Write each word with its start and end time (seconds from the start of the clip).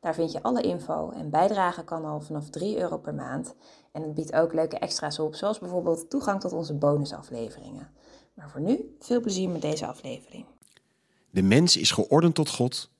Daar 0.00 0.14
vind 0.14 0.32
je 0.32 0.42
alle 0.42 0.62
info 0.62 1.10
en 1.10 1.30
bijdragen 1.30 1.84
kan 1.84 2.04
al 2.04 2.20
vanaf 2.20 2.50
3 2.50 2.78
euro 2.78 2.98
per 2.98 3.14
maand. 3.14 3.54
En 3.92 4.02
het 4.02 4.14
biedt 4.14 4.32
ook 4.32 4.52
leuke 4.52 4.78
extra's 4.78 5.18
op, 5.18 5.34
zoals 5.34 5.58
bijvoorbeeld 5.58 6.10
toegang 6.10 6.40
tot 6.40 6.52
onze 6.52 6.74
bonusafleveringen. 6.74 7.90
Maar 8.34 8.50
voor 8.50 8.60
nu, 8.60 8.96
veel 8.98 9.20
plezier 9.20 9.48
met 9.48 9.62
deze 9.62 9.86
aflevering. 9.86 10.44
De 11.30 11.42
mens 11.42 11.76
is 11.76 11.90
geordend 11.90 12.34
tot 12.34 12.48
God 12.48 12.90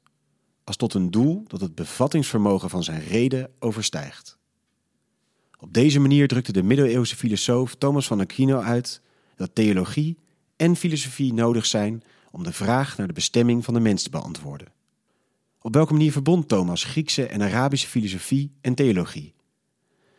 als 0.65 0.77
tot 0.77 0.95
een 0.95 1.11
doel 1.11 1.45
dat 1.47 1.61
het 1.61 1.75
bevattingsvermogen 1.75 2.71
van 2.71 2.83
zijn 2.83 3.01
reden 3.01 3.53
overstijgt. 3.59 4.39
Op 5.59 5.73
deze 5.73 6.01
manier 6.01 6.29
drukte 6.29 6.53
de 6.53 6.63
middeleeuwse 6.63 7.17
filosoof 7.17 7.75
Thomas 7.75 8.07
van 8.07 8.21
Aquino 8.21 8.61
uit 8.61 9.01
dat 9.37 9.55
theologie 9.55 10.19
en 10.57 10.77
filosofie 10.77 11.35
nodig 11.35 11.67
zijn 11.67 12.03
om 12.31 12.43
de 12.43 12.53
vraag 12.53 12.97
naar 12.97 13.07
de 13.07 13.13
bestemming 13.13 13.65
van 13.65 13.75
de 13.75 13.81
mens 13.81 14.03
te 14.03 14.11
beantwoorden. 14.11 14.73
Op 15.63 15.75
welke 15.75 15.93
manier 15.93 16.13
verbond 16.13 16.49
Thomas 16.49 16.85
Griekse 16.85 17.27
en 17.27 17.43
Arabische 17.43 17.89
filosofie 17.89 18.53
en 18.61 18.75
theologie? 18.75 19.35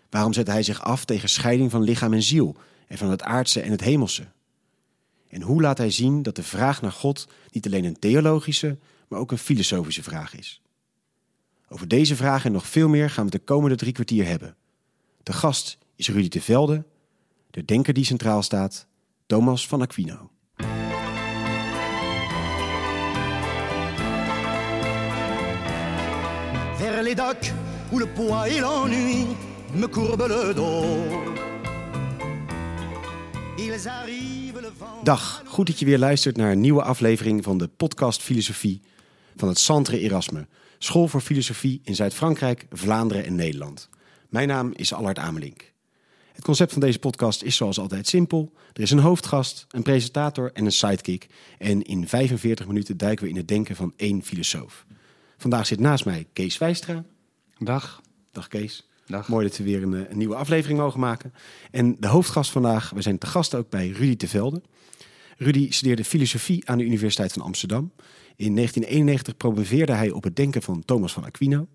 Waarom 0.09 0.33
zette 0.33 0.51
hij 0.51 0.63
zich 0.63 0.81
af 0.81 1.05
tegen 1.05 1.29
scheiding 1.29 1.71
van 1.71 1.81
lichaam 1.81 2.13
en 2.13 2.23
ziel 2.23 2.55
en 2.87 2.97
van 2.97 3.09
het 3.09 3.23
aardse 3.23 3.61
en 3.61 3.71
het 3.71 3.81
hemelse? 3.81 4.27
En 5.27 5.41
hoe 5.41 5.61
laat 5.61 5.77
hij 5.77 5.91
zien 5.91 6.21
dat 6.21 6.35
de 6.35 6.43
vraag 6.43 6.81
naar 6.81 6.91
God 6.91 7.27
niet 7.51 7.65
alleen 7.65 7.85
een 7.85 7.99
theologische, 7.99 8.77
maar 9.07 9.19
ook 9.19 9.31
een 9.31 9.37
filosofische 9.37 10.03
vraag 10.03 10.35
is? 10.35 10.61
Over 11.69 11.87
deze 11.87 12.15
vraag 12.15 12.45
en 12.45 12.51
nog 12.51 12.67
veel 12.67 12.89
meer 12.89 13.09
gaan 13.09 13.25
we 13.25 13.31
de 13.31 13.39
komende 13.39 13.75
drie 13.75 13.91
kwartier 13.91 14.25
hebben. 14.25 14.55
De 15.23 15.33
gast 15.33 15.77
is 15.95 16.09
Rudy 16.09 16.27
de 16.27 16.41
Velde, 16.41 16.85
de 17.51 17.65
denker 17.65 17.93
die 17.93 18.05
centraal 18.05 18.43
staat, 18.43 18.87
Thomas 19.25 19.67
van 19.67 19.81
Aquino. 19.81 20.31
Où 27.91 27.99
le 27.99 28.05
poids 28.05 28.47
et 28.47 28.61
l'ennui 28.61 29.25
me 29.75 29.85
courbent 29.87 30.27
le 30.29 30.53
dos. 30.53 30.85
Dag, 35.03 35.43
goed 35.45 35.67
dat 35.67 35.79
je 35.79 35.85
weer 35.85 35.97
luistert 35.97 36.37
naar 36.37 36.51
een 36.51 36.59
nieuwe 36.59 36.83
aflevering 36.83 37.43
van 37.43 37.57
de 37.57 37.67
podcast 37.67 38.21
Filosofie 38.21 38.81
van 39.35 39.47
het 39.47 39.59
Centre 39.59 39.99
Erasme, 39.99 40.47
School 40.77 41.07
voor 41.07 41.21
Filosofie 41.21 41.81
in 41.83 41.95
Zuid-Frankrijk, 41.95 42.65
Vlaanderen 42.69 43.25
en 43.25 43.35
Nederland. 43.35 43.89
Mijn 44.29 44.47
naam 44.47 44.71
is 44.75 44.93
Allard 44.93 45.17
Amelink. 45.17 45.71
Het 46.31 46.43
concept 46.43 46.71
van 46.71 46.81
deze 46.81 46.99
podcast 46.99 47.43
is 47.43 47.55
zoals 47.55 47.79
altijd 47.79 48.07
simpel. 48.07 48.53
Er 48.73 48.81
is 48.81 48.91
een 48.91 48.99
hoofdgast, 48.99 49.65
een 49.69 49.83
presentator 49.83 50.51
en 50.53 50.65
een 50.65 50.71
sidekick. 50.71 51.27
En 51.57 51.81
in 51.81 52.07
45 52.07 52.67
minuten 52.67 52.97
duiken 52.97 53.23
we 53.23 53.31
in 53.31 53.37
het 53.37 53.47
denken 53.47 53.75
van 53.75 53.93
één 53.95 54.23
filosoof. 54.23 54.85
Vandaag 55.41 55.67
zit 55.67 55.79
naast 55.79 56.05
mij 56.05 56.27
Kees 56.33 56.57
Wijstra. 56.57 57.03
Dag. 57.57 58.01
Dag 58.31 58.47
Kees. 58.47 58.89
Dag. 59.05 59.27
Mooi 59.27 59.47
dat 59.47 59.57
we 59.57 59.63
weer 59.63 59.83
een, 59.83 59.93
eh, 59.93 60.09
een 60.09 60.17
nieuwe 60.17 60.35
aflevering 60.35 60.79
mogen 60.79 60.99
maken. 60.99 61.33
En 61.71 61.95
de 61.99 62.07
hoofdgast 62.07 62.51
vandaag, 62.51 62.89
we 62.89 63.01
zijn 63.01 63.17
te 63.17 63.27
gast 63.27 63.55
ook 63.55 63.69
bij 63.69 63.87
Rudy 63.87 64.15
de 64.15 64.27
Velde. 64.27 64.61
Rudy 65.37 65.71
studeerde 65.71 66.03
filosofie 66.03 66.69
aan 66.69 66.77
de 66.77 66.83
Universiteit 66.83 67.33
van 67.33 67.41
Amsterdam. 67.41 67.91
In 68.35 68.53
1991 68.53 69.37
promoveerde 69.37 69.93
hij 69.93 70.11
op 70.11 70.23
het 70.23 70.35
denken 70.35 70.61
van 70.61 70.85
Thomas 70.85 71.13
van 71.13 71.25
Aquino. 71.25 71.67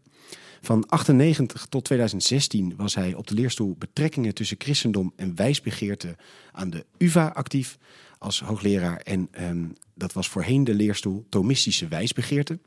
Van 0.61 0.87
98 0.89 1.67
tot 1.67 1.85
2016 1.85 2.75
was 2.77 2.95
hij 2.95 3.15
op 3.15 3.27
de 3.27 3.35
leerstoel 3.35 3.77
betrekkingen 3.79 4.35
tussen 4.35 4.57
christendom 4.61 5.13
en 5.17 5.35
wijsbegeerte 5.35 6.17
aan 6.53 6.71
de 6.71 6.87
UvA 6.99 7.29
actief 7.29 7.79
als 8.19 8.41
hoogleraar. 8.41 8.97
En 8.97 9.29
ehm, 9.31 9.65
dat 9.95 10.13
was 10.13 10.29
voorheen 10.29 10.65
de 10.65 10.75
leerstoel 10.75 11.27
Thomistische 11.29 11.89
wijsbegeerte. 11.89 12.59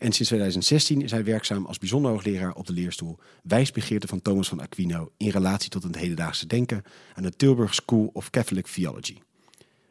En 0.00 0.12
sinds 0.12 0.28
2016 0.28 1.02
is 1.02 1.10
hij 1.10 1.24
werkzaam 1.24 1.66
als 1.66 1.78
bijzonder 1.78 2.10
hoogleraar 2.10 2.54
op 2.54 2.66
de 2.66 2.72
leerstoel 2.72 3.18
Wijsbegeerte 3.42 4.06
van 4.06 4.22
Thomas 4.22 4.48
van 4.48 4.60
Aquino 4.60 5.10
in 5.16 5.28
relatie 5.28 5.70
tot 5.70 5.82
het 5.82 5.96
hedendaagse 5.98 6.46
denken 6.46 6.82
aan 7.14 7.22
de 7.22 7.36
Tilburg 7.36 7.74
School 7.74 8.10
of 8.12 8.30
Catholic 8.30 8.66
Theology. 8.66 9.16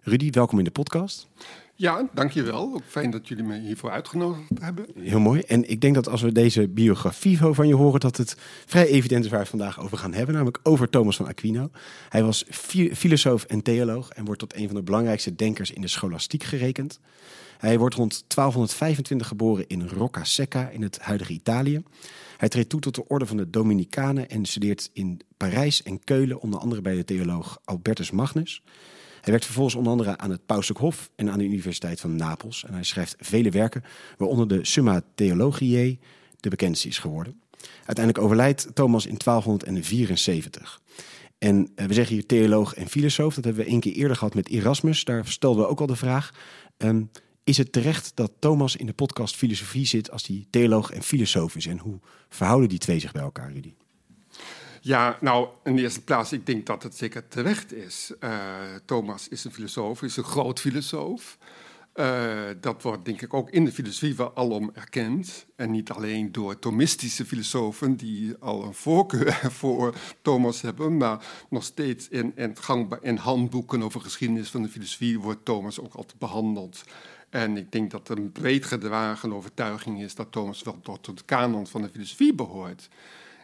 Rudy, 0.02 0.30
welkom 0.30 0.58
in 0.58 0.64
de 0.64 0.72
podcast. 0.72 1.28
Ja, 1.76 2.10
dankjewel. 2.14 2.74
Ook 2.74 2.84
fijn 2.88 3.12
dat 3.12 3.28
jullie 3.28 3.44
me 3.44 3.60
hiervoor 3.60 3.92
uitgenodigd 3.92 4.42
hebben. 4.60 4.86
Heel 4.96 5.20
mooi. 5.20 5.42
En 5.42 5.70
ik 5.70 5.82
denk 5.82 5.96
dat 5.96 6.08
als 6.10 6.22
we 6.22 6.32
deze 6.32 6.68
biografie 6.68 7.38
van 7.38 7.68
je 7.68 7.76
horen, 7.76 8.00
dat 8.00 8.18
het 8.18 8.36
vrij 8.66 8.88
evident 8.88 9.24
is 9.24 9.30
waar 9.30 9.40
we 9.40 9.46
het 9.46 9.56
vandaag 9.58 9.80
over 9.80 9.98
gaan 9.98 10.14
hebben. 10.14 10.34
Namelijk 10.34 10.60
over 10.64 10.90
Thomas 10.90 11.16
van 11.16 11.28
Aquino. 11.28 11.70
Hij 12.10 12.24
was 12.24 12.46
fi- 12.50 12.96
filosoof 12.96 13.44
en 13.44 13.62
theoloog 13.62 14.10
en 14.10 14.26
wordt 14.26 14.40
tot 14.40 14.56
een 14.56 14.66
van 14.66 14.76
de 14.76 14.84
belangrijkste 14.84 15.36
denkers 15.36 15.72
in 15.72 15.82
de 15.82 15.88
scholastiek 15.88 16.44
gerekend. 16.44 17.00
Hij 17.60 17.78
wordt 17.78 17.96
rond 17.96 18.12
1225 18.28 19.28
geboren 19.28 19.68
in 19.68 19.88
Rocca 19.88 20.24
Secca 20.24 20.70
in 20.70 20.82
het 20.82 21.00
huidige 21.00 21.34
Italië. 21.34 21.84
Hij 22.38 22.50
treedt 22.50 22.70
toe 22.70 22.80
tot 22.80 22.96
de 22.96 23.08
orde 23.08 23.26
van 23.26 23.38
de 23.38 23.50
Dominicanen 23.50 24.30
en 24.30 24.46
studeert 24.46 24.90
in 24.94 25.22
Parijs 25.38 25.84
en 25.84 26.04
Keulen, 26.04 26.40
onder 26.42 26.60
andere 26.60 26.82
bij 26.82 26.96
de 26.96 27.04
theoloog 27.04 27.60
Albertus 27.64 28.12
Magnus. 28.12 28.62
Hij 29.22 29.32
werkt 29.32 29.46
vervolgens 29.46 29.76
onder 29.76 29.92
andere 29.92 30.18
aan 30.18 30.30
het 30.32 30.46
Pauselijk 30.46 30.80
Hof 30.80 31.10
en 31.16 31.32
aan 31.32 31.38
de 31.38 31.44
Universiteit 31.44 32.00
van 32.00 32.16
Napels. 32.16 32.66
En 32.68 32.74
hij 32.74 32.84
schrijft 32.84 33.16
vele 33.20 33.50
werken, 33.50 33.84
waaronder 34.18 34.48
de 34.48 34.66
Summa 34.66 35.02
Theologiae 35.16 36.00
de 36.40 36.50
bekendste 36.50 36.88
is 36.88 36.98
geworden. 36.98 37.42
Uiteindelijk 37.86 38.26
overlijdt 38.26 38.68
Thomas 38.74 39.06
in 39.06 39.18
1274. 39.18 40.82
En 41.38 41.70
eh, 41.76 41.86
we 41.86 41.94
zeggen 41.94 42.16
hier 42.16 42.26
theoloog 42.26 42.74
en 42.74 42.88
filosoof. 42.88 43.36
Dat 43.36 43.44
hebben 43.44 43.64
we 43.64 43.70
één 43.70 43.80
keer 43.80 43.94
eerder 43.94 44.18
gehad 44.18 44.34
met 44.34 44.50
Erasmus. 44.50 45.04
Daar 45.04 45.28
stelden 45.28 45.64
we 45.64 45.70
ook 45.70 45.80
al 45.80 45.88
de 45.88 45.96
vraag. 45.96 46.34
ehm, 46.78 47.04
is 47.50 47.58
het 47.58 47.72
terecht 47.72 48.12
dat 48.16 48.32
Thomas 48.40 48.76
in 48.76 48.86
de 48.86 48.94
podcast 48.94 49.36
Filosofie 49.36 49.86
zit 49.86 50.12
als 50.12 50.28
hij 50.28 50.46
theoloog 50.50 50.92
en 50.92 51.04
filosoof 51.04 51.56
is? 51.56 51.66
En 51.66 51.78
hoe 51.78 52.00
verhouden 52.30 52.70
die 52.70 52.78
twee 52.78 53.00
zich 53.00 53.12
bij 53.12 53.22
elkaar, 53.22 53.52
Rudy? 53.54 53.74
Ja, 54.82 55.18
nou, 55.22 55.48
in 55.64 55.76
de 55.76 55.82
eerste 55.82 56.02
plaats, 56.02 56.32
ik 56.32 56.46
denk 56.46 56.66
dat 56.66 56.84
het 56.84 56.96
zeker 56.96 57.28
terecht 57.28 57.74
is. 57.74 58.12
Eh, 58.20 58.32
Thomas 58.86 59.28
is 59.28 59.44
een 59.44 59.52
filosoof, 59.52 60.02
is 60.02 60.18
een 60.18 60.24
groot 60.24 60.60
filosoof. 60.60 61.38
Eh, 61.94 62.40
dat 62.62 62.82
wordt 62.82 63.06
denk 63.06 63.22
ik 63.22 63.34
ook 63.34 63.50
in 63.50 63.66
de 63.66 63.72
filosofie 63.72 64.16
wel 64.16 64.36
alom 64.36 64.72
erkend. 64.74 65.46
En 65.56 65.72
niet 65.72 65.92
alleen 65.92 66.32
door 66.32 66.60
Thomistische 66.60 67.26
filosofen 67.26 67.96
die 67.96 68.36
al 68.40 68.64
een 68.64 68.74
voorkeur 68.74 69.34
voor 69.62 69.96
Thomas 70.22 70.62
hebben, 70.62 70.98
maar 70.98 71.26
nog 71.50 71.64
steeds 71.64 72.08
in, 72.08 72.34
in 73.02 73.16
handboeken 73.16 73.84
over 73.84 74.02
geschiedenis 74.02 74.50
van 74.50 74.62
de 74.62 74.70
filosofie 74.70 75.20
wordt 75.20 75.46
Thomas 75.46 75.80
ook 75.80 75.94
altijd 75.94 76.20
behandeld. 76.20 76.84
En 77.30 77.58
ik 77.58 77.72
denk 77.72 77.92
dat 77.92 78.10
een 78.10 78.32
breed 78.32 78.66
gedragen 78.66 79.34
overtuiging 79.34 80.02
is 80.02 80.16
dat 80.16 80.32
Thomas 80.32 80.64
wel 80.64 81.00
tot 81.02 81.18
de 81.18 81.24
kanon 81.26 81.68
van 81.68 81.82
de 81.82 81.90
filosofie 81.90 82.34
behoort. 82.34 82.90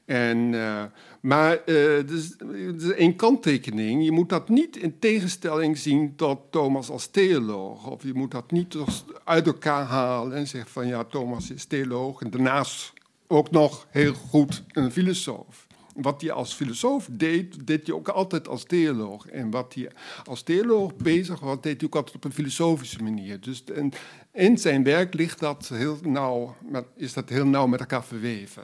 En, 0.06 0.54
eh, 0.54 0.84
maar 1.22 1.64
eh 1.66 1.98
er 1.98 2.14
is, 2.14 2.36
er 2.40 2.76
is 2.76 2.92
één 2.92 3.16
kanttekening. 3.16 4.04
Je 4.04 4.12
moet 4.12 4.30
dat 4.30 4.50
niet 4.50 4.78
in 4.78 5.00
tegenstelling 5.00 5.78
zien 5.78 6.16
tot 6.16 6.40
Thomas 6.50 6.90
als 6.90 7.08
theoloog. 7.08 7.88
Of 7.88 8.04
je 8.04 8.14
moet 8.14 8.32
dat 8.32 8.52
niet 8.52 8.78
uit 9.24 9.46
elkaar 9.46 9.86
halen 9.86 10.38
en 10.38 10.48
zeggen 10.48 10.72
van 10.72 10.88
ja, 10.88 11.04
Thomas 11.04 11.52
is 11.52 11.66
theoloog 11.66 12.22
en 12.22 12.30
daarnaast 12.30 12.94
ook 13.28 13.52
nog 13.52 13.88
heel 13.90 14.14
goed 14.14 14.64
een 14.72 14.92
filosoof. 14.92 15.65
Wat 15.96 16.22
hij 16.22 16.32
als 16.32 16.54
filosoof 16.54 17.08
deed, 17.12 17.68
deed 17.68 17.88
hij 17.88 17.96
ook 17.96 18.08
altijd 18.08 18.48
als 18.48 18.64
theoloog. 18.64 19.28
En 19.28 19.50
wat 19.50 19.74
hij 19.74 19.92
als 20.24 20.42
theoloog 20.44 20.96
bezig 20.96 21.40
was, 21.40 21.58
deed 21.62 21.78
hij 21.78 21.86
ook 21.90 21.96
altijd 21.96 22.16
op 22.16 22.24
een 22.24 22.32
filosofische 22.34 23.04
manier. 23.04 23.40
Dus 23.42 23.64
en 23.64 23.92
in 24.34 24.58
zijn 24.58 24.84
werk 24.84 25.14
ligt 25.14 25.40
dat 25.40 25.68
heel 25.68 25.98
nauw, 26.04 26.56
met- 26.72 26.86
is 26.96 27.14
dat 27.14 27.30
heel 27.30 27.46
nauw 27.46 27.68
met 27.68 27.80
elkaar 27.80 28.04
verweven. 28.04 28.64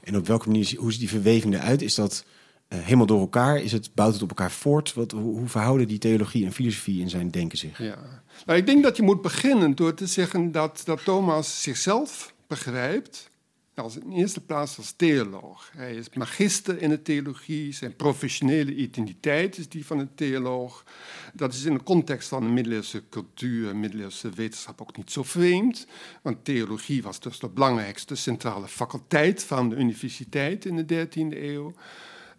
En 0.00 0.16
op 0.16 0.26
welke 0.26 0.46
manier, 0.46 0.74
hoe 0.78 0.90
ziet 0.90 1.00
die 1.00 1.08
verweving 1.08 1.54
eruit? 1.54 1.82
Is 1.82 1.94
dat 1.94 2.24
eh, 2.68 2.78
helemaal 2.78 3.06
door 3.06 3.20
elkaar? 3.20 3.56
Is 3.62 3.72
het, 3.72 3.90
bouwt 3.94 4.12
het 4.12 4.22
op 4.22 4.28
elkaar 4.28 4.50
voort? 4.50 4.94
Wat, 4.94 5.10
hoe, 5.10 5.38
hoe 5.38 5.48
verhouden 5.48 5.88
die 5.88 5.98
theologie 5.98 6.44
en 6.44 6.52
filosofie 6.52 7.00
in 7.00 7.08
zijn 7.10 7.30
denken 7.30 7.58
zich? 7.58 7.78
Ja. 7.78 8.22
Nou, 8.46 8.58
ik 8.58 8.66
denk 8.66 8.82
dat 8.82 8.96
je 8.96 9.02
moet 9.02 9.22
beginnen 9.22 9.74
door 9.74 9.94
te 9.94 10.06
zeggen 10.06 10.52
dat, 10.52 10.82
dat 10.84 11.04
Thomas 11.04 11.62
zichzelf 11.62 12.34
begrijpt 12.46 13.29
Nou, 13.80 13.92
in 14.04 14.12
eerste 14.12 14.40
plaats 14.40 14.76
als 14.76 14.92
theoloog. 14.92 15.70
Hij 15.76 15.94
is 15.94 16.06
magister 16.14 16.82
in 16.82 16.88
de 16.88 17.02
theologie. 17.02 17.72
Zijn 17.72 17.96
professionele 17.96 18.74
identiteit 18.74 19.58
is 19.58 19.68
die 19.68 19.86
van 19.86 19.98
een 19.98 20.14
theoloog. 20.14 20.84
Dat 21.32 21.52
is 21.52 21.64
in 21.64 21.74
de 21.74 21.82
context 21.82 22.28
van 22.28 22.42
de 22.42 22.48
middeleeuwse 22.48 23.02
cultuur 23.10 23.68
en 23.68 23.80
middeleeuwse 23.80 24.30
wetenschap 24.30 24.80
ook 24.80 24.96
niet 24.96 25.10
zo 25.10 25.22
vreemd. 25.22 25.86
Want 26.22 26.44
theologie 26.44 27.02
was 27.02 27.20
dus 27.20 27.38
de 27.38 27.48
belangrijkste 27.48 28.14
centrale 28.14 28.68
faculteit 28.68 29.44
van 29.44 29.68
de 29.68 29.76
universiteit 29.76 30.64
in 30.64 30.86
de 30.86 31.06
13e 31.06 31.36
eeuw. 31.36 31.74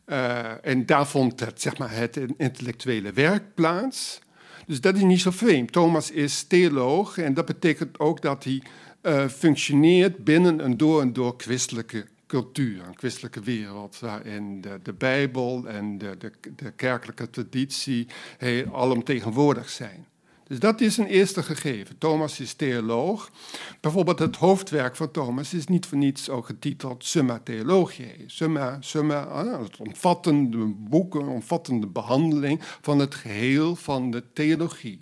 Uh, 0.06 0.66
en 0.66 0.86
daar 0.86 1.08
vond 1.08 1.40
het, 1.40 1.62
zeg 1.62 1.78
maar, 1.78 1.96
het 1.96 2.20
intellectuele 2.38 3.12
werk 3.12 3.56
plaats. 3.56 4.20
Dus 4.68 4.82
dat 4.82 4.96
is 4.96 5.02
niet 5.02 5.22
zo 5.22 5.32
vreemd. 5.32 5.72
Thomas 5.72 6.12
is 6.12 6.44
theoloog 6.44 7.18
en 7.18 7.34
dat 7.34 7.46
betekent 7.46 8.00
ook 8.00 8.22
dat 8.22 8.44
hij 8.44 8.62
uh, 9.02 9.28
functioneert 9.28 10.24
binnen 10.24 10.66
een 10.66 10.78
door 10.78 11.02
en 11.02 11.14
door 11.14 11.34
christelijke 11.38 12.06
cultuur, 12.28 12.88
een 12.88 12.98
christelijke 12.98 13.40
wereld, 13.40 14.00
waarin 14.00 14.62
de, 14.62 14.80
de 14.84 14.94
Bijbel 14.94 15.68
en 15.68 15.98
de, 15.98 16.16
de, 16.18 16.32
de 16.56 16.72
kerkelijke 16.72 17.30
traditie 17.30 18.08
heel 18.38 18.76
alomtegenwoordig 18.76 19.70
zijn. 19.70 20.06
Dus 20.52 20.60
dat 20.60 20.82
is 20.82 20.98
een 20.98 21.08
eerste 21.08 21.44
gegeven. 21.44 21.98
Thomas 21.98 22.40
is 22.40 22.54
theoloog. 22.54 23.32
Bijvoorbeeld 23.80 24.20
het 24.20 24.36
hoofdwerk 24.36 24.96
van 24.96 25.12
Thomas 25.12 25.54
is 25.54 25.68
niet 25.68 25.86
voor 25.86 25.98
niets 25.98 26.30
ook 26.30 26.46
getiteld 26.46 27.06
Summa 27.06 27.40
Theologiae. 27.44 28.24
Summa, 28.28 28.78
summa, 28.80 29.24
ah, 29.24 29.62
het 29.62 29.78
omvattende 29.78 30.66
boek, 30.66 31.16
een 31.16 31.28
omvattende 31.28 31.88
behandeling 31.88 32.60
van 32.82 33.00
het 33.00 33.16
geheel 33.16 33.76
van 33.76 34.12
de 34.12 34.24
theologie. 34.34 35.00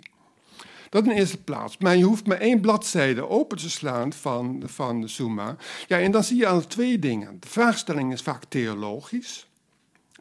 Dat 0.90 1.04
in 1.04 1.10
eerste 1.10 1.42
plaats. 1.42 1.78
Maar 1.78 1.96
je 1.96 2.04
hoeft 2.04 2.26
maar 2.26 2.38
één 2.38 2.60
bladzijde 2.60 3.28
open 3.28 3.58
te 3.58 3.70
slaan 3.70 4.12
van, 4.12 4.62
van 4.66 5.00
de 5.00 5.08
Summa. 5.08 5.56
Ja, 5.86 5.98
en 5.98 6.10
dan 6.10 6.24
zie 6.24 6.36
je 6.36 6.46
al 6.46 6.66
twee 6.66 6.98
dingen. 6.98 7.36
De 7.40 7.48
vraagstelling 7.48 8.12
is 8.12 8.22
vaak 8.22 8.44
theologisch. 8.48 9.48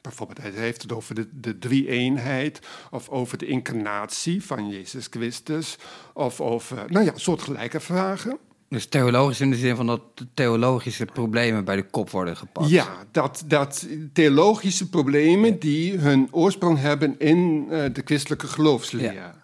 Bijvoorbeeld, 0.02 0.42
hij 0.42 0.52
heeft 0.52 0.82
het 0.82 0.92
over 0.92 1.16
de, 1.16 1.28
de 1.32 1.60
drie-eenheid, 1.60 2.60
of 2.92 3.10
over 3.10 3.38
de 3.38 3.46
incarnatie 3.46 4.44
van 4.44 4.70
Jezus 4.70 5.08
Christus, 5.10 5.78
of 6.14 6.42
over, 6.42 6.86
nou 6.88 7.06
ja, 7.06 7.12
soortgelijke 7.16 7.80
vragen. 7.80 8.38
Dus 8.70 8.86
theologisch 8.86 9.42
in 9.42 9.50
de 9.50 9.56
zin 9.56 9.76
van 9.76 9.88
dat 9.88 10.02
theologische 10.34 11.06
problemen 11.06 11.66
bij 11.66 11.76
de 11.76 11.90
kop 11.90 12.10
worden 12.10 12.38
gepakt. 12.38 12.70
Ja, 12.70 12.88
dat, 13.12 13.44
dat 13.46 13.88
theologische 14.14 14.90
problemen 14.90 15.60
die 15.60 15.98
hun 15.98 16.28
oorsprong 16.32 16.80
hebben 16.80 17.16
in 17.20 17.68
uh, 17.70 17.84
de 17.94 18.02
christelijke 18.06 18.48
geloofsleer. 18.48 19.14
Ja. 19.14 19.39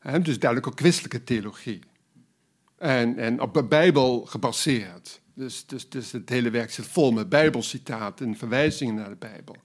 Dus 0.00 0.38
duidelijk 0.38 0.66
ook 0.66 0.80
christelijke 0.80 1.24
theologie. 1.24 1.80
En, 2.78 3.18
en 3.18 3.40
op 3.40 3.54
de 3.54 3.64
Bijbel 3.64 4.24
gebaseerd. 4.24 5.20
Dus, 5.34 5.66
dus, 5.66 5.88
dus 5.88 6.12
het 6.12 6.28
hele 6.28 6.50
werk 6.50 6.70
zit 6.70 6.86
vol 6.86 7.12
met 7.12 7.28
bijbelcitaten 7.28 8.26
en 8.26 8.36
verwijzingen 8.36 8.94
naar 8.94 9.08
de 9.08 9.16
Bijbel. 9.16 9.56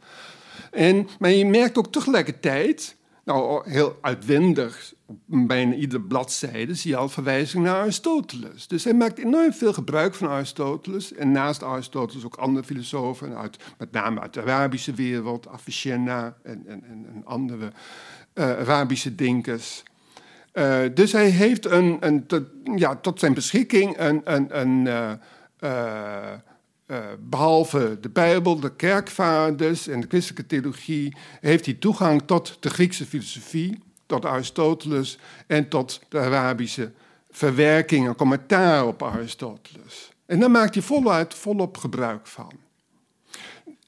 En, 0.72 1.08
maar 1.20 1.30
je 1.30 1.46
merkt 1.46 1.78
ook 1.78 1.92
tegelijkertijd, 1.92 2.96
nou 3.24 3.70
heel 3.70 3.98
uitwendig, 4.02 4.94
bijna 5.26 5.74
iedere 5.74 6.02
bladzijde 6.02 6.76
zie 6.76 6.92
je 6.92 6.98
al 6.98 7.10
verwijzingen 7.10 7.66
naar 7.66 7.82
Aristoteles. 7.82 8.68
Dus 8.68 8.84
hij 8.84 8.94
maakt 8.94 9.18
enorm 9.18 9.54
veel 9.54 9.74
gebruik 9.74 10.16
van 10.16 10.30
Aristoteles. 10.30 11.14
En 11.14 11.32
naast 11.32 11.64
Aristoteles 11.64 12.26
ook 12.26 12.36
andere 12.36 12.66
filosofen, 12.66 13.38
uit, 13.38 13.58
met 13.78 13.92
name 13.92 14.20
uit 14.20 14.34
de 14.34 14.42
Arabische 14.42 14.94
wereld, 14.94 15.48
Avicenna 15.48 16.38
en, 16.44 16.64
en, 16.68 16.84
en 16.84 17.22
andere 17.26 17.72
uh, 18.34 18.46
Arabische 18.46 19.16
denkers. 19.16 19.84
Uh, 20.58 20.80
dus 20.94 21.12
hij 21.12 21.30
heeft 21.30 21.66
een, 21.66 21.98
een, 22.00 22.28
ja, 22.76 22.96
tot 22.96 23.20
zijn 23.20 23.34
beschikking 23.34 23.98
een, 23.98 24.86
uh, 24.86 25.12
uh, 25.60 26.98
behalve 27.20 27.98
de 28.02 28.10
Bijbel, 28.10 28.60
de 28.60 28.76
kerkvaders 28.76 29.88
en 29.88 30.02
de 30.02 30.08
christelijke 30.08 30.46
theologie, 30.46 31.16
heeft 31.42 31.66
hij 31.66 31.74
toegang 31.74 32.22
tot 32.26 32.58
de 32.60 32.70
Griekse 32.70 33.06
filosofie, 33.06 33.84
tot 34.06 34.26
Aristoteles 34.26 35.20
en 35.48 35.68
tot 35.68 36.02
de 36.10 36.20
Arabische 36.20 36.92
verwerking 37.30 38.08
en 38.08 38.16
commentaar 38.16 38.88
op 38.88 39.04
Aristoteles. 39.04 40.12
En 40.26 40.40
daar 40.40 40.52
maakt 40.52 40.74
hij 40.74 40.84
voluit, 40.84 41.34
volop 41.34 41.78
gebruik 41.78 42.28
van. 42.28 42.52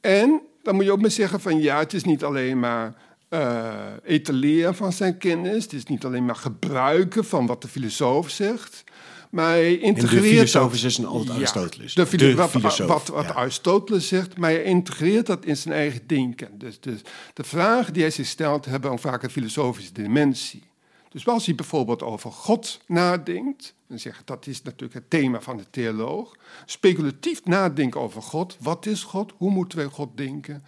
En 0.01 0.41
dan 0.61 0.75
moet 0.75 0.85
je 0.85 0.91
ook 0.91 1.01
maar 1.01 1.11
zeggen 1.11 1.39
van 1.39 1.61
ja, 1.61 1.79
het 1.79 1.93
is 1.93 2.03
niet 2.03 2.23
alleen 2.23 2.59
maar 2.59 2.93
uh, 3.29 3.75
etaleren 4.03 4.75
van 4.75 4.91
zijn 4.93 5.17
kennis, 5.17 5.63
het 5.63 5.73
is 5.73 5.85
niet 5.85 6.05
alleen 6.05 6.25
maar 6.25 6.35
gebruiken 6.35 7.25
van 7.25 7.45
wat 7.45 7.61
de 7.61 7.67
filosoof 7.67 8.29
zegt, 8.29 8.83
maar 9.29 9.49
hij 9.49 9.77
integreert. 9.77 10.15
En 10.15 10.21
de 10.21 10.27
filosofus 10.29 10.83
is 10.83 10.97
een 10.97 11.05
altijd 11.05 11.37
Aristoteles. 11.37 11.93
De, 11.93 12.17
de, 12.17 12.35
wat, 12.35 12.51
wat, 12.51 13.07
wat 13.07 13.33
Aristoteles 13.35 14.07
zegt, 14.07 14.37
maar 14.37 14.49
hij 14.49 14.63
integreert 14.63 15.25
dat 15.25 15.45
in 15.45 15.57
zijn 15.57 15.73
eigen 15.73 16.01
denken. 16.07 16.57
Dus, 16.57 16.79
dus 16.79 17.01
de 17.33 17.43
vragen 17.43 17.93
die 17.93 18.01
hij 18.01 18.11
zich 18.11 18.27
stelt 18.27 18.65
hebben 18.65 18.91
ook 18.91 18.99
vaak 18.99 19.23
een 19.23 19.29
filosofische 19.29 19.93
dimensie. 19.93 20.63
Dus 21.09 21.27
als 21.27 21.45
hij 21.45 21.55
bijvoorbeeld 21.55 22.03
over 22.03 22.31
God 22.31 22.79
nadenkt, 22.87 23.73
dan 23.87 23.99
zeg 23.99 24.21
dat 24.25 24.47
is 24.47 24.61
natuurlijk 24.61 24.93
het 24.93 25.09
thema 25.09 25.41
van 25.41 25.57
de 25.57 25.65
theoloog. 25.69 26.35
Speculatief 26.65 27.45
nadenken 27.45 28.01
over 28.01 28.21
God. 28.21 28.57
Wat 28.59 28.85
is 28.85 29.03
God? 29.03 29.33
Hoe 29.37 29.51
moeten 29.51 29.77
wij 29.77 29.87
God 29.87 30.17
denken? 30.17 30.63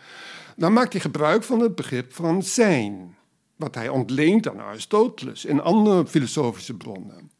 Dan 0.59 0.73
maakt 0.73 0.91
hij 0.91 1.01
gebruik 1.01 1.43
van 1.43 1.59
het 1.59 1.75
begrip 1.75 2.13
van 2.13 2.43
zijn. 2.43 3.15
Wat 3.55 3.75
hij 3.75 3.89
ontleent 3.89 4.49
aan 4.49 4.59
Aristoteles 4.59 5.45
en 5.45 5.63
andere 5.63 6.07
filosofische 6.07 6.73
bronnen. 6.73 7.31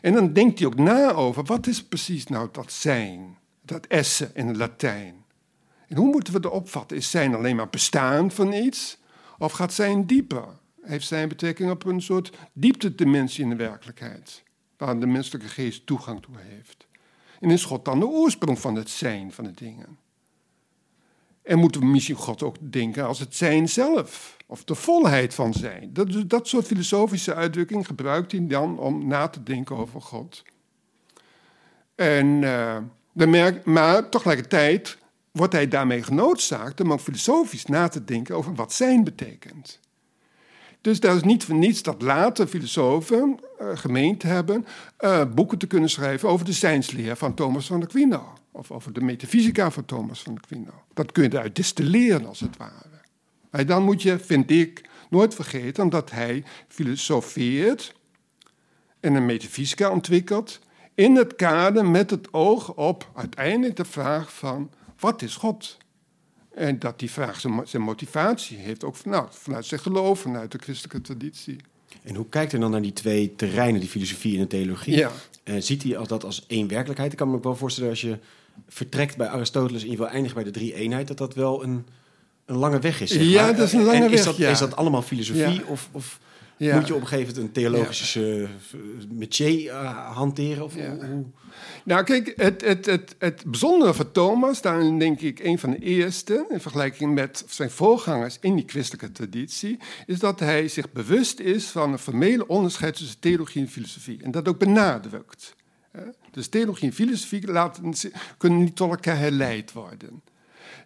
En 0.00 0.12
dan 0.12 0.32
denkt 0.32 0.58
hij 0.58 0.68
ook 0.68 0.76
na 0.76 1.12
over 1.12 1.44
wat 1.44 1.66
is 1.66 1.84
precies 1.84 2.26
nou 2.26 2.48
dat 2.52 2.72
zijn, 2.72 3.38
dat 3.62 3.86
esse 3.86 4.30
in 4.34 4.46
het 4.46 4.56
Latijn. 4.56 5.24
En 5.88 5.96
hoe 5.96 6.10
moeten 6.10 6.32
we 6.32 6.40
dat 6.40 6.52
opvatten? 6.52 6.96
Is 6.96 7.10
zijn 7.10 7.34
alleen 7.34 7.56
maar 7.56 7.68
bestaan 7.68 8.30
van 8.30 8.52
iets? 8.52 8.98
Of 9.38 9.52
gaat 9.52 9.72
zijn 9.72 10.06
dieper? 10.06 10.44
Heeft 10.82 11.06
zijn 11.06 11.28
betrekking 11.28 11.70
op 11.70 11.84
een 11.84 12.02
soort 12.02 12.32
dieptedimensie 12.52 13.44
in 13.44 13.50
de 13.50 13.56
werkelijkheid, 13.56 14.42
waar 14.76 15.00
de 15.00 15.06
menselijke 15.06 15.48
geest 15.48 15.86
toegang 15.86 16.22
toe 16.22 16.34
heeft? 16.38 16.86
En 17.40 17.50
is 17.50 17.64
God 17.64 17.84
dan 17.84 17.98
de 17.98 18.06
oorsprong 18.06 18.58
van 18.58 18.74
het 18.74 18.90
zijn 18.90 19.32
van 19.32 19.44
de 19.44 19.52
dingen? 19.52 20.04
En 21.46 21.58
moeten 21.58 21.80
we 21.80 21.86
misschien 21.86 22.16
God 22.16 22.42
ook 22.42 22.56
denken 22.60 23.06
als 23.06 23.18
het 23.18 23.36
zijn 23.36 23.68
zelf, 23.68 24.36
of 24.46 24.64
de 24.64 24.74
volheid 24.74 25.34
van 25.34 25.52
zijn. 25.52 25.90
Dat, 25.92 26.30
dat 26.30 26.48
soort 26.48 26.66
filosofische 26.66 27.34
uitdrukkingen 27.34 27.84
gebruikt 27.84 28.32
hij 28.32 28.46
dan 28.46 28.78
om 28.78 29.06
na 29.06 29.28
te 29.28 29.42
denken 29.42 29.76
over 29.76 30.00
God. 30.00 30.42
En, 31.94 32.26
uh, 32.26 32.76
merk, 33.12 33.64
maar 33.64 34.08
tegelijkertijd 34.08 34.98
wordt 35.30 35.52
hij 35.52 35.68
daarmee 35.68 36.02
genoodzaakt 36.02 36.80
om 36.80 36.92
ook 36.92 37.00
filosofisch 37.00 37.66
na 37.66 37.88
te 37.88 38.04
denken 38.04 38.36
over 38.36 38.54
wat 38.54 38.72
zijn 38.72 39.04
betekent. 39.04 39.80
Dus 40.80 41.00
dat 41.00 41.16
is 41.16 41.22
niet 41.22 41.44
voor 41.44 41.54
niets 41.54 41.82
dat 41.82 42.02
later 42.02 42.46
filosofen 42.46 43.38
uh, 43.60 43.68
gemeend 43.74 44.22
hebben 44.22 44.66
uh, 45.00 45.24
boeken 45.34 45.58
te 45.58 45.66
kunnen 45.66 45.90
schrijven 45.90 46.28
over 46.28 46.46
de 46.46 46.52
zijnsleer 46.52 47.16
van 47.16 47.34
Thomas 47.34 47.66
van 47.66 47.82
Aquino. 47.82 48.32
Of 48.56 48.70
over 48.70 48.92
de 48.92 49.00
metafysica 49.00 49.70
van 49.70 49.84
Thomas 49.84 50.22
van 50.22 50.36
Aquino. 50.36 50.82
Dat 50.94 51.12
kun 51.12 51.22
je 51.22 51.32
eruit 51.32 51.56
distilleren 51.56 52.26
als 52.26 52.40
het 52.40 52.56
ware. 52.56 53.00
Maar 53.50 53.66
dan 53.66 53.82
moet 53.82 54.02
je, 54.02 54.18
vind 54.18 54.50
ik, 54.50 54.88
nooit 55.10 55.34
vergeten 55.34 55.88
dat 55.88 56.10
hij 56.10 56.44
filosofeert 56.68 57.94
en 59.00 59.14
een 59.14 59.26
metafysica 59.26 59.90
ontwikkelt 59.90 60.60
in 60.94 61.16
het 61.16 61.36
kader 61.36 61.86
met 61.86 62.10
het 62.10 62.32
oog 62.32 62.74
op 62.74 63.10
uiteindelijk 63.14 63.76
de 63.76 63.84
vraag 63.84 64.34
van 64.34 64.70
wat 64.98 65.22
is 65.22 65.36
God? 65.36 65.76
En 66.54 66.78
dat 66.78 66.98
die 66.98 67.10
vraag 67.10 67.40
zijn 67.64 67.82
motivatie 67.82 68.56
heeft, 68.56 68.84
ook 68.84 69.04
nou, 69.04 69.26
vanuit 69.30 69.64
zijn 69.64 69.80
geloof, 69.80 70.20
vanuit 70.20 70.52
de 70.52 70.58
christelijke 70.58 71.00
traditie. 71.00 71.56
En 72.02 72.14
hoe 72.14 72.28
kijkt 72.28 72.52
hij 72.52 72.60
dan 72.60 72.70
naar 72.70 72.82
die 72.82 72.92
twee 72.92 73.34
terreinen, 73.34 73.80
die 73.80 73.88
filosofie 73.88 74.34
en 74.34 74.40
de 74.40 74.46
theologie? 74.46 74.96
Ja. 74.96 75.10
Uh, 75.44 75.54
ziet 75.58 75.82
hij 75.82 76.06
dat 76.06 76.24
als 76.24 76.46
één 76.46 76.68
werkelijkheid? 76.68 77.12
Ik 77.12 77.18
kan 77.18 77.30
me 77.30 77.36
ook 77.36 77.44
wel 77.44 77.56
voorstellen 77.56 77.90
als 77.90 78.00
je 78.00 78.18
vertrekt 78.68 79.16
bij 79.16 79.28
Aristoteles 79.28 79.82
en 79.82 79.90
je 79.90 79.96
wil 79.96 80.08
eindigen 80.08 80.34
bij 80.34 80.44
de 80.44 80.50
drie 80.50 80.74
eenheid, 80.74 81.08
dat 81.08 81.18
dat 81.18 81.34
wel 81.34 81.62
een, 81.62 81.86
een 82.44 82.56
lange 82.56 82.78
weg 82.78 83.00
is. 83.00 83.10
Zeg 83.10 83.18
maar. 83.18 83.28
Ja, 83.28 83.52
dat 83.52 83.66
is 83.66 83.72
een 83.72 83.84
lange 83.84 84.04
en 84.04 84.10
weg. 84.10 84.18
Is 84.18 84.24
dat, 84.24 84.36
ja. 84.36 84.50
is 84.50 84.58
dat 84.58 84.76
allemaal 84.76 85.02
filosofie 85.02 85.66
of, 85.66 85.88
of 85.92 86.20
moet 86.58 86.86
je 86.86 86.94
op 86.94 87.00
een 87.00 87.06
gegeven 87.06 87.34
moment 87.34 87.36
een 87.36 87.62
theologische 87.62 88.48
uh, 88.74 88.80
métier 89.10 89.72
uh, 89.72 90.14
hanteren? 90.14 90.64
Of 90.64 90.74
hoe? 90.74 91.24
Nou, 91.84 92.04
kijk, 92.04 92.32
het, 92.36 92.60
het, 92.64 92.86
het, 92.86 93.14
het 93.18 93.42
bijzondere 93.46 93.94
van 93.94 94.12
Thomas, 94.12 94.62
daarin 94.62 94.98
denk 94.98 95.20
ik 95.20 95.38
een 95.38 95.58
van 95.58 95.70
de 95.70 95.78
eerste, 95.78 96.46
in 96.48 96.60
vergelijking 96.60 97.14
met 97.14 97.44
zijn 97.48 97.70
voorgangers 97.70 98.38
in 98.40 98.54
die 98.54 98.64
christelijke 98.66 99.12
traditie, 99.12 99.78
is 100.06 100.18
dat 100.18 100.40
hij 100.40 100.68
zich 100.68 100.92
bewust 100.92 101.40
is 101.40 101.66
van 101.66 101.92
een 101.92 101.98
formele 101.98 102.46
onderscheid 102.46 102.96
tussen 102.96 103.18
theologie 103.18 103.62
en 103.62 103.68
filosofie. 103.68 104.22
En 104.22 104.30
dat 104.30 104.48
ook 104.48 104.58
benadrukt. 104.58 105.54
Dus 106.30 106.48
theologie 106.48 106.88
en 106.88 106.94
filosofie 106.94 107.46
laten, 107.46 107.94
kunnen 108.36 108.58
niet 108.58 108.76
tot 108.76 108.90
elkaar 108.90 109.18
herleid 109.18 109.72
worden. 109.72 110.22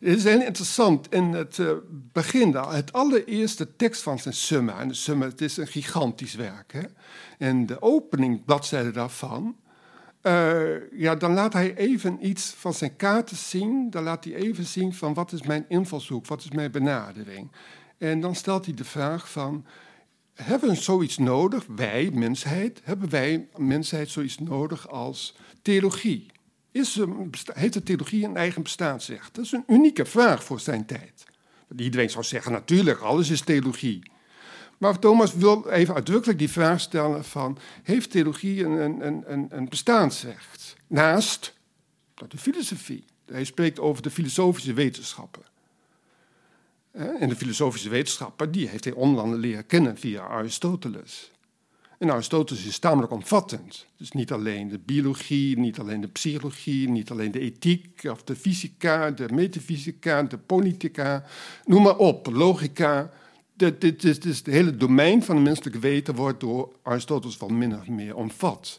Het 0.00 0.16
is 0.16 0.24
heel 0.24 0.42
interessant. 0.42 1.12
In 1.12 1.32
het 1.32 1.58
uh, 1.58 1.70
begin, 2.12 2.54
het 2.54 2.92
allereerste 2.92 3.76
tekst 3.76 4.02
van 4.02 4.18
zijn 4.18 4.34
Summa, 4.34 4.80
en 4.80 4.88
de 4.88 4.94
Summa 4.94 5.26
het 5.26 5.40
is 5.40 5.56
een 5.56 5.66
gigantisch 5.66 6.34
werk, 6.34 6.72
hè? 6.72 6.82
en 7.38 7.66
de 7.66 7.82
opening 7.82 8.44
bladzijde 8.44 8.90
daarvan, 8.90 9.56
eh, 10.20 10.90
ja, 10.92 11.14
dan 11.14 11.32
laat 11.32 11.52
hij 11.52 11.76
even 11.76 12.26
iets 12.26 12.54
van 12.56 12.74
zijn 12.74 12.96
kaarten 12.96 13.36
zien. 13.36 13.90
Dan 13.90 14.02
laat 14.02 14.24
hij 14.24 14.34
even 14.34 14.64
zien 14.64 14.94
van 14.94 15.14
wat 15.14 15.32
is 15.32 15.42
mijn 15.42 15.64
invalshoek, 15.68 16.26
wat 16.26 16.40
is 16.40 16.50
mijn 16.50 16.70
benadering. 16.70 17.50
En 17.98 18.20
dan 18.20 18.34
stelt 18.34 18.64
hij 18.64 18.74
de 18.74 18.84
vraag 18.84 19.30
van, 19.30 19.66
hebben 20.42 20.68
we 20.68 20.74
zoiets 20.74 21.18
nodig, 21.18 21.64
wij, 21.76 22.10
mensheid, 22.12 22.80
hebben 22.84 23.10
wij, 23.10 23.48
mensheid, 23.56 24.10
zoiets 24.10 24.38
nodig 24.38 24.88
als 24.88 25.36
theologie? 25.62 26.26
Is 26.72 27.00
heeft 27.52 27.72
de 27.72 27.82
theologie 27.82 28.24
een 28.24 28.36
eigen 28.36 28.62
bestaansrecht? 28.62 29.34
Dat 29.34 29.44
is 29.44 29.52
een 29.52 29.64
unieke 29.66 30.04
vraag 30.04 30.44
voor 30.44 30.60
zijn 30.60 30.86
tijd. 30.86 31.24
Iedereen 31.76 32.10
zou 32.10 32.24
zeggen, 32.24 32.52
natuurlijk, 32.52 33.00
alles 33.00 33.30
is 33.30 33.40
theologie. 33.40 34.10
Maar 34.78 34.98
Thomas 34.98 35.34
wil 35.34 35.68
even 35.68 35.94
uitdrukkelijk 35.94 36.38
die 36.38 36.50
vraag 36.50 36.80
stellen 36.80 37.24
van... 37.24 37.58
heeft 37.82 38.10
theologie 38.10 38.64
een, 38.64 39.06
een, 39.06 39.46
een, 39.50 39.68
bestaansrecht? 39.68 40.76
Naast 40.86 41.58
de 42.28 42.38
filosofie. 42.38 43.04
Hij 43.26 43.44
spreekt 43.44 43.80
over 43.80 44.02
de 44.02 44.10
filosofische 44.10 44.72
wetenschappen. 44.72 45.42
En 46.92 47.28
de 47.28 47.36
filosofische 47.36 47.88
wetenschappen, 47.88 48.52
die 48.52 48.68
heeft 48.68 48.84
hij 48.84 48.92
onder 48.92 49.38
leren 49.38 49.66
kennen 49.66 49.98
via 49.98 50.22
Aristoteles. 50.22 51.30
En 51.98 52.10
Aristoteles 52.10 52.64
is 52.64 52.78
tamelijk 52.78 53.12
omvattend. 53.12 53.86
Dus 53.96 54.12
niet 54.12 54.32
alleen 54.32 54.68
de 54.68 54.78
biologie, 54.78 55.58
niet 55.58 55.78
alleen 55.78 56.00
de 56.00 56.08
psychologie, 56.08 56.88
niet 56.88 57.10
alleen 57.10 57.30
de 57.30 57.40
ethiek 57.40 58.04
of 58.10 58.22
de 58.22 58.36
fysica, 58.36 59.10
de 59.10 59.28
metafysica, 59.32 60.22
de 60.22 60.38
politica, 60.38 61.24
noem 61.64 61.82
maar 61.82 61.96
op, 61.96 62.26
logica. 62.26 63.10
Dit, 63.54 63.80
dit, 63.80 64.24
het 64.24 64.46
hele 64.46 64.76
domein 64.76 65.22
van 65.22 65.34
het 65.34 65.44
menselijke 65.44 65.78
weten 65.78 66.14
wordt 66.14 66.40
door 66.40 66.72
Aristoteles 66.82 67.36
wel 67.36 67.48
min 67.48 67.74
of 67.74 67.88
meer 67.88 68.16
omvat. 68.16 68.78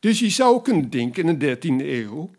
Dus 0.00 0.18
je 0.18 0.30
zou 0.30 0.62
kunnen 0.62 0.90
denken 0.90 1.28
in 1.28 1.38
de 1.38 1.56
13e 1.56 1.86
eeuw, 1.86 2.30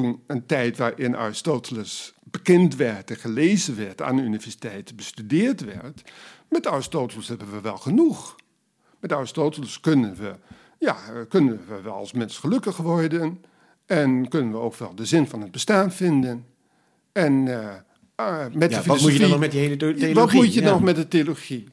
toen 0.00 0.22
een 0.26 0.46
tijd 0.46 0.76
waarin 0.76 1.16
Aristoteles 1.16 2.14
bekend 2.24 2.76
werd 2.76 3.10
en 3.10 3.16
gelezen 3.16 3.76
werd 3.76 4.02
aan 4.02 4.16
de 4.16 4.22
universiteiten, 4.22 4.96
bestudeerd 4.96 5.64
werd, 5.64 6.02
met 6.48 6.66
Aristoteles 6.66 7.28
hebben 7.28 7.50
we 7.52 7.60
wel 7.60 7.76
genoeg. 7.76 8.36
Met 9.00 9.12
Aristoteles 9.12 9.80
kunnen 9.80 10.14
we, 10.14 10.34
ja, 10.78 10.96
kunnen 11.28 11.60
we 11.68 11.80
wel 11.82 11.92
als 11.94 12.12
mens 12.12 12.38
gelukkig 12.38 12.76
worden 12.76 13.44
en 13.86 14.28
kunnen 14.28 14.50
we 14.52 14.58
ook 14.58 14.74
wel 14.76 14.94
de 14.94 15.04
zin 15.06 15.26
van 15.26 15.40
het 15.40 15.50
bestaan 15.50 15.92
vinden. 15.92 16.46
En 17.12 17.32
uh, 17.46 17.74
uh, 18.20 18.44
met 18.52 18.70
Ja, 18.70 18.80
de 18.80 18.86
wat 18.88 19.00
moet 19.00 19.12
je 19.12 19.18
dan 19.18 19.28
filosofie- 19.28 19.28
nog 19.28 19.38
met 19.38 19.50
die 19.50 19.60
hele 19.60 19.76
theologie? 19.76 20.14
wat 20.14 20.32
moet 20.32 20.54
je 20.54 20.60
Ja. 20.60 20.70
nog 20.70 20.82
met 20.82 20.96
de 20.96 21.08
theologie? 21.08 21.68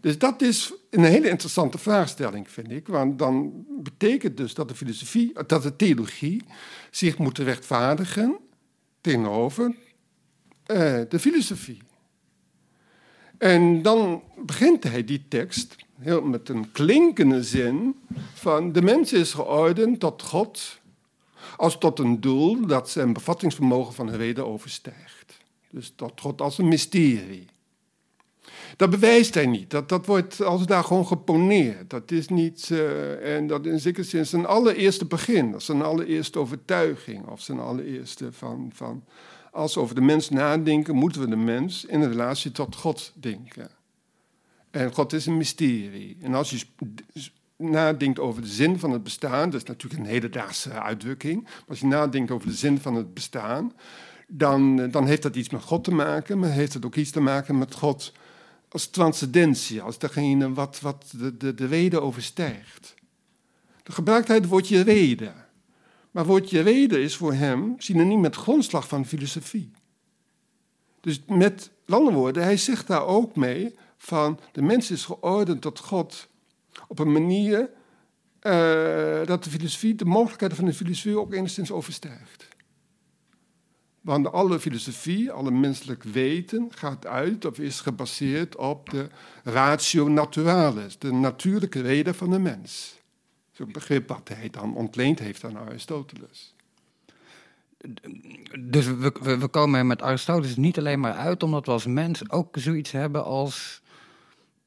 Dus 0.00 0.18
dat 0.18 0.42
is 0.42 0.72
een 0.90 1.04
hele 1.04 1.28
interessante 1.28 1.78
vraagstelling, 1.78 2.50
vind 2.50 2.70
ik. 2.70 2.88
Want 2.88 3.18
dan 3.18 3.64
betekent 3.82 4.36
dus 4.36 4.54
dat 4.54 4.68
de 4.68 4.74
filosofie, 4.74 5.32
dat 5.46 5.62
de 5.62 5.76
theologie 5.76 6.42
zich 6.90 7.18
moet 7.18 7.38
rechtvaardigen 7.38 8.38
tegenover 9.00 9.74
eh, 10.66 11.00
de 11.08 11.18
filosofie. 11.18 11.82
En 13.38 13.82
dan 13.82 14.22
begint 14.36 14.84
hij 14.84 15.04
die 15.04 15.24
tekst 15.28 15.76
heel 15.98 16.22
met 16.22 16.48
een 16.48 16.72
klinkende 16.72 17.42
zin 17.42 17.96
van 18.34 18.72
de 18.72 18.82
mens 18.82 19.12
is 19.12 19.32
geordend 19.32 20.00
tot 20.00 20.22
God 20.22 20.80
als 21.56 21.78
tot 21.78 21.98
een 21.98 22.20
doel 22.20 22.66
dat 22.66 22.90
zijn 22.90 23.12
bevattingsvermogen 23.12 23.94
van 23.94 24.10
reden 24.10 24.46
overstijgt. 24.46 25.38
Dus 25.70 25.92
tot 25.96 26.20
God 26.20 26.40
als 26.40 26.58
een 26.58 26.68
mysterie. 26.68 27.46
Dat 28.76 28.90
bewijst 28.90 29.34
hij 29.34 29.46
niet. 29.46 29.70
Dat, 29.70 29.88
dat 29.88 30.06
wordt 30.06 30.42
als 30.42 30.66
daar 30.66 30.84
gewoon 30.84 31.06
geponeerd. 31.06 31.90
Dat 31.90 32.10
is 32.10 32.28
niet, 32.28 32.68
eh, 32.70 33.36
en 33.36 33.46
dat 33.46 33.66
in 33.66 33.80
zekere 33.80 34.06
zin 34.06 34.26
zijn 34.26 34.46
allereerste 34.46 35.04
begin. 35.04 35.50
Dat 35.50 35.60
is 35.60 35.66
zijn 35.66 35.82
allereerste 35.82 36.38
overtuiging. 36.38 37.26
Of 37.26 37.40
zijn 37.40 37.60
allereerste 37.60 38.32
van, 38.32 38.70
van, 38.74 39.04
als 39.52 39.74
we 39.74 39.80
over 39.80 39.94
de 39.94 40.00
mens 40.00 40.28
nadenken, 40.30 40.94
moeten 40.94 41.20
we 41.20 41.28
de 41.28 41.36
mens 41.36 41.84
in 41.84 42.04
relatie 42.04 42.52
tot 42.52 42.76
God 42.76 43.12
denken. 43.14 43.70
En 44.70 44.92
God 44.92 45.12
is 45.12 45.26
een 45.26 45.36
mysterie. 45.36 46.16
En 46.20 46.34
als 46.34 46.50
je 46.50 46.60
nadenkt 47.56 48.18
over 48.18 48.42
de 48.42 48.48
zin 48.48 48.78
van 48.78 48.90
het 48.90 49.02
bestaan, 49.02 49.50
dat 49.50 49.60
is 49.60 49.68
natuurlijk 49.68 50.02
een 50.02 50.08
hedendaagse 50.08 50.70
uitdrukking, 50.70 51.42
maar 51.42 51.64
als 51.68 51.80
je 51.80 51.86
nadenkt 51.86 52.30
over 52.30 52.48
de 52.48 52.54
zin 52.54 52.78
van 52.78 52.94
het 52.94 53.14
bestaan, 53.14 53.72
dan, 54.28 54.80
eh, 54.80 54.92
dan 54.92 55.06
heeft 55.06 55.22
dat 55.22 55.36
iets 55.36 55.50
met 55.50 55.62
God 55.62 55.84
te 55.84 55.90
maken, 55.90 56.38
maar 56.38 56.50
heeft 56.50 56.74
het 56.74 56.84
ook 56.84 56.94
iets 56.94 57.10
te 57.10 57.20
maken 57.20 57.58
met 57.58 57.74
God 57.74 58.12
als 58.68 58.90
transcendentie, 58.90 59.82
als 59.82 59.98
degene 59.98 60.52
wat, 60.52 60.80
wat 60.80 61.12
de, 61.16 61.36
de, 61.36 61.54
de 61.54 61.66
reden 61.66 62.02
overstijgt. 62.02 62.94
De 63.82 63.92
gebruikt 63.92 64.28
hij 64.28 64.36
het 64.36 64.46
woordje 64.46 64.80
reden. 64.80 65.34
Maar 66.10 66.26
woordje 66.26 66.60
reden 66.60 67.02
is 67.02 67.16
voor 67.16 67.32
hem 67.32 67.74
synoniem 67.78 68.20
met 68.20 68.36
grondslag 68.36 68.88
van 68.88 69.06
filosofie. 69.06 69.70
Dus 71.00 71.22
met 71.26 71.70
andere 71.88 72.16
woorden, 72.16 72.42
hij 72.42 72.56
zegt 72.56 72.86
daar 72.86 73.06
ook 73.06 73.36
mee 73.36 73.74
van 73.96 74.40
de 74.52 74.62
mens 74.62 74.90
is 74.90 75.04
geordend 75.04 75.60
tot 75.60 75.78
God 75.78 76.28
op 76.88 76.98
een 76.98 77.12
manier 77.12 77.70
eh, 78.40 79.26
dat 79.26 79.44
de 79.44 79.50
filosofie, 79.50 79.94
de 79.94 80.04
mogelijkheden 80.04 80.56
van 80.56 80.64
de 80.64 80.74
filosofie 80.74 81.18
ook 81.18 81.32
enigszins 81.32 81.70
overstijgt. 81.70 82.48
Want 84.08 84.32
alle 84.32 84.60
filosofie, 84.60 85.30
alle 85.32 85.50
menselijk 85.50 86.02
weten 86.02 86.68
gaat 86.74 87.06
uit 87.06 87.44
of 87.44 87.58
is 87.58 87.80
gebaseerd 87.80 88.56
op 88.56 88.90
de 88.90 89.08
ratio 89.44 90.08
naturalis, 90.08 90.98
de 90.98 91.12
natuurlijke 91.12 91.80
reden 91.80 92.14
van 92.14 92.30
de 92.30 92.38
mens. 92.38 92.98
Zo'n 93.52 93.72
begrip 93.72 94.08
wat 94.08 94.28
hij 94.34 94.50
dan 94.50 94.74
ontleend 94.74 95.18
heeft 95.18 95.44
aan 95.44 95.58
Aristoteles. 95.58 96.54
Dus 98.60 98.86
we, 98.86 99.12
we, 99.20 99.38
we 99.38 99.48
komen 99.48 99.78
er 99.78 99.86
met 99.86 100.02
Aristoteles 100.02 100.56
niet 100.56 100.78
alleen 100.78 101.00
maar 101.00 101.14
uit 101.14 101.42
omdat 101.42 101.66
we 101.66 101.72
als 101.72 101.86
mens 101.86 102.30
ook 102.30 102.56
zoiets 102.58 102.90
hebben 102.90 103.24
als 103.24 103.80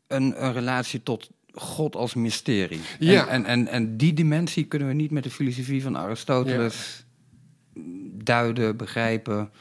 een, 0.08 0.46
een 0.46 0.54
relatie 0.54 1.04
tot 1.04 1.30
God 1.54 1.96
als 1.96 2.14
mysterie. 2.14 2.82
Ja. 3.00 3.28
En, 3.28 3.46
en, 3.46 3.46
en, 3.46 3.68
en 3.68 3.98
die 3.98 4.14
dimensie 4.14 4.66
kunnen 4.66 4.88
we 4.88 4.94
niet 4.94 5.12
met 5.12 5.24
de 5.24 5.32
filosofie 5.32 5.84
van 5.84 5.98
Aristoteles 5.98 7.06
duiden, 8.24 8.78
begrijpen. 8.78 9.52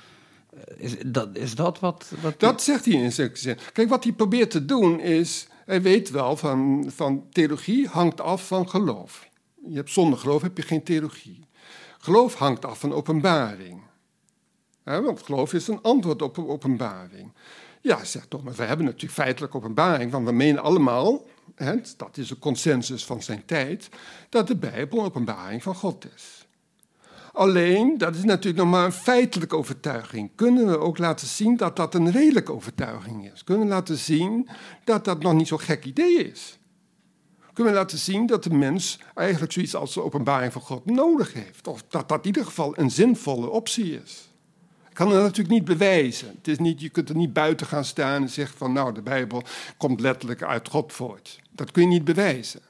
Eh, 0.51 0.85
Is 0.85 0.97
dat, 1.07 1.29
is 1.37 1.55
dat 1.55 1.81
wat... 1.81 2.13
wat 2.21 2.41
Dat 2.41 2.63
zegt 2.63 2.85
hij 2.85 2.95
in 2.95 3.13
zekere 3.13 3.39
zin. 3.39 3.59
Kijk, 3.73 3.89
wat 3.89 4.05
hij 4.05 4.13
probeert 4.13 4.51
te 4.51 4.65
doen 4.65 5.01
is, 5.01 5.47
hij 5.67 5.83
weet 5.83 6.11
wel 6.11 6.37
van, 6.37 6.91
van 6.95 7.27
theologie 7.33 7.89
hangt 7.89 8.21
af 8.21 8.47
van 8.47 8.69
geloof. 8.69 9.29
Je 9.67 9.77
hebt 9.77 9.91
zonder 9.91 10.19
geloof 10.19 10.43
heb 10.43 10.57
je 10.57 10.63
geen 10.63 10.83
theologie. 10.83 11.45
Geloof 11.99 12.35
hangt 12.35 12.65
af 12.65 12.79
van 12.81 12.93
openbaring. 12.93 13.83
Want 14.85 15.23
geloof 15.23 15.53
is 15.53 15.69
een 15.69 15.83
antwoord 15.83 16.23
op 16.23 16.39
openbaring. 16.39 17.33
Ja, 17.81 18.05
zegt 18.05 18.31
Thomas, 18.31 18.57
we 18.57 18.63
hebben 18.63 18.87
natuurlijk 18.87 19.13
feitelijk 19.13 19.55
openbaring, 19.55 20.11
want 20.11 20.27
we 20.27 20.33
menen 20.33 20.63
allemaal, 20.63 21.27
dat 21.97 22.17
is 22.17 22.31
een 22.31 22.39
consensus 22.39 23.05
van 23.05 23.23
zijn 23.23 23.45
tijd, 23.45 23.89
dat 24.29 24.47
de 24.47 24.57
Bijbel 24.57 24.99
een 24.99 25.05
openbaring 25.05 25.63
van 25.63 25.75
God 25.75 26.07
is. 26.15 26.40
Alleen, 27.33 27.99
dat 27.99 28.15
is 28.15 28.25
natuurlijk 28.25 28.65
nog 28.65 28.71
maar 28.71 28.85
een 28.85 28.93
feitelijke 28.93 29.57
overtuiging. 29.57 30.31
Kunnen 30.35 30.67
we 30.67 30.79
ook 30.79 30.99
laten 30.99 31.27
zien 31.27 31.57
dat 31.57 31.77
dat 31.77 31.95
een 31.95 32.11
redelijke 32.11 32.53
overtuiging 32.53 33.33
is? 33.33 33.45
Kunnen 33.45 33.67
we 33.67 33.73
laten 33.73 33.97
zien 33.97 34.49
dat 34.85 35.05
dat 35.05 35.23
nog 35.23 35.35
niet 35.35 35.49
zo'n 35.49 35.61
gek 35.61 35.85
idee 35.85 36.31
is? 36.31 36.59
Kunnen 37.53 37.73
we 37.73 37.79
laten 37.79 37.99
zien 37.99 38.27
dat 38.27 38.43
de 38.43 38.51
mens 38.51 38.99
eigenlijk 39.15 39.53
zoiets 39.53 39.75
als 39.75 39.95
de 39.95 40.03
openbaring 40.03 40.53
van 40.53 40.63
God 40.63 40.87
nodig 40.87 41.33
heeft? 41.33 41.67
Of 41.67 41.85
dat 41.89 42.09
dat 42.09 42.19
in 42.21 42.27
ieder 42.27 42.45
geval 42.45 42.79
een 42.79 42.91
zinvolle 42.91 43.49
optie 43.49 44.03
is? 44.03 44.29
Ik 44.89 44.97
kan 44.97 45.11
het 45.11 45.23
natuurlijk 45.23 45.55
niet 45.55 45.65
bewijzen. 45.65 46.29
Het 46.29 46.49
is 46.49 46.59
niet, 46.59 46.81
je 46.81 46.89
kunt 46.89 47.09
er 47.09 47.17
niet 47.17 47.33
buiten 47.33 47.67
gaan 47.67 47.85
staan 47.85 48.23
en 48.23 48.29
zeggen 48.29 48.59
van 48.59 48.73
nou, 48.73 48.95
de 48.95 49.03
Bijbel 49.03 49.43
komt 49.77 50.01
letterlijk 50.01 50.43
uit 50.43 50.69
God 50.69 50.93
voort. 50.93 51.41
Dat 51.51 51.71
kun 51.71 51.83
je 51.83 51.89
niet 51.89 52.05
bewijzen. 52.05 52.61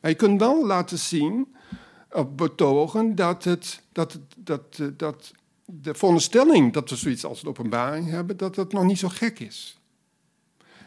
Maar 0.00 0.10
je 0.10 0.16
kunt 0.16 0.40
wel 0.40 0.66
laten 0.66 0.98
zien, 0.98 1.54
betogen, 2.36 3.14
dat, 3.14 3.44
het, 3.44 3.82
dat, 3.92 4.18
dat, 4.36 4.62
eh, 4.78 4.86
dat 4.96 5.32
de 5.64 5.94
veronderstelling 5.94 6.72
dat 6.72 6.90
we 6.90 6.96
zoiets 6.96 7.24
als 7.24 7.42
een 7.42 7.48
openbaring 7.48 8.08
hebben, 8.08 8.36
dat 8.36 8.54
dat 8.54 8.72
nog 8.72 8.84
niet 8.84 8.98
zo 8.98 9.08
gek 9.08 9.38
is. 9.38 9.78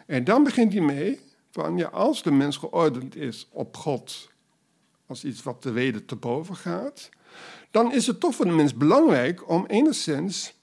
En 0.06 0.24
dan 0.24 0.44
begint 0.44 0.74
hij 0.74 0.82
mee 0.82 1.20
van, 1.51 1.77
ja, 1.77 1.88
als 1.88 2.24
de 2.24 2.32
mens 2.32 2.58
geordend 2.58 3.15
is 3.15 3.48
op 3.51 3.77
God, 3.77 4.30
als 5.06 5.24
iets 5.24 5.44
wat 5.44 5.63
de 5.63 5.72
reden 5.72 6.06
te 6.06 6.15
boven 6.15 6.56
gaat, 6.56 7.10
dan 7.72 7.94
is 7.94 8.08
het 8.08 8.20
toch 8.20 8.36
voor 8.36 8.46
de 8.46 8.51
mens 8.51 8.74
belangrijk 8.74 9.50
om 9.50 9.65
enigszins 9.65 10.53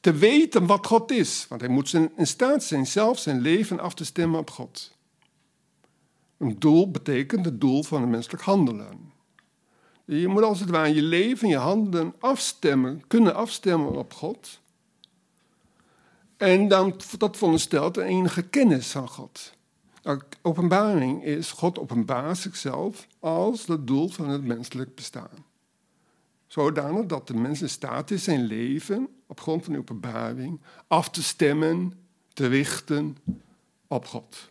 te 0.00 0.12
weten 0.12 0.66
wat 0.66 0.86
God 0.86 1.10
is. 1.10 1.46
Want 1.48 1.60
hij 1.60 1.70
moet 1.70 1.92
in 1.92 2.26
staat 2.26 2.64
zijn 2.64 2.86
zelf 2.86 3.18
zijn 3.18 3.40
leven 3.40 3.80
af 3.80 3.94
te 3.94 4.04
stemmen 4.04 4.40
op 4.40 4.50
God. 4.50 4.96
Een 6.38 6.58
doel 6.58 6.90
betekent 6.90 7.44
het 7.44 7.60
doel 7.60 7.82
van 7.82 8.00
het 8.00 8.10
menselijk 8.10 8.42
handelen. 8.42 9.12
Je 10.18 10.28
moet 10.28 10.42
als 10.42 10.60
het 10.60 10.70
ware 10.70 10.94
je 10.94 11.02
leven, 11.02 11.48
je 11.48 11.56
handelen 11.56 12.14
afstemmen, 12.18 13.02
kunnen 13.06 13.34
afstemmen 13.34 13.96
op 13.96 14.12
God. 14.12 14.60
En 16.36 16.68
dan, 16.68 16.94
dat 17.18 17.36
veronderstelt 17.36 17.96
een 17.96 18.06
enige 18.06 18.42
kennis 18.42 18.90
van 18.90 19.08
God. 19.08 19.52
Openbaring 20.42 21.24
is, 21.24 21.50
God 21.50 21.78
openbaart 21.78 22.38
zichzelf 22.38 23.06
als 23.18 23.66
het 23.66 23.86
doel 23.86 24.08
van 24.08 24.28
het 24.28 24.44
menselijk 24.44 24.94
bestaan. 24.94 25.44
Zodanig 26.46 27.06
dat 27.06 27.26
de 27.26 27.34
mens 27.34 27.62
in 27.62 27.68
staat 27.68 28.10
is 28.10 28.24
zijn 28.24 28.44
leven 28.44 29.08
op 29.26 29.40
grond 29.40 29.64
van 29.64 29.72
de 29.72 29.78
openbaring 29.78 30.60
af 30.86 31.10
te 31.10 31.22
stemmen, 31.22 31.92
te 32.32 32.46
richten 32.46 33.16
op 33.86 34.06
God. 34.06 34.50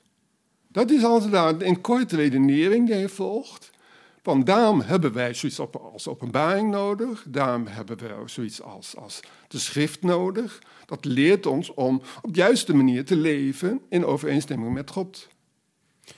Dat 0.67 0.91
is 0.91 1.03
als 1.03 1.23
een 1.59 1.81
korte 1.81 2.15
redenering 2.15 2.85
die 2.85 2.95
hij 2.95 3.09
volgt. 3.09 3.77
Want 4.23 4.45
daarom 4.45 4.81
hebben 4.81 5.13
wij 5.13 5.33
zoiets 5.33 5.59
als 5.93 6.07
openbaring 6.07 6.71
nodig. 6.71 7.25
Daarom 7.27 7.67
hebben 7.67 7.97
we 7.97 8.13
zoiets 8.25 8.61
als, 8.61 8.95
als 8.95 9.19
de 9.47 9.59
schrift 9.59 10.01
nodig. 10.01 10.59
Dat 10.85 11.05
leert 11.05 11.45
ons 11.45 11.73
om 11.73 12.01
op 12.21 12.33
de 12.33 12.39
juiste 12.39 12.75
manier 12.75 13.05
te 13.05 13.15
leven 13.15 13.81
in 13.89 14.05
overeenstemming 14.05 14.73
met 14.73 14.91
God. 14.91 15.27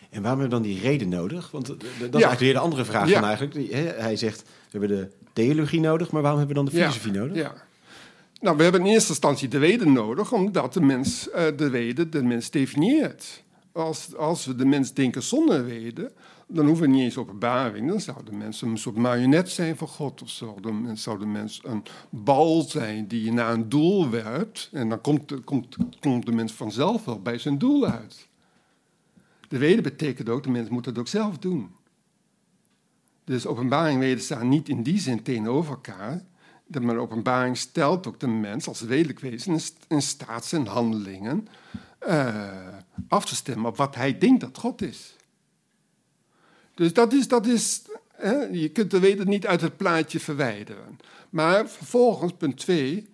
En 0.10 0.22
waarom 0.22 0.40
hebben 0.40 0.60
we 0.60 0.64
dan 0.64 0.74
die 0.74 0.82
reden 0.82 1.10
nodig? 1.10 1.52
Want 1.52 1.70
eh, 1.70 1.76
dat 1.78 1.88
is 1.90 2.00
eigenlijk 2.00 2.40
weer 2.40 2.54
de 2.54 2.60
andere 2.60 2.86
vraag 2.86 3.08
Ja. 3.10 3.20
van 3.20 3.28
eigenlijk. 3.28 3.72
Hij 3.98 4.16
zegt, 4.16 4.42
we 4.42 4.78
hebben 4.80 4.90
de 4.90 5.10
theologie 5.34 5.80
nodig, 5.80 6.12
maar 6.12 6.22
waarom 6.22 6.40
hebben 6.40 6.58
we 6.58 6.64
dan 6.64 6.74
de 6.74 6.80
filosofie 6.80 7.14
ja, 7.14 7.20
nodig? 7.20 7.38
Ja. 7.38 7.54
Nou, 8.42 8.58
we 8.58 8.64
hebben 8.64 8.82
in 8.82 8.88
eerste 8.88 9.10
instantie 9.10 9.48
de 9.48 9.58
reden 9.58 9.94
nodig, 9.94 10.32
omdat 10.32 10.74
de 10.74 10.82
mens 10.82 11.30
eh, 11.30 11.46
de 11.56 11.70
reden 11.70 12.10
de 12.10 12.24
mens 12.24 12.50
definieert. 12.50 13.44
Als, 13.72 14.16
als 14.16 14.46
we 14.46 14.56
de 14.56 14.66
mens 14.66 14.94
denken 14.94 15.24
zonder 15.24 15.66
reden, 15.68 16.12
dan 16.54 16.66
hoeven 16.66 16.86
we 16.86 16.92
niet 16.92 17.04
eens 17.04 17.18
openbaring. 17.18 17.88
Dan 17.88 18.02
zou 18.02 18.18
de 18.26 18.32
mens 18.32 18.62
een 18.62 18.78
soort 18.78 18.96
marionet 18.96 19.50
zijn 19.50 19.78
van 19.78 19.88
God 19.88 20.22
of 20.22 20.30
zou 20.94 21.20
de 21.20 21.26
mens 21.26 21.62
een 21.64 21.84
bal 22.10 22.62
zijn 22.62 23.08
die 23.08 23.24
je 23.24 23.34
naar 23.34 23.54
een 23.54 23.70
doel 23.70 24.10
werpt. 24.10 24.70
En 24.72 24.90
dan 24.90 25.02
komt 25.02 25.30
de, 25.30 25.40
komt, 25.40 25.76
komt 26.00 26.26
de 26.26 26.32
mens 26.32 26.54
vanzelf 26.54 27.06
wel 27.06 27.22
bij 27.22 27.38
zijn 27.38 27.58
doel 27.58 27.86
uit. 27.86 28.28
De 29.48 29.58
reden 29.58 29.84
betekent 29.84 30.30
ook, 30.30 30.44
de 30.44 30.50
mens 30.50 30.70
moet 30.70 30.86
het 30.86 30.98
ook 30.98 31.08
zelf 31.08 31.38
doen. 31.38 31.72
Dus 33.24 33.46
openbaring 33.46 34.04
en 34.04 34.22
staan 34.22 34.50
niet 34.50 34.70
in 34.70 34.84
die 34.84 35.00
zin 35.00 35.24
tegenover 35.24 35.72
elkaar. 35.72 36.24
Maar 36.82 36.98
openbaring 36.98 37.58
stelt 37.58 38.08
ook 38.08 38.20
de 38.20 38.28
mens 38.28 38.68
als 38.68 38.82
redelijk 38.82 39.20
wezen 39.20 39.60
in 39.88 40.02
staat 40.02 40.46
zijn 40.46 40.68
handelingen 40.68 41.48
eh, 42.00 42.78
af 43.08 43.26
te 43.26 43.36
stemmen 43.36 43.70
op 43.70 43.78
wat 43.78 43.96
hij 43.96 44.18
denkt 44.18 44.42
dat 44.42 44.58
God 44.58 44.82
is. 44.82 45.16
Dus 46.82 46.94
dat 46.94 47.14
is, 47.14 47.28
dat 47.28 47.46
is 47.46 47.82
hè, 48.12 48.34
je 48.34 48.70
kunt 48.70 48.92
de 48.92 48.98
reden 48.98 49.28
niet 49.28 49.48
uit 49.48 49.62
het 49.62 49.78
plaatje 49.78 50.20
verwijderen. 50.20 51.00
Maar 51.30 51.70
vervolgens, 51.70 52.34
punt 52.38 52.58
2, 52.58 53.10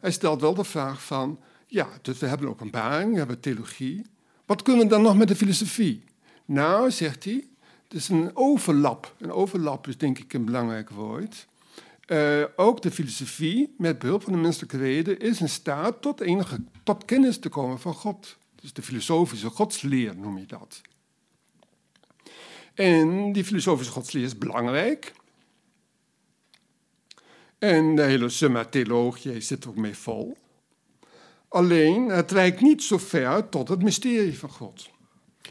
hij 0.00 0.10
stelt 0.10 0.40
wel 0.40 0.54
de 0.54 0.64
vraag 0.64 1.04
van, 1.04 1.40
ja, 1.66 1.88
dus 2.02 2.18
we 2.18 2.26
hebben 2.26 2.48
openbaring, 2.48 3.12
we 3.12 3.18
hebben 3.18 3.40
theologie. 3.40 4.06
Wat 4.46 4.62
kunnen 4.62 4.82
we 4.82 4.88
dan 4.88 5.02
nog 5.02 5.16
met 5.16 5.28
de 5.28 5.36
filosofie? 5.36 6.04
Nou, 6.44 6.90
zegt 6.90 7.24
hij, 7.24 7.46
het 7.82 7.94
is 7.94 8.08
een 8.08 8.30
overlap. 8.34 9.14
Een 9.18 9.32
overlap 9.32 9.88
is 9.88 9.98
denk 9.98 10.18
ik 10.18 10.32
een 10.32 10.44
belangrijk 10.44 10.90
woord. 10.90 11.46
Eh, 12.06 12.44
ook 12.56 12.82
de 12.82 12.90
filosofie, 12.90 13.74
met 13.78 13.98
behulp 13.98 14.22
van 14.22 14.32
de 14.32 14.38
menselijke 14.38 14.76
reden, 14.76 15.18
is 15.18 15.40
in 15.40 15.48
staat 15.48 16.02
tot, 16.02 16.20
enige, 16.20 16.56
tot 16.82 17.04
kennis 17.04 17.38
te 17.38 17.48
komen 17.48 17.80
van 17.80 17.94
God. 17.94 18.36
Dus 18.54 18.72
de 18.72 18.82
filosofische 18.82 19.48
godsleer 19.48 20.16
noem 20.16 20.38
je 20.38 20.46
dat. 20.46 20.82
En 22.74 23.32
die 23.32 23.44
filosofische 23.44 23.92
godsleer 23.92 24.24
is 24.24 24.38
belangrijk. 24.38 25.12
En 27.58 27.96
de 27.96 28.02
hele 28.02 28.28
Summa 28.28 28.64
Theologiae 28.64 29.40
zit 29.40 29.64
er 29.64 29.70
ook 29.70 29.76
mee 29.76 29.96
vol. 29.96 30.36
Alleen, 31.48 32.08
het 32.08 32.30
reikt 32.30 32.60
niet 32.60 32.82
zo 32.82 32.98
ver 32.98 33.48
tot 33.48 33.68
het 33.68 33.82
mysterie 33.82 34.38
van 34.38 34.50
God. 34.50 34.90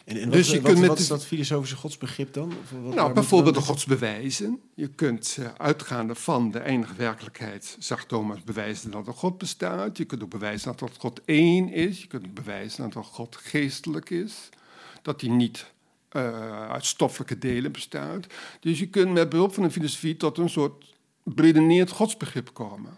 En, 0.05 0.15
en 0.17 0.23
wat, 0.23 0.31
Dus 0.33 0.49
je 0.49 0.55
wat, 0.55 0.65
kunt 0.65 0.79
met 0.79 0.89
wat 0.89 0.99
is 0.99 1.07
dat 1.07 1.25
filosofische 1.25 1.75
godsbegrip 1.75 2.33
dan? 2.33 2.47
Of 2.63 2.71
wat- 2.83 2.93
Nou, 2.95 3.13
bijvoorbeeld 3.13 3.55
de 3.55 3.61
godsbewijzen. 3.61 4.61
Je 4.73 4.87
kunt 4.87 5.37
eh, 5.39 5.47
uitgaande 5.57 6.15
van 6.15 6.51
de 6.51 6.63
enige 6.63 6.93
werkelijkheid, 6.95 7.75
zag 7.79 8.05
Thomas, 8.05 8.43
bewijzen 8.43 8.91
dat 8.91 9.07
er 9.07 9.13
God 9.13 9.37
bestaat. 9.37 9.97
Je 9.97 10.05
kunt 10.05 10.23
ook 10.23 10.29
bewijzen 10.29 10.75
dat 10.77 10.91
God 10.97 11.21
één 11.25 11.69
is. 11.69 12.01
Je 12.01 12.07
kunt 12.07 12.25
ook 12.25 12.33
bewijzen 12.33 12.89
dat 12.89 13.05
God 13.05 13.35
geestelijk 13.35 14.09
is. 14.09 14.49
Dat 15.01 15.21
hij 15.21 15.29
niet 15.29 15.65
eh, 16.13 16.70
uit 16.70 16.86
stoffelijke 16.86 17.38
delen 17.38 17.72
bestaat. 17.72 18.27
Dus 18.60 18.79
je 18.79 18.88
kunt 18.88 19.12
met 19.12 19.29
behulp 19.29 19.53
van 19.53 19.63
de 19.63 19.72
filosofie 19.72 20.17
tot 20.17 20.38
een 20.38 20.50
soort 20.50 20.96
beredeneerd 21.24 21.89
godsbegrip 21.89 22.53
komen. 22.53 22.98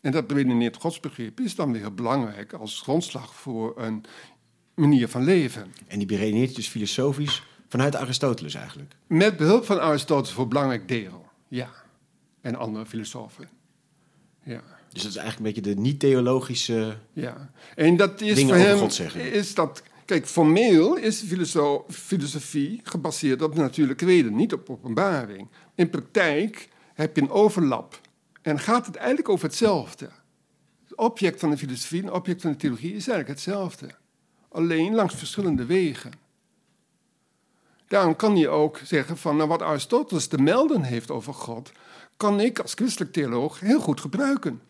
En 0.00 0.12
dat 0.12 0.26
beredeneerd 0.26 0.76
godsbegrip 0.76 1.40
is 1.40 1.54
dan 1.54 1.72
weer 1.72 1.94
belangrijk 1.94 2.52
als 2.52 2.80
grondslag 2.80 3.34
voor 3.34 3.72
een 3.76 4.04
manier 4.74 5.08
van 5.08 5.24
leven. 5.24 5.72
En 5.86 5.98
die 5.98 6.06
beredeneert 6.06 6.54
dus 6.54 6.68
filosofisch 6.68 7.42
vanuit 7.68 7.96
Aristoteles 7.96 8.54
eigenlijk. 8.54 8.94
Met 9.06 9.36
behulp 9.36 9.64
van 9.64 9.80
Aristoteles 9.80 10.32
voor 10.32 10.42
een 10.42 10.48
belangrijk 10.48 10.88
deel, 10.88 11.26
ja. 11.48 11.70
En 12.40 12.54
andere 12.54 12.86
filosofen. 12.86 13.48
Ja, 14.42 14.62
Dus 14.92 15.02
dat 15.02 15.10
is 15.10 15.16
eigenlijk 15.16 15.38
een 15.38 15.62
beetje 15.62 15.74
de 15.74 15.80
niet-theologische... 15.80 16.96
ja. 17.12 17.50
En 17.74 17.96
dat 17.96 18.20
is 18.20 18.42
voor 18.42 18.54
hem... 18.54 18.88
Is 19.14 19.54
dat, 19.54 19.82
kijk, 20.08 20.26
formeel 20.26 20.96
is 20.96 21.22
filoso- 21.22 21.84
filosofie 21.88 22.80
gebaseerd 22.82 23.42
op 23.42 23.54
natuurlijke 23.54 24.04
weten, 24.04 24.34
niet 24.34 24.52
op 24.52 24.70
openbaring. 24.70 25.48
In 25.74 25.90
praktijk 25.90 26.68
heb 26.94 27.16
je 27.16 27.22
een 27.22 27.30
overlap. 27.30 28.00
En 28.42 28.58
gaat 28.58 28.86
het 28.86 28.96
eigenlijk 28.96 29.28
over 29.28 29.46
hetzelfde. 29.46 30.10
Het 30.84 30.96
object 30.96 31.40
van 31.40 31.50
de 31.50 31.58
filosofie 31.58 32.00
en 32.00 32.06
het 32.06 32.14
object 32.14 32.42
van 32.42 32.50
de 32.50 32.56
theologie 32.56 32.94
is 32.94 33.08
eigenlijk 33.08 33.28
hetzelfde. 33.28 33.90
Alleen 34.48 34.94
langs 34.94 35.14
verschillende 35.14 35.64
wegen. 35.64 36.12
Daarom 37.86 38.16
kan 38.16 38.36
je 38.36 38.48
ook 38.48 38.80
zeggen 38.84 39.16
van 39.16 39.36
nou, 39.36 39.48
wat 39.48 39.62
Aristoteles 39.62 40.26
te 40.26 40.38
melden 40.38 40.82
heeft 40.82 41.10
over 41.10 41.34
God, 41.34 41.72
kan 42.16 42.40
ik 42.40 42.58
als 42.58 42.74
christelijk 42.74 43.12
theoloog 43.12 43.60
heel 43.60 43.80
goed 43.80 44.00
gebruiken. 44.00 44.60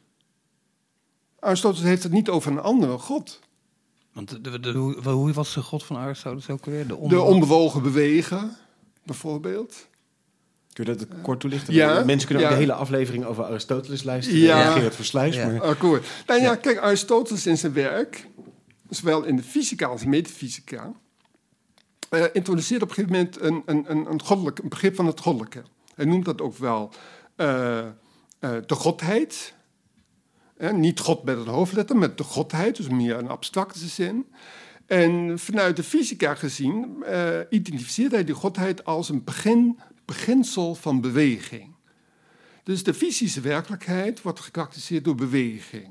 Aristoteles 1.39 1.85
heeft 1.85 2.03
het 2.03 2.13
niet 2.13 2.29
over 2.29 2.53
een 2.53 2.61
andere 2.61 2.99
God. 2.99 3.41
Want 4.19 4.31
de, 4.31 4.41
de, 4.51 4.61
de- 4.61 4.73
hoe, 4.73 5.09
hoe 5.09 5.33
was 5.33 5.55
de 5.55 5.63
god 5.63 5.85
van 5.85 5.97
Aristoteles 5.97 6.51
ook 6.51 6.65
weer? 6.65 6.87
De, 6.87 7.09
De 7.09 7.21
onbewogen- 7.21 7.83
bewegen, 7.83 8.57
bijvoorbeeld. 9.03 9.87
Kun 10.73 10.85
je 10.85 10.97
dat 10.97 11.07
kort 11.23 11.41
toelichten? 11.41 11.75
Ja, 11.75 12.05
Mensen 12.05 12.27
kunnen 12.29 12.45
ook 12.45 12.51
ja. 12.51 12.57
de 12.57 12.63
hele 12.65 12.73
aflevering 12.79 13.25
over 13.25 13.45
Aristoteles 13.45 14.03
luisteren. 14.03 14.41
Ja. 14.41 14.61
Ja. 14.61 14.71
Gerard 14.73 14.95
Versluis. 14.95 15.35
Ja. 15.35 15.47
Maar 15.47 15.63
Akkoord. 15.63 16.07
Nou 16.27 16.41
ja, 16.41 16.55
kijk, 16.55 16.79
Aristoteles 16.79 17.47
in 17.47 17.59
zijn 17.59 17.73
werk, 17.73 18.27
zowel 18.89 19.25
in 19.25 19.37
de 19.37 19.43
fysica 19.43 19.87
als 19.87 20.05
metafysica, 20.05 20.93
eh, 22.09 22.25
introduceert 22.33 22.83
op 22.83 22.89
een 22.89 22.95
gegeven 22.95 23.17
moment 23.17 23.41
een, 23.41 23.63
een, 23.67 23.85
een, 23.91 24.11
een, 24.11 24.23
goddelijk, 24.23 24.59
een 24.59 24.69
begrip 24.69 24.95
van 24.95 25.07
het 25.07 25.21
goddelijke. 25.21 25.63
Hij 25.95 26.05
noemt 26.05 26.25
dat 26.25 26.41
ook 26.41 26.57
wel 26.57 26.93
eh, 27.37 27.79
eh, 27.79 27.85
de 28.67 28.75
godheid. 28.75 29.55
Niet 30.73 31.01
God 31.01 31.25
met 31.25 31.39
een 31.39 31.47
hoofdletter, 31.47 31.97
met 31.97 32.19
de 32.19 32.25
godheid, 32.25 32.77
dus 32.77 32.89
meer 32.89 33.19
een 33.19 33.29
abstracte 33.29 33.89
zin. 33.89 34.27
En 34.87 35.39
vanuit 35.39 35.77
de 35.77 35.83
fysica 35.83 36.35
gezien 36.35 37.05
eh, 37.05 37.39
identificeert 37.51 38.13
hij 38.13 38.25
die 38.25 38.35
godheid 38.35 38.85
als 38.85 39.09
een 39.09 39.25
begin, 39.25 39.79
beginsel 40.05 40.75
van 40.75 41.01
beweging. 41.01 41.75
Dus 42.63 42.83
de 42.83 42.95
fysische 42.95 43.41
werkelijkheid 43.41 44.23
wordt 44.23 44.41
gekarakteriseerd 44.41 45.05
door 45.05 45.15
beweging. 45.15 45.91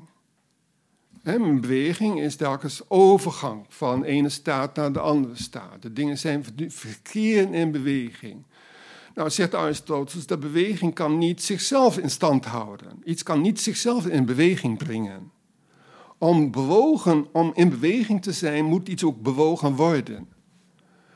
Beweging 1.62 2.22
is 2.22 2.36
telkens 2.36 2.82
overgang 2.90 3.66
van 3.70 4.04
ene 4.04 4.30
staat 4.30 4.76
naar 4.76 4.94
de 4.94 5.00
andere 5.00 5.36
staat. 5.36 5.82
De 5.82 5.94
dingen 5.94 6.18
zijn 6.18 6.46
verkeren 6.68 7.54
in 7.54 7.72
beweging. 7.72 8.46
Nou, 9.18 9.30
zegt 9.30 9.56
Aristoteles, 9.56 10.26
de 10.26 10.38
beweging 10.38 10.94
kan 10.94 11.18
niet 11.18 11.44
zichzelf 11.44 11.98
in 11.98 12.10
stand 12.10 12.46
houden. 12.46 12.88
Iets 13.04 13.24
kan 13.24 13.42
niet 13.42 13.60
zichzelf 13.62 14.06
in 14.08 14.26
beweging 14.26 14.78
brengen. 14.78 15.32
Om, 16.18 16.52
bewogen, 16.52 17.28
om 17.32 17.52
in 17.56 17.70
beweging 17.70 18.22
te 18.22 18.32
zijn, 18.32 18.66
moet 18.66 18.88
iets 18.90 19.04
ook 19.04 19.22
bewogen 19.22 19.76
worden. 19.76 20.28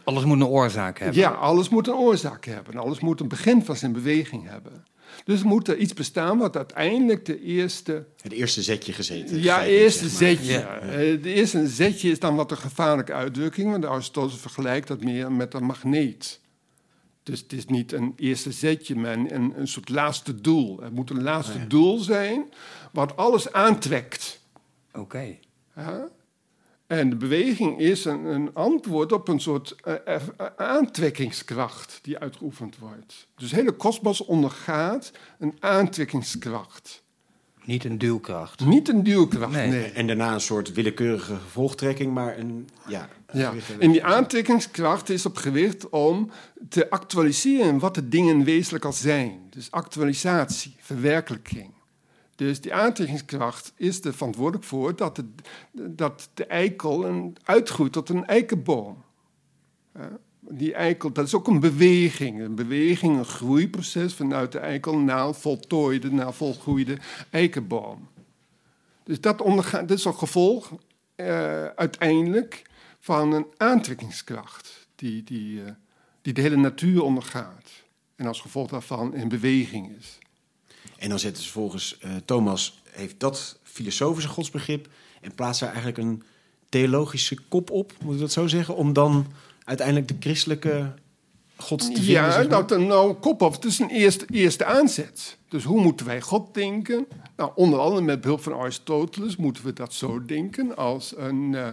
Alles 0.04 0.24
moet 0.24 0.40
een 0.40 0.46
oorzaak 0.48 1.00
hebben. 1.00 1.18
Ja, 1.18 1.30
alles 1.30 1.70
moet 1.70 1.88
een 1.88 1.94
oorzaak 1.94 2.46
hebben. 2.46 2.76
Alles 2.78 3.00
moet 3.00 3.20
een 3.20 3.28
begin 3.28 3.66
van 3.66 3.76
zijn 3.76 3.92
beweging 3.92 4.48
hebben. 4.50 4.84
Dus 5.24 5.44
moet 5.44 5.68
er 5.68 5.78
iets 5.78 5.94
bestaan 5.94 6.38
wat 6.38 6.56
uiteindelijk 6.58 7.26
de 7.26 7.42
eerste 7.42 8.06
het 8.22 8.32
eerste 8.32 8.62
zetje 8.62 8.94
gezeten. 8.94 9.42
ja, 9.42 9.56
Gezeten, 9.58 9.78
eerste 9.82 10.10
zeg 10.10 10.20
maar. 10.38 10.38
zetje. 10.38 10.54
Ja. 10.54 10.80
Eh, 10.80 11.24
De 11.24 11.34
eerste 11.34 11.68
zetje 11.68 12.12
is 12.12 12.20
dan 12.20 12.36
wat 12.36 12.52
een 12.52 12.58
gevaarlijke 12.58 13.14
uitdrukking, 13.14 13.72
want 13.72 13.86
Aristoteles 13.86 14.36
vergelijkt 14.40 14.88
dat 14.88 15.04
meer 15.04 15.32
met 15.32 15.54
een 15.54 15.64
magneet. 15.66 16.40
Dus 17.24 17.40
het 17.40 17.54
is 17.54 17.66
niet 17.66 17.92
een 17.92 18.14
eerste 18.16 18.52
zetje, 18.52 18.96
maar 18.96 19.14
een, 19.14 19.60
een, 19.60 19.68
soort 19.68 19.90
laatste 19.90 20.42
doel. 20.42 20.80
Het 20.82 20.94
moet 20.94 21.10
een 21.10 21.24
laatste 21.24 21.54
Oh 21.54 21.62
ja. 21.62 21.68
doel 21.68 21.98
zijn 21.98 22.54
wat 22.92 23.18
alles 23.18 23.52
aantrekt. 23.52 24.42
Oké. 24.94 25.38
Ja? 25.76 26.08
En 26.88 27.10
de 27.10 27.16
beweging 27.16 27.80
is 27.80 28.06
een, 28.06 28.26
een 28.26 28.54
antwoord 28.54 29.12
op 29.12 29.28
een 29.28 29.40
soort 29.40 29.76
eh, 29.84 30.16
eh, 30.16 30.22
aantrekkingskracht 30.56 32.00
die 32.02 32.18
uitgeoefend 32.18 32.78
wordt. 32.78 33.28
Dus 33.36 33.50
de 33.50 33.56
hele 33.56 33.72
kosmos 33.72 34.26
ondergaat 34.26 35.12
een 35.40 35.56
aantrekkingskracht. 35.60 37.04
Niet 37.64 37.84
een 37.84 37.98
duwkracht. 37.98 38.66
Niet 38.66 38.90
een 38.90 39.04
duwkracht, 39.04 39.52
Nee. 39.52 39.70
nee. 39.70 39.92
En 39.92 40.08
daarna 40.08 40.34
een 40.34 40.42
soort 40.42 40.74
willekeurige 40.74 41.36
gevolgtrekking, 41.36 42.14
maar 42.14 42.38
een... 42.38 42.70
Ja, 42.88 43.10
Ja, 43.34 43.54
en 43.80 43.92
die 43.92 44.04
aantrekkingskracht 44.04 45.10
is 45.10 45.26
op 45.26 45.36
gericht 45.36 45.90
om 45.90 46.32
te 46.70 46.90
actualiseren 46.90 47.80
wat 47.80 47.96
de 47.96 48.08
dingen 48.08 48.44
wezenlijk 48.44 48.86
al 48.86 48.94
zijn. 48.94 49.40
Dus 49.50 49.72
actualisatie, 49.72 50.76
verwerkelijking. 50.80 51.72
Dus 52.36 52.62
die 52.62 52.74
aantrekkingskracht 52.74 53.74
is 53.76 54.04
er 54.04 54.14
verantwoordelijk 54.14 54.64
voor 54.66 54.96
dat, 54.96 55.18
het, 55.18 55.26
dat 55.72 56.30
de 56.34 56.46
eikel 56.46 57.06
een, 57.06 57.36
uitgroeit 57.44 57.92
tot 57.92 58.10
een 58.10 58.26
eikenboom. 58.26 59.04
Die 60.40 60.74
eikel, 60.74 61.12
dat 61.12 61.26
is 61.26 61.34
ook 61.34 61.48
een 61.48 61.60
beweging. 61.60 62.42
Een 62.42 62.56
beweging, 62.56 63.18
een 63.18 63.26
groeiproces 63.26 64.14
vanuit 64.14 64.52
de 64.52 64.60
eikel 64.60 64.98
naar 64.98 65.28
een 65.28 65.34
voltooide, 65.34 66.12
naar 66.12 66.34
volgroeide 66.34 66.98
eikenboom. 67.30 68.08
Dus 69.04 69.22
dat, 69.22 69.42
ondergaat, 69.42 69.88
dat 69.88 69.98
is 69.98 70.06
een 70.06 70.18
gevolg 70.18 70.72
eh, 71.16 71.66
uiteindelijk 71.66 72.70
van 73.02 73.34
een 73.34 73.46
aantrekkingskracht 73.58 74.88
die, 74.96 75.24
die, 75.24 75.64
eh, 75.64 75.72
die 76.22 76.34
de 76.34 76.42
hele 76.42 76.56
natuur 76.56 77.04
ondergaat. 77.04 77.70
En 78.16 78.28
als 78.28 78.42
gevolg 78.42 78.70
daarvan 78.70 79.16
in 79.16 79.28
beweging 79.28 79.98
is. 79.98 80.18
En 80.98 81.10
dan 81.10 81.20
zetten 81.20 81.44
ze 81.44 81.50
volgens 81.50 81.98
eh, 81.98 82.12
Thomas, 82.26 82.82
heeft 82.90 83.20
dat 83.20 83.60
filosofische 83.64 84.30
godsbegrip 84.30 84.88
en 85.22 85.36
plaatst 85.36 85.60
daar 85.60 85.70
eigenlijk 85.70 85.98
een 85.98 86.24
theologische 86.70 87.38
kop 87.50 87.70
op, 87.70 87.94
moet 88.04 88.14
ik 88.14 88.20
dat 88.20 88.32
zo 88.32 88.48
zeggen, 88.48 88.76
om 88.76 88.94
dan 88.94 89.28
uiteindelijk 89.64 90.08
de 90.08 90.16
christelijke 90.20 90.94
gods 91.56 91.86
te 91.86 91.94
vinden. 91.94 92.12
Ja, 92.12 92.32
zeg 92.32 92.50
maar? 92.50 92.50
dat 92.50 92.72
een 92.72 92.88
nou, 92.88 93.14
kop 93.14 93.42
op. 93.42 93.54
Het 93.54 93.66
is 93.66 93.80
een 93.80 93.90
eerste, 93.90 94.26
eerste 94.30 94.66
aanzet. 94.66 95.38
Dus 95.50 95.64
hoe 95.64 95.82
moeten 95.82 96.06
wij 96.06 96.22
God 96.22 96.54
denken? 96.54 97.08
Nou, 97.36 97.52
onder 97.56 97.80
andere 97.80 98.02
met 98.02 98.22
behulp 98.22 98.44
van 98.44 98.54
Aristoteles 98.54 99.36
moeten 99.36 99.64
we 99.64 99.74
dat 99.74 99.94
zo 99.94 100.26
denken 100.26 100.78
als 100.78 101.14
een, 101.18 101.56
eh, 101.56 101.68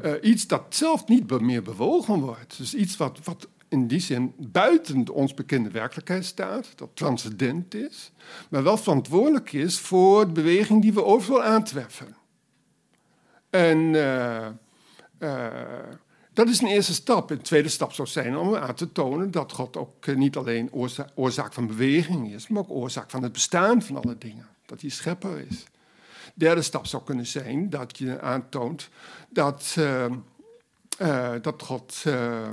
eh, 0.00 0.12
iets 0.22 0.46
dat 0.46 0.62
zelf 0.68 1.06
niet 1.06 1.40
meer 1.40 1.62
bewogen 1.62 2.20
wordt. 2.20 2.56
Dus 2.56 2.74
iets 2.74 2.96
wat, 2.96 3.18
wat 3.24 3.48
in 3.68 3.86
die 3.86 4.00
zin 4.00 4.32
buiten 4.36 5.08
ons 5.08 5.34
bekende 5.34 5.70
werkelijkheid 5.70 6.24
staat, 6.24 6.68
dat 6.76 6.90
transcendent 6.94 7.74
is, 7.74 8.12
maar 8.50 8.62
wel 8.62 8.76
verantwoordelijk 8.76 9.52
is 9.52 9.78
voor 9.78 10.26
de 10.26 10.32
beweging 10.32 10.82
die 10.82 10.92
we 10.92 11.04
overal 11.04 11.42
aantreffen. 11.42 12.16
En 13.50 13.94
eh, 13.94 14.46
eh, 15.18 15.96
dat 16.32 16.48
is 16.48 16.60
een 16.60 16.68
eerste 16.68 16.94
stap. 16.94 17.30
Een 17.30 17.42
tweede 17.42 17.68
stap 17.68 17.92
zou 17.92 18.08
zijn 18.08 18.36
om 18.36 18.54
aan 18.54 18.74
te 18.74 18.92
tonen 18.92 19.30
dat 19.30 19.52
God 19.52 19.76
ook 19.76 20.16
niet 20.16 20.36
alleen 20.36 20.72
oorza- 20.72 21.10
oorzaak 21.14 21.52
van 21.52 21.66
beweging 21.66 22.32
is, 22.32 22.48
maar 22.48 22.62
ook 22.62 22.70
oorzaak 22.70 23.10
van 23.10 23.22
het 23.22 23.32
bestaan 23.32 23.82
van 23.82 23.96
alle 23.96 24.18
dingen. 24.18 24.46
Dat 24.66 24.80
hij 24.80 24.90
schepper 24.90 25.46
is. 25.50 25.64
Derde 26.34 26.62
stap 26.62 26.86
zou 26.86 27.02
kunnen 27.02 27.26
zijn 27.26 27.70
dat 27.70 27.98
je 27.98 28.20
aantoont 28.20 28.88
dat, 29.30 29.74
eh, 29.78 30.04
eh, 30.98 31.32
dat 31.42 31.62
God 31.62 32.02
eh, 32.04 32.48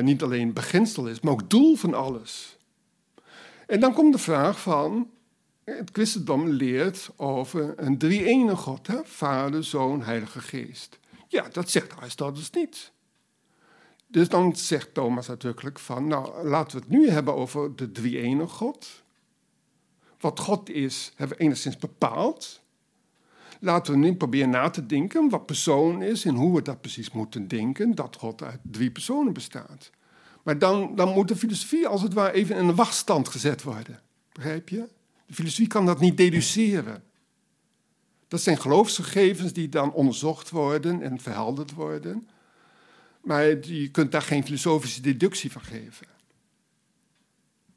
niet 0.00 0.22
alleen 0.22 0.52
beginsel 0.52 1.06
is, 1.06 1.20
maar 1.20 1.32
ook 1.32 1.50
doel 1.50 1.76
van 1.76 1.94
alles. 1.94 2.56
En 3.66 3.80
dan 3.80 3.92
komt 3.92 4.12
de 4.12 4.18
vraag 4.18 4.60
van, 4.60 5.10
het 5.64 5.90
christendom 5.92 6.48
leert 6.48 7.10
over 7.16 7.74
een 7.76 7.98
drie-ene 7.98 8.56
God, 8.56 8.86
hè? 8.86 8.98
Vader, 9.04 9.64
Zoon, 9.64 10.02
Heilige 10.02 10.40
Geest. 10.40 10.98
Ja, 11.28 11.48
dat 11.48 11.70
zegt 11.70 11.96
Aristoteles 11.96 12.50
niet. 12.50 12.92
Dus 14.06 14.28
dan 14.28 14.56
zegt 14.56 14.94
Thomas 14.94 15.28
uitdrukkelijk 15.28 15.78
van, 15.78 16.06
nou 16.06 16.48
laten 16.48 16.78
we 16.78 16.84
het 16.84 16.92
nu 16.92 17.10
hebben 17.10 17.34
over 17.34 17.76
de 17.76 17.92
drie-ene 17.92 18.46
God. 18.46 19.02
Wat 20.20 20.40
God 20.40 20.68
is, 20.68 21.12
hebben 21.16 21.36
we 21.36 21.42
enigszins 21.42 21.76
bepaald. 21.76 22.60
Laten 23.66 23.92
we 23.92 23.98
nu 23.98 24.14
proberen 24.14 24.50
na 24.50 24.70
te 24.70 24.86
denken 24.86 25.28
wat 25.28 25.46
persoon 25.46 26.02
is 26.02 26.24
en 26.24 26.34
hoe 26.34 26.54
we 26.54 26.62
dat 26.62 26.80
precies 26.80 27.10
moeten 27.10 27.48
denken, 27.48 27.94
dat 27.94 28.16
God 28.16 28.42
uit 28.42 28.60
drie 28.62 28.90
personen 28.90 29.32
bestaat. 29.32 29.90
Maar 30.42 30.58
dan, 30.58 30.94
dan 30.94 31.12
moet 31.12 31.28
de 31.28 31.36
filosofie 31.36 31.86
als 31.86 32.02
het 32.02 32.12
ware 32.12 32.32
even 32.32 32.56
in 32.56 32.68
een 32.68 32.74
wachtstand 32.74 33.28
gezet 33.28 33.62
worden. 33.62 34.00
Begrijp 34.32 34.68
je? 34.68 34.88
De 35.26 35.34
filosofie 35.34 35.66
kan 35.66 35.86
dat 35.86 36.00
niet 36.00 36.16
deduceren. 36.16 37.02
Dat 38.28 38.40
zijn 38.40 38.60
geloofsgegevens 38.60 39.52
die 39.52 39.68
dan 39.68 39.92
onderzocht 39.92 40.50
worden 40.50 41.02
en 41.02 41.20
verhelderd 41.20 41.72
worden. 41.72 42.28
Maar 43.20 43.44
je 43.66 43.88
kunt 43.88 44.12
daar 44.12 44.22
geen 44.22 44.44
filosofische 44.44 45.00
deductie 45.00 45.52
van 45.52 45.62
geven. 45.62 46.06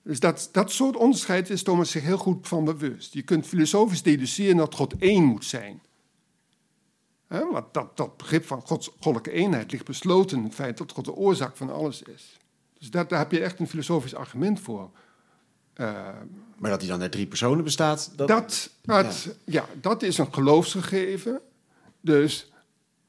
Dus 0.09 0.19
dat, 0.19 0.49
dat 0.51 0.71
soort 0.71 0.95
onderscheid 0.95 1.49
is 1.49 1.63
Thomas 1.63 1.91
zich 1.91 2.03
heel 2.03 2.17
goed 2.17 2.47
van 2.47 2.65
bewust. 2.65 3.13
Je 3.13 3.21
kunt 3.21 3.47
filosofisch 3.47 4.01
deduceren 4.01 4.57
dat 4.57 4.75
God 4.75 4.97
één 4.97 5.23
moet 5.23 5.45
zijn. 5.45 5.81
Hè, 7.27 7.51
want 7.51 7.73
dat, 7.73 7.97
dat 7.97 8.17
begrip 8.17 8.45
van 8.45 8.61
Gods 8.61 8.87
goddelijke 8.87 9.31
eenheid 9.31 9.71
ligt 9.71 9.85
besloten 9.85 10.37
in 10.37 10.43
het 10.43 10.53
feit 10.53 10.77
dat 10.77 10.91
God 10.91 11.05
de 11.05 11.15
oorzaak 11.15 11.57
van 11.57 11.73
alles 11.73 12.01
is. 12.01 12.37
Dus 12.79 12.91
dat, 12.91 13.09
daar 13.09 13.19
heb 13.19 13.31
je 13.31 13.39
echt 13.39 13.59
een 13.59 13.67
filosofisch 13.67 14.15
argument 14.15 14.59
voor. 14.59 14.91
Eh, 15.73 16.07
Maar 16.57 16.71
dat 16.71 16.81
hij 16.81 16.89
dan 16.89 17.01
uit 17.01 17.11
drie 17.11 17.27
personen 17.27 17.63
bestaat, 17.63 18.11
dat... 18.15 18.27
dat, 18.27 18.69
dat, 18.81 19.35
ja. 19.45 19.65
dat 19.81 20.03
is 20.03 20.17
een 20.17 20.33
geloofsgegeven. 20.33 21.41
Dus 22.01 22.51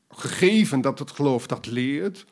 gegeven 0.08 0.80
dat 0.80 0.98
het 0.98 1.10
geloof 1.10 1.46
dat 1.46 1.66
leert, 1.66 2.26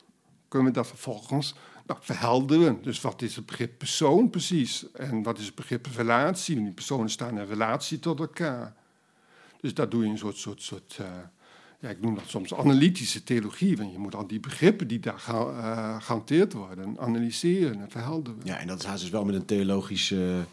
kunnen 0.47 0.67
we 0.67 0.73
dat 0.73 0.87
vervolgens 0.87 1.55
nou, 1.89 1.99
verhelderen. 2.03 2.79
Dus 2.81 3.01
wat 3.01 3.21
is 3.21 3.35
het 3.35 3.45
begrip 3.45 3.77
persoon 3.77 4.29
precies? 4.29 4.85
En 4.93 5.23
wat 5.23 5.37
is 5.39 5.45
het 5.45 5.55
begrip 5.55 5.87
relatie? 5.95 6.55
Die 6.55 6.71
personen 6.71 7.09
staan 7.09 7.39
in 7.39 7.45
relatie 7.45 7.99
tot 7.99 8.19
elkaar. 8.19 8.73
Dus 9.61 9.73
daar 9.73 9.89
doe 9.89 10.03
je 10.03 10.09
een 10.09 10.17
soort, 10.17 10.37
soort, 10.37 10.61
soort 10.61 10.97
eh, 10.99 11.05
ja, 11.79 11.89
ik 11.89 12.01
noem 12.01 12.15
dat 12.15 12.23
soms 12.27 12.53
analytische 12.53 13.23
theologie. 13.23 13.77
Want 13.77 13.91
je 13.91 13.97
moet 13.97 14.15
al 14.15 14.27
die 14.27 14.39
begrippen 14.39 14.87
die 14.87 14.99
daar 14.99 15.19
ge, 15.19 15.31
eh, 15.31 16.01
gehanteerd 16.01 16.53
worden, 16.53 16.99
analyseren 16.99 17.81
en 17.81 17.89
verhelderen. 17.89 18.39
Ja, 18.43 18.57
en 18.57 18.67
dat 18.67 18.83
is 18.83 19.01
dus 19.01 19.09
wel 19.09 19.25
met 19.25 19.35
een 19.35 19.45
theologische, 19.45 20.45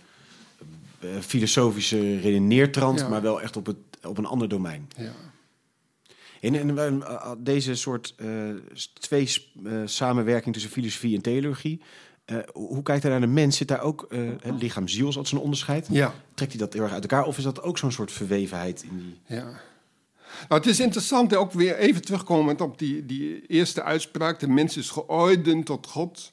eh, 0.99 1.09
filosofische 1.21 2.19
redeneertrand, 2.21 3.01
Ja. 3.01 3.09
maar 3.09 3.23
wel 3.23 3.41
echt 3.43 3.57
op, 3.57 3.67
het, 3.67 3.77
op 4.03 4.19
een 4.19 4.27
ander 4.27 4.49
domein. 4.49 4.89
Ja. 4.97 5.13
En, 6.41 6.55
en 6.55 6.79
eh, 6.79 6.87
eh, 6.87 7.31
deze 7.39 7.75
soort 7.75 8.15
eh, 8.17 8.29
twee 8.93 9.29
samenwerking 9.85 10.55
tussen 10.55 10.73
filosofie 10.73 11.17
en 11.17 11.23
theologie, 11.23 11.81
hoe 12.53 12.83
kijkt 12.83 13.03
hij 13.03 13.11
naar 13.11 13.21
de 13.21 13.27
mens? 13.27 13.57
Zit 13.57 13.69
daar 13.69 13.81
ook 13.81 14.09
lichaam-ziel 14.59 15.17
als 15.17 15.29
zo'n 15.29 15.41
onderscheid? 15.41 15.87
ja. 15.91 16.15
Trekt 16.35 16.53
hij 16.53 16.61
dat 16.61 16.73
heel 16.73 16.83
erg 16.83 16.93
uit 16.93 17.03
elkaar? 17.03 17.25
Of 17.25 17.39
is 17.39 17.45
dat 17.45 17.63
ook 17.63 17.79
zo'n 17.79 17.93
soort 17.93 18.13
verwevenheid 18.13 18.83
in 18.83 18.97
die... 18.99 19.37
Ja. 19.37 19.61
Nou, 20.49 20.61
het 20.61 20.67
is 20.67 20.81
interessant 20.81 21.35
ook 21.35 21.53
weer 21.53 21.77
even 21.77 22.03
terugkomend 22.03 22.61
op 22.61 22.79
die, 22.79 23.07
die 23.07 23.47
eerste 23.47 23.83
uitspraak. 23.83 24.41
De 24.41 24.49
mens 24.49 24.77
is 24.77 24.91
geordend 24.91 25.67
tot 25.67 25.87
God. 25.87 26.33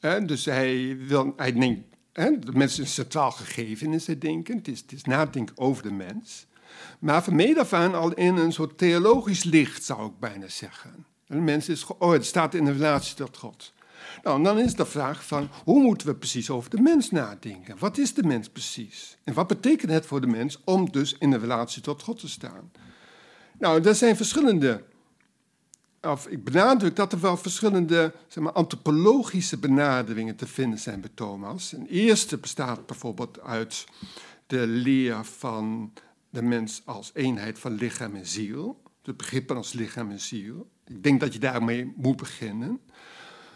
Hè, 0.00 0.24
dus 0.24 0.44
hij, 0.44 0.96
wil, 1.06 1.32
hij 1.36 1.52
denkt, 1.52 1.80
hè, 2.12 2.38
de 2.38 2.52
mens 2.52 2.72
is 2.72 2.78
een 2.78 2.86
centraal 2.86 3.30
gegeven 3.30 3.92
in 3.92 4.00
zijn 4.00 4.18
denken. 4.18 4.56
Het 4.56 4.68
is, 4.68 4.80
het 4.80 4.92
is 4.92 5.04
nadenken 5.04 5.58
over 5.58 5.82
de 5.82 5.92
mens. 5.92 6.46
Maar 6.98 7.24
van 7.24 7.34
meet 7.34 7.58
af 7.58 7.72
aan 7.72 7.94
al 7.94 8.12
in 8.12 8.36
een 8.36 8.52
soort 8.52 8.78
theologisch 8.78 9.44
licht, 9.44 9.84
zou 9.84 10.06
ik 10.06 10.18
bijna 10.18 10.48
zeggen. 10.48 11.06
De 11.26 11.34
mens 11.34 11.68
is 11.68 11.82
geordend, 11.82 12.24
staat 12.24 12.54
in 12.54 12.66
een 12.66 12.72
relatie 12.72 13.14
tot 13.14 13.36
God. 13.36 13.72
Nou, 14.22 14.42
dan 14.42 14.58
is 14.58 14.74
de 14.74 14.86
vraag 14.86 15.26
van, 15.26 15.48
hoe 15.64 15.82
moeten 15.82 16.06
we 16.06 16.14
precies 16.14 16.50
over 16.50 16.70
de 16.70 16.80
mens 16.80 17.10
nadenken? 17.10 17.78
Wat 17.78 17.98
is 17.98 18.14
de 18.14 18.22
mens 18.22 18.48
precies? 18.48 19.16
En 19.24 19.34
wat 19.34 19.46
betekent 19.46 19.90
het 19.90 20.06
voor 20.06 20.20
de 20.20 20.26
mens 20.26 20.60
om 20.64 20.90
dus 20.90 21.16
in 21.18 21.32
een 21.32 21.40
relatie 21.40 21.82
tot 21.82 22.02
God 22.02 22.18
te 22.18 22.28
staan? 22.28 22.70
Nou, 23.58 23.82
er 23.82 23.94
zijn 23.94 24.16
verschillende, 24.16 24.84
of 26.00 26.26
ik 26.26 26.44
benadruk 26.44 26.96
dat 26.96 27.12
er 27.12 27.20
wel 27.20 27.36
verschillende 27.36 28.12
zeg 28.28 28.44
maar, 28.44 28.52
antropologische 28.52 29.58
benaderingen 29.58 30.36
te 30.36 30.46
vinden 30.46 30.78
zijn 30.78 31.00
bij 31.00 31.10
Thomas. 31.14 31.72
Een 31.72 31.86
eerste 31.86 32.36
bestaat 32.36 32.86
bijvoorbeeld 32.86 33.40
uit 33.40 33.84
de 34.46 34.66
leer 34.66 35.24
van 35.24 35.92
de 36.34 36.42
mens 36.42 36.82
als 36.84 37.10
eenheid 37.14 37.58
van 37.58 37.74
lichaam 37.74 38.14
en 38.14 38.26
ziel. 38.26 38.82
De 39.02 39.14
begrippen 39.14 39.56
als 39.56 39.72
lichaam 39.72 40.10
en 40.10 40.20
ziel. 40.20 40.70
Ik 40.86 41.02
denk 41.02 41.20
dat 41.20 41.32
je 41.32 41.38
daarmee 41.38 41.92
moet 41.96 42.16
beginnen. 42.16 42.80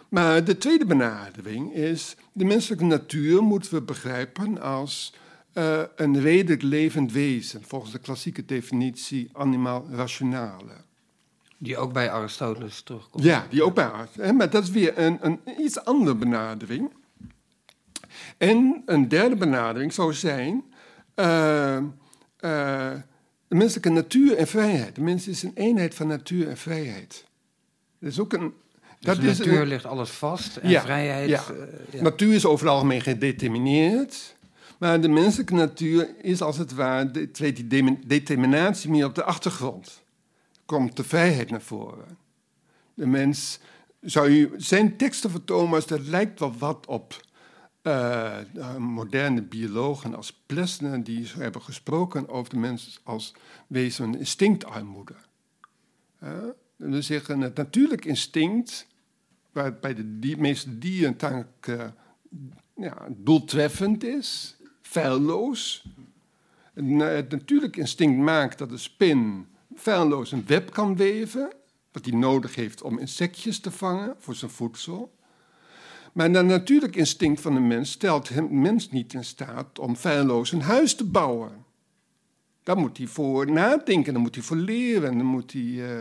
Maar 0.08 0.44
de 0.44 0.58
tweede 0.58 0.86
benadering 0.86 1.74
is, 1.74 2.16
de 2.32 2.44
menselijke 2.44 2.84
natuur 2.84 3.42
moeten 3.42 3.74
we 3.74 3.82
begrijpen 3.82 4.60
als 4.60 5.14
eh, 5.52 5.82
een 5.96 6.20
redelijk 6.20 6.62
levend 6.62 7.12
wezen, 7.12 7.62
volgens 7.62 7.92
de 7.92 7.98
klassieke 7.98 8.44
definitie 8.44 9.30
animaal 9.32 9.86
rationale. 9.90 10.86
Die 11.58 11.76
ook 11.76 11.92
bij 11.92 12.10
Aristoteles 12.10 12.82
terugkomt. 12.82 13.24
Ja, 13.24 13.46
die 13.50 13.62
ook 13.62 13.74
bij. 13.74 13.90
Hè? 14.12 14.32
Maar 14.32 14.50
dat 14.50 14.62
is 14.62 14.70
weer 14.70 14.98
een, 14.98 15.18
een 15.20 15.40
iets 15.58 15.84
andere 15.84 16.16
benadering. 16.16 16.92
En 18.36 18.82
een 18.86 19.08
derde 19.08 19.36
benadering 19.36 19.92
zou 19.92 20.14
zijn 20.14 20.64
eh, 21.14 21.78
eh, 22.40 22.90
de 23.48 23.54
menselijke 23.54 23.90
natuur 23.90 24.36
en 24.36 24.46
vrijheid. 24.46 24.94
De 24.94 25.00
mens 25.00 25.28
is 25.28 25.42
een 25.42 25.52
eenheid 25.54 25.94
van 25.94 26.06
natuur 26.06 26.48
en 26.48 26.56
vrijheid. 26.56 27.24
Dat 28.00 28.10
is 28.10 28.20
ook 28.20 28.32
een. 28.32 28.52
Dus 28.98 29.06
dat 29.06 29.16
de 29.20 29.28
is 29.28 29.38
natuur 29.38 29.60
een- 29.60 29.66
ligt 29.68 29.84
alles 29.84 30.10
vast 30.10 30.56
en 30.56 30.68
Ja, 30.70 30.82
vrijheid... 30.82 31.28
ja. 31.28 31.42
eh, 31.50 31.94
ja. 31.94 32.02
Natuur 32.02 32.34
is 32.34 32.44
over 32.44 32.64
het 32.66 32.74
algemeen 32.74 33.00
gedetermineerd. 33.00 34.36
Maar 34.78 35.00
de 35.00 35.08
menselijke 35.08 35.54
natuur 35.54 36.08
is 36.22 36.40
als 36.42 36.56
het 36.58 36.74
ware, 36.74 37.10
de- 37.10 37.30
treedt 37.30 37.56
die 37.56 37.66
dem- 37.66 38.00
determinatie 38.06 38.90
meer 38.90 39.04
op 39.06 39.14
de 39.14 39.24
achtergrond. 39.24 40.02
Komt 40.66 40.96
de 40.96 41.04
vrijheid 41.04 41.50
naar 41.50 41.60
voren. 41.62 42.18
De 42.94 43.06
mens, 43.06 43.58
zou 44.00 44.28
u, 44.28 44.50
zijn 44.56 44.96
teksten 44.96 45.30
van 45.30 45.44
Thomas, 45.44 45.86
dat 45.86 46.06
lijkt 46.06 46.40
wel 46.40 46.54
wat 46.58 46.86
op 46.86 47.20
eh, 47.82 48.76
moderne 48.76 49.42
biologen 49.42 50.14
als 50.14 50.32
Plessner, 50.46 51.04
die 51.04 51.26
hebben 51.36 51.62
gesproken 51.62 52.28
over 52.28 52.50
de 52.50 52.58
mens 52.58 53.00
als 53.02 53.34
wezen 53.66 54.04
van 54.04 54.16
instinctarmoede. 54.18 55.14
Uh, 56.22 56.30
we 56.76 57.02
zeggen 57.02 57.40
het 57.40 57.56
natuurlijk 57.56 58.04
instinct, 58.04 58.86
waar 59.52 59.78
bij 59.78 59.94
de 59.94 60.18
die, 60.18 60.36
meeste 60.36 60.78
dieren 60.78 61.46
uh, 61.68 61.84
ja, 62.76 63.06
doeltreffend 63.08 64.04
is, 64.04 64.56
feilloos. 64.82 65.84
Het 66.74 67.30
natuurlijk 67.30 67.76
instinct 67.76 68.18
maakt 68.18 68.58
dat 68.58 68.70
de 68.70 68.78
spin 68.78 69.46
feilloos 69.76 70.32
een 70.32 70.46
web 70.46 70.72
kan 70.72 70.96
weven, 70.96 71.52
wat 71.92 72.04
hij 72.04 72.14
nodig 72.14 72.54
heeft 72.54 72.82
om 72.82 72.98
insectjes 72.98 73.60
te 73.60 73.70
vangen 73.70 74.14
voor 74.18 74.34
zijn 74.34 74.50
voedsel. 74.50 75.17
Maar 76.18 76.32
dat 76.32 76.44
natuurlijk 76.44 76.96
instinct 76.96 77.40
van 77.40 77.54
de 77.54 77.60
mens 77.60 77.90
stelt 77.90 78.28
hem 78.28 78.60
mens 78.60 78.90
niet 78.90 79.14
in 79.14 79.24
staat 79.24 79.78
om 79.78 79.96
feilloos 79.96 80.52
een 80.52 80.62
huis 80.62 80.94
te 80.94 81.04
bouwen. 81.04 81.64
Daar 82.62 82.76
moet 82.76 82.96
hij 82.96 83.06
voor 83.06 83.50
nadenken, 83.50 84.12
daar 84.12 84.22
moet 84.22 84.34
hij 84.34 84.44
voor 84.44 84.56
leren, 84.56 85.16
daar 85.16 85.26
moet 85.26 85.52
hij 85.52 85.62
uh, 85.62 85.98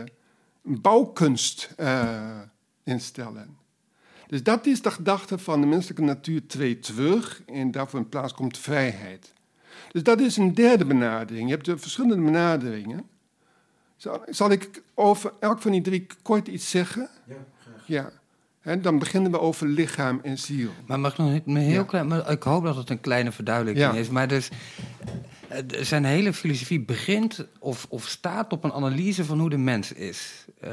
een 0.64 0.80
bouwkunst 0.80 1.74
uh, 1.80 2.40
instellen. 2.84 3.56
Dus 4.26 4.42
dat 4.42 4.66
is 4.66 4.82
de 4.82 4.90
gedachte 4.90 5.38
van 5.38 5.60
de 5.60 5.66
menselijke 5.66 6.02
natuur 6.02 6.46
treedt 6.46 6.84
terug 6.84 7.42
en 7.46 7.70
daarvoor 7.70 8.00
in 8.00 8.08
plaats 8.08 8.34
komt 8.34 8.58
vrijheid. 8.58 9.32
Dus 9.92 10.02
dat 10.02 10.20
is 10.20 10.36
een 10.36 10.54
derde 10.54 10.84
benadering. 10.84 11.48
Je 11.48 11.54
hebt 11.54 11.66
de 11.66 11.78
verschillende 11.78 12.24
benaderingen. 12.24 13.08
Zal, 13.96 14.22
zal 14.26 14.50
ik 14.50 14.82
over 14.94 15.32
elk 15.40 15.60
van 15.60 15.72
die 15.72 15.82
drie 15.82 16.06
kort 16.22 16.48
iets 16.48 16.70
zeggen? 16.70 17.08
Ja, 17.26 17.46
graag. 17.62 17.86
Ja. 17.86 18.12
En 18.62 18.82
dan 18.82 18.98
beginnen 18.98 19.30
we 19.30 19.40
over 19.40 19.66
lichaam 19.66 20.20
en 20.22 20.38
ziel. 20.38 20.70
Maar 20.86 21.00
mag 21.00 21.12
ik 21.12 21.18
nog 21.18 21.40
een 21.44 21.56
heel 21.56 21.72
Ja. 21.72 21.82
klein... 21.82 22.06
Maar 22.06 22.30
ik 22.30 22.42
hoop 22.42 22.64
dat 22.64 22.76
het 22.76 22.90
een 22.90 23.00
kleine 23.00 23.32
verduidelijking 23.32 23.92
Ja. 23.92 23.98
is. 23.98 24.08
Maar 24.08 24.28
dus, 24.28 24.48
eh, 25.48 25.58
zijn 25.80 26.04
hele 26.04 26.32
filosofie 26.32 26.80
begint 26.80 27.46
of, 27.58 27.86
of 27.88 28.06
staat 28.06 28.52
op 28.52 28.64
een 28.64 28.72
analyse 28.72 29.24
van 29.24 29.38
hoe 29.40 29.50
de 29.50 29.56
mens 29.58 29.92
is. 29.92 30.44
Eh, 30.60 30.70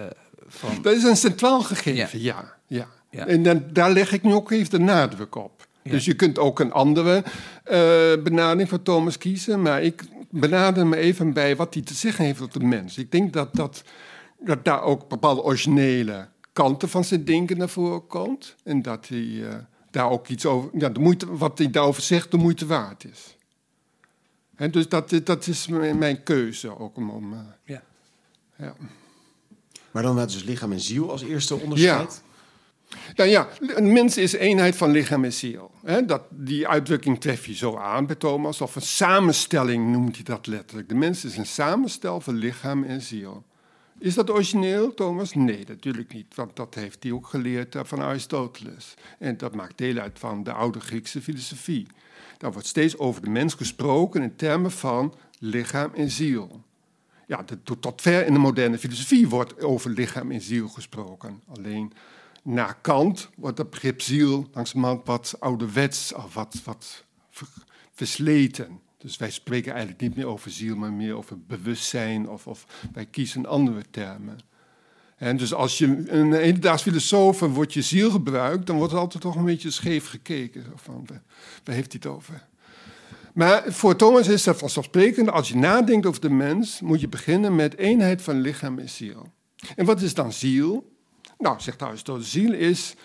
van, 0.47 0.81
Dat 0.81 0.93
is 0.95 1.03
een 1.03 1.15
centraal 1.15 1.61
gegeven, 1.61 2.21
ja. 2.21 2.53
ja, 2.67 2.87
Ja. 3.09 3.27
En 3.27 3.43
dan, 3.43 3.63
daar 3.71 3.91
leg 3.91 4.11
ik 4.11 4.23
nu 4.23 4.33
ook 4.33 4.51
even 4.51 4.69
de 4.69 4.79
nadruk 4.79 5.35
op. 5.35 5.67
Dus 5.83 6.05
je 6.05 6.13
kunt 6.13 6.39
ook 6.39 6.59
een 6.59 6.71
andere 6.71 7.23
eh, 7.63 7.77
benadering 8.23 8.69
van 8.69 8.81
Thomas 8.83 9.17
kiezen, 9.17 9.61
maar 9.61 9.81
ik 9.83 10.03
benader 10.29 10.87
me 10.87 10.95
even 10.95 11.33
bij 11.33 11.55
wat 11.55 11.73
hij 11.73 11.83
te 11.83 11.93
zeggen 11.93 12.25
heeft 12.25 12.41
op 12.41 12.53
de 12.53 12.59
mens. 12.59 12.97
Ik 12.97 13.11
denk 13.11 13.33
dat, 13.33 13.55
dat, 13.55 13.83
dat 14.39 14.65
daar 14.65 14.81
ook 14.81 15.07
bepaalde 15.09 15.43
originele 15.43 16.27
kanten 16.55 16.89
van 16.89 17.03
zijn 17.03 17.25
denken 17.25 17.57
naar 17.57 17.69
voren 17.69 18.07
komt. 18.07 18.55
En 18.63 18.81
dat 18.81 19.07
hij 19.07 19.49
eh, 19.49 19.55
daar 19.91 20.09
ook 20.09 20.27
iets 20.27 20.45
over, 20.45 20.69
ja, 20.73 20.89
de 20.89 20.99
moeite, 20.99 21.37
wat 21.37 21.57
hij 21.57 21.69
daarover 21.71 22.01
zegt, 22.01 22.31
de 22.31 22.37
moeite 22.37 22.65
waard 22.65 23.05
is. 23.05 23.35
En 24.55 24.71
dus 24.71 24.89
dat, 24.89 25.21
dat 25.23 25.47
is 25.47 25.67
mijn 25.67 26.23
keuze 26.23 26.79
ook 26.79 26.97
om. 26.97 27.09
om 27.09 27.33
eh, 27.33 27.39
ja. 27.63 27.83
ja. 28.57 28.75
Maar 29.91 30.03
dan 30.03 30.15
dus 30.15 30.43
lichaam 30.43 30.71
en 30.71 30.79
ziel 30.79 31.11
als 31.11 31.23
eerste 31.23 31.55
onderscheid. 31.55 32.21
Nou 33.15 33.29
ja, 33.29 33.47
een 33.59 33.93
mens 33.93 34.17
is 34.17 34.33
eenheid 34.33 34.75
van 34.75 34.91
lichaam 34.91 35.23
en 35.23 35.33
ziel. 35.33 35.71
Hè, 35.83 36.05
dat, 36.05 36.21
die 36.29 36.67
uitdrukking 36.67 37.21
tref 37.21 37.45
je 37.45 37.55
zo 37.55 37.77
aan 37.77 38.05
bij 38.05 38.15
Thomas. 38.15 38.61
Of 38.61 38.75
een 38.75 38.81
samenstelling 38.81 39.91
noemt 39.91 40.15
hij 40.15 40.23
dat 40.23 40.47
letterlijk. 40.47 40.89
De 40.89 40.95
mens 40.95 41.25
is 41.25 41.37
een 41.37 41.45
samenstel 41.45 42.21
van 42.21 42.35
lichaam 42.35 42.83
en 42.83 43.01
ziel. 43.01 43.43
Is 43.99 44.13
dat 44.15 44.29
origineel, 44.29 44.93
Thomas? 44.93 45.33
Nee, 45.33 45.63
natuurlijk 45.67 46.13
niet. 46.13 46.35
Want 46.35 46.55
dat 46.55 46.73
heeft 46.75 47.03
hij 47.03 47.11
ook 47.11 47.27
geleerd 47.27 47.75
eh, 47.75 47.81
van 47.83 47.99
Aristoteles. 48.01 48.93
En 49.19 49.37
dat 49.37 49.55
maakt 49.55 49.77
deel 49.77 49.97
uit 49.97 50.19
van 50.19 50.43
de 50.43 50.51
oude 50.51 50.79
Griekse 50.79 51.21
filosofie. 51.21 51.87
Daar 52.37 52.51
wordt 52.51 52.67
steeds 52.67 52.97
over 52.97 53.21
de 53.21 53.29
mens 53.29 53.53
gesproken 53.53 54.21
in 54.21 54.35
termen 54.35 54.71
van 54.71 55.13
lichaam 55.39 55.91
en 55.93 56.11
ziel. 56.11 56.63
Ja, 57.27 57.43
de- 57.43 57.79
tot, 57.79 58.01
ver 58.01 58.25
in 58.25 58.33
de 58.33 58.39
moderne 58.39 58.77
filosofie 58.77 59.29
wordt 59.29 59.63
over 59.63 59.89
lichaam 59.91 60.31
en 60.31 60.41
ziel 60.41 60.67
gesproken. 60.67 61.41
Alleen 61.57 61.93
na 62.43 62.71
Kant 62.81 63.29
wordt 63.35 63.57
het 63.57 63.69
begrip 63.69 64.01
ziel 64.01 64.47
langzamerhand 64.53 65.05
wat 65.05 65.35
ouderwets 65.39 66.13
of 66.13 66.33
wat, 66.33 66.61
wat 66.63 67.03
ver- 67.29 67.47
versleten. 67.93 68.79
Dus 69.05 69.17
wij 69.17 69.31
spreken 69.31 69.71
eigenlijk 69.71 70.01
niet 70.01 70.15
meer 70.15 70.25
over 70.25 70.51
ziel, 70.51 70.75
maar 70.75 70.93
meer 70.93 71.15
over 71.15 71.39
bewustzijn 71.39 72.29
of, 72.29 72.47
of 72.47 72.65
wij 72.93 73.05
kiezen 73.05 73.45
andere 73.45 73.83
termen. 73.91 74.37
En 75.17 75.37
dus 75.37 75.53
als 75.53 75.77
je 75.77 76.11
een 76.11 76.33
hedendaags 76.33 76.81
filosoof 76.81 77.41
en 77.41 77.49
wordt 77.49 77.73
je 77.73 77.81
ziel 77.81 78.11
gebruikt, 78.11 78.67
dan 78.67 78.77
wordt 78.77 78.93
er 78.93 78.99
altijd 78.99 79.23
toch 79.23 79.35
een 79.35 79.45
beetje 79.45 79.71
scheef 79.71 80.07
gekeken. 80.07 80.65
Van, 80.75 81.05
waar 81.63 81.75
heeft 81.75 81.91
hij 81.91 82.01
het 82.03 82.05
over? 82.05 82.47
Maar 83.33 83.63
voor 83.73 83.95
Thomas 83.95 84.27
is 84.27 84.43
dat 84.43 84.57
vanzelfsprekend, 84.57 85.31
als 85.31 85.47
je 85.47 85.55
nadenkt 85.55 86.05
over 86.05 86.21
de 86.21 86.29
mens, 86.29 86.81
moet 86.81 87.01
je 87.01 87.07
beginnen 87.07 87.55
met 87.55 87.77
eenheid 87.77 88.21
van 88.21 88.41
lichaam 88.41 88.79
en 88.79 88.89
ziel. 88.89 89.31
En 89.75 89.85
wat 89.85 90.01
is 90.01 90.13
dan 90.13 90.33
ziel? 90.33 90.91
Nou, 91.37 91.59
zegt 91.59 91.81
Aristoteles, 91.81 92.31
ziel 92.31 92.53
is 92.53 92.95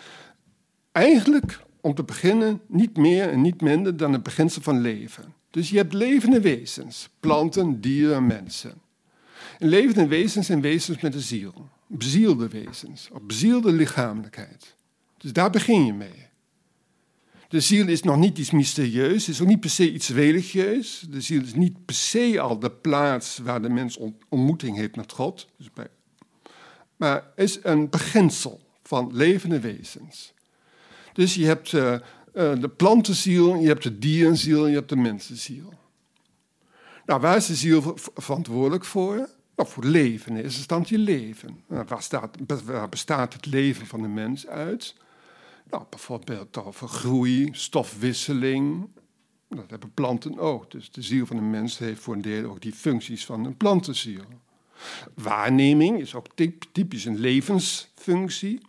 eigenlijk, 0.93 1.61
om 1.81 1.95
te 1.95 2.05
beginnen, 2.05 2.61
niet 2.67 2.97
meer 2.97 3.29
en 3.29 3.41
niet 3.41 3.61
minder 3.61 3.97
dan 3.97 4.13
het 4.13 4.23
beginsel 4.23 4.63
van 4.63 4.81
leven. 4.81 5.39
Dus 5.51 5.71
je 5.71 5.77
hebt 5.77 5.93
levende 5.93 6.41
wezens, 6.41 7.09
planten, 7.21 7.81
dieren, 7.81 8.27
mensen. 8.27 8.81
En 9.59 9.69
levende 9.69 10.07
wezens 10.07 10.47
zijn 10.47 10.61
wezens 10.61 11.01
met 11.01 11.15
een 11.15 11.21
ziel. 11.21 11.69
Bezielde 11.87 12.49
wezens, 12.49 13.09
of 13.13 13.23
bezielde 13.23 13.73
lichamelijkheid. 13.73 14.77
Dus 15.17 15.33
daar 15.33 15.51
begin 15.51 15.87
je 15.87 15.93
mee. 15.93 16.29
De 17.49 17.61
ziel 17.61 17.89
is 17.89 18.03
nog 18.03 18.17
niet 18.17 18.39
iets 18.39 18.51
mysterieus, 18.51 19.29
is 19.29 19.41
ook 19.41 19.49
niet 19.49 19.61
per 19.61 19.71
se 19.71 19.93
iets 19.93 20.09
religieus. 20.09 21.07
De 21.11 21.21
ziel 21.21 21.43
is 21.43 21.55
niet 21.55 21.85
per 21.85 21.95
se 21.95 22.41
al 22.41 22.59
de 22.59 22.71
plaats 22.71 23.39
waar 23.39 23.63
de 23.63 23.69
mens 23.69 23.97
on- 23.97 24.17
ontmoeting 24.29 24.77
heeft 24.77 24.97
met 24.97 25.13
God. 25.13 25.49
Dus 25.57 25.69
maar 26.97 27.25
is 27.37 27.59
een 27.63 27.91
beginsel 27.91 28.61
van 28.83 29.11
levende 29.17 29.61
wezens. 29.61 30.33
Dus 31.13 31.35
je 31.35 31.47
hebt 31.47 31.73
eh, 32.33 32.61
de 32.61 32.69
plantenziel, 32.69 33.57
je 33.57 33.67
hebt 33.67 33.83
de 33.83 33.99
dierenziel, 33.99 34.67
je 34.67 34.75
hebt 34.75 34.89
de 34.89 34.97
mensenziel. 34.97 35.73
Nou, 37.07 37.21
waar 37.21 37.37
is 37.37 37.47
de 37.47 37.55
ziel 37.55 37.83
ver- 37.83 37.95
verantwoordelijk 38.15 38.85
voor? 38.85 39.29
Nou, 39.57 39.69
voor 39.69 39.85
leven, 39.85 40.31
in 40.31 40.43
eerste 40.43 40.59
instantie 40.59 40.99
leven. 40.99 41.61
Nou, 41.67 41.85
waar, 41.89 42.03
staat, 42.03 42.37
bestaat 42.91 43.33
het 43.33 43.47
leven 43.47 43.87
van 43.87 44.03
de 44.03 44.09
mens 44.09 44.47
uit? 44.47 44.95
Nou, 45.71 45.85
bijvoorbeeld 45.91 46.57
over 46.57 46.89
groei, 46.89 47.49
stofwisseling. 47.53 48.89
Dat 49.49 49.71
hebben 49.71 49.95
planten 49.95 50.39
ook. 50.39 50.71
Dus 50.71 50.91
de 50.91 51.03
ziel 51.03 51.27
van 51.27 51.37
de 51.37 51.43
mens 51.43 51.79
heeft 51.79 52.01
voor 52.01 52.15
een 52.15 52.23
deel 52.23 52.51
ook 52.51 52.61
die 52.61 52.73
functies 52.73 53.25
van 53.25 53.45
een 53.45 53.57
plantenziel. 53.57 54.25
Waarneming 55.15 56.01
is 56.01 56.15
ook 56.15 56.27
typ- 56.35 56.65
typisch 56.73 57.05
een 57.05 57.19
levensfunctie. 57.19 58.61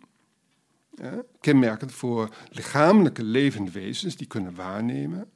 Kenmerkend 1.40 1.92
voor 1.92 2.34
lichamelijke 2.50 3.24
levende 3.24 3.70
wezens 3.70 4.16
die 4.16 4.26
kunnen 4.26 4.54
waarnemen. 4.54 5.30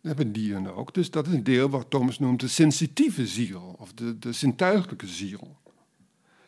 Dat 0.00 0.16
hebben 0.16 0.32
dieren 0.32 0.74
ook. 0.74 0.94
Dus 0.94 1.10
dat 1.10 1.26
is 1.26 1.32
een 1.32 1.44
deel 1.44 1.68
wat 1.68 1.90
Thomas 1.90 2.18
noemt 2.18 2.40
de 2.40 2.48
sensitieve 2.48 3.26
ziel, 3.26 3.76
of 3.78 3.92
de, 3.92 4.18
de 4.18 4.32
zintuiglijke 4.32 5.06
ziel. 5.06 5.56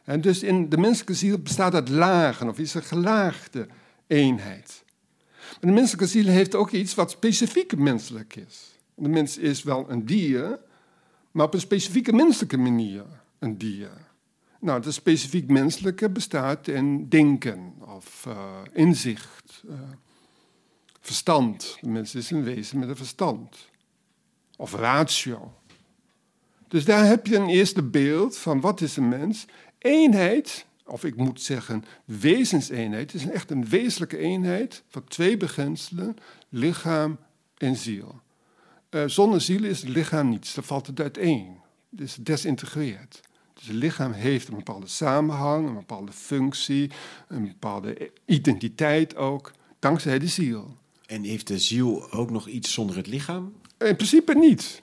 En 0.05 0.21
dus 0.21 0.43
in 0.43 0.69
de 0.69 0.77
menselijke 0.77 1.15
ziel 1.15 1.39
bestaat 1.39 1.75
uit 1.75 1.89
lagen, 1.89 2.49
of 2.49 2.59
is 2.59 2.75
een 2.75 2.83
gelaagde 2.83 3.69
eenheid. 4.07 4.85
Maar 5.41 5.71
de 5.71 5.81
menselijke 5.81 6.07
ziel 6.07 6.27
heeft 6.27 6.55
ook 6.55 6.71
iets 6.71 6.95
wat 6.95 7.11
specifiek 7.11 7.77
menselijk 7.77 8.37
is. 8.37 8.79
De 8.95 9.09
mens 9.09 9.39
is 9.39 9.63
wel 9.63 9.91
een 9.91 10.07
dier, 10.07 10.59
maar 11.31 11.47
op 11.47 11.55
een 11.55 11.61
specifieke 11.61 12.13
menselijke 12.13 12.57
manier 12.57 13.05
een 13.39 13.59
dier. 13.59 14.10
Nou, 14.61 14.83
het 14.85 14.95
specifiek 14.95 15.51
menselijke 15.51 16.11
bestaat 16.11 16.69
in 16.69 17.09
denken 17.09 17.75
of 17.97 18.27
eh, 18.27 18.59
inzicht, 18.73 19.63
eh, 19.69 19.75
verstand. 21.01 21.79
De 21.81 21.89
mens 21.89 22.15
is 22.15 22.31
een 22.31 22.43
wezen 22.43 22.79
met 22.79 22.89
een 22.89 22.97
verstand. 22.97 23.69
Of 24.57 24.75
ratio. 24.75 25.55
Dus 26.69 26.85
daar 26.85 27.07
heb 27.07 27.27
je 27.27 27.37
een 27.37 27.49
eerste 27.49 27.83
beeld 27.83 28.37
van 28.39 28.61
wat 28.61 28.81
is 28.81 28.97
een 28.97 29.09
mens. 29.09 29.47
Eenheid, 29.79 30.67
of 30.85 31.05
ik 31.05 31.17
moet 31.17 31.43
zeggen 31.43 31.85
wezenseenheid, 32.05 33.15
is 33.15 33.29
echt 33.29 33.51
een 33.51 33.65
wezenlijke 33.65 34.19
eenheid 34.19 34.83
van 34.89 35.05
twee 35.05 35.37
beginselen, 35.37 36.17
lichaam 36.49 37.19
en 37.57 37.77
ziel. 37.77 38.21
Eh, 38.89 39.03
zonder 39.07 39.41
ziel 39.41 39.65
is 39.65 39.81
het 39.81 39.89
lichaam 39.89 40.29
niets, 40.29 40.55
dan 40.55 40.65
valt 40.65 40.87
het 40.87 41.01
uiteen. 41.01 41.57
Het 41.91 42.01
is 42.01 42.15
desintegreerd. 42.15 43.21
Het 43.67 43.75
lichaam 43.75 44.13
heeft 44.13 44.49
een 44.49 44.57
bepaalde 44.57 44.87
samenhang, 44.87 45.69
een 45.69 45.75
bepaalde 45.75 46.13
functie, 46.13 46.91
een 47.29 47.45
bepaalde 47.45 48.11
identiteit 48.25 49.17
ook, 49.17 49.53
dankzij 49.79 50.19
de 50.19 50.27
ziel. 50.27 50.77
En 51.07 51.23
heeft 51.23 51.47
de 51.47 51.59
ziel 51.59 52.13
ook 52.13 52.31
nog 52.31 52.49
iets 52.49 52.73
zonder 52.73 52.97
het 52.97 53.07
lichaam? 53.07 53.53
In 53.79 53.97
principe 53.97 54.35
niet. 54.35 54.83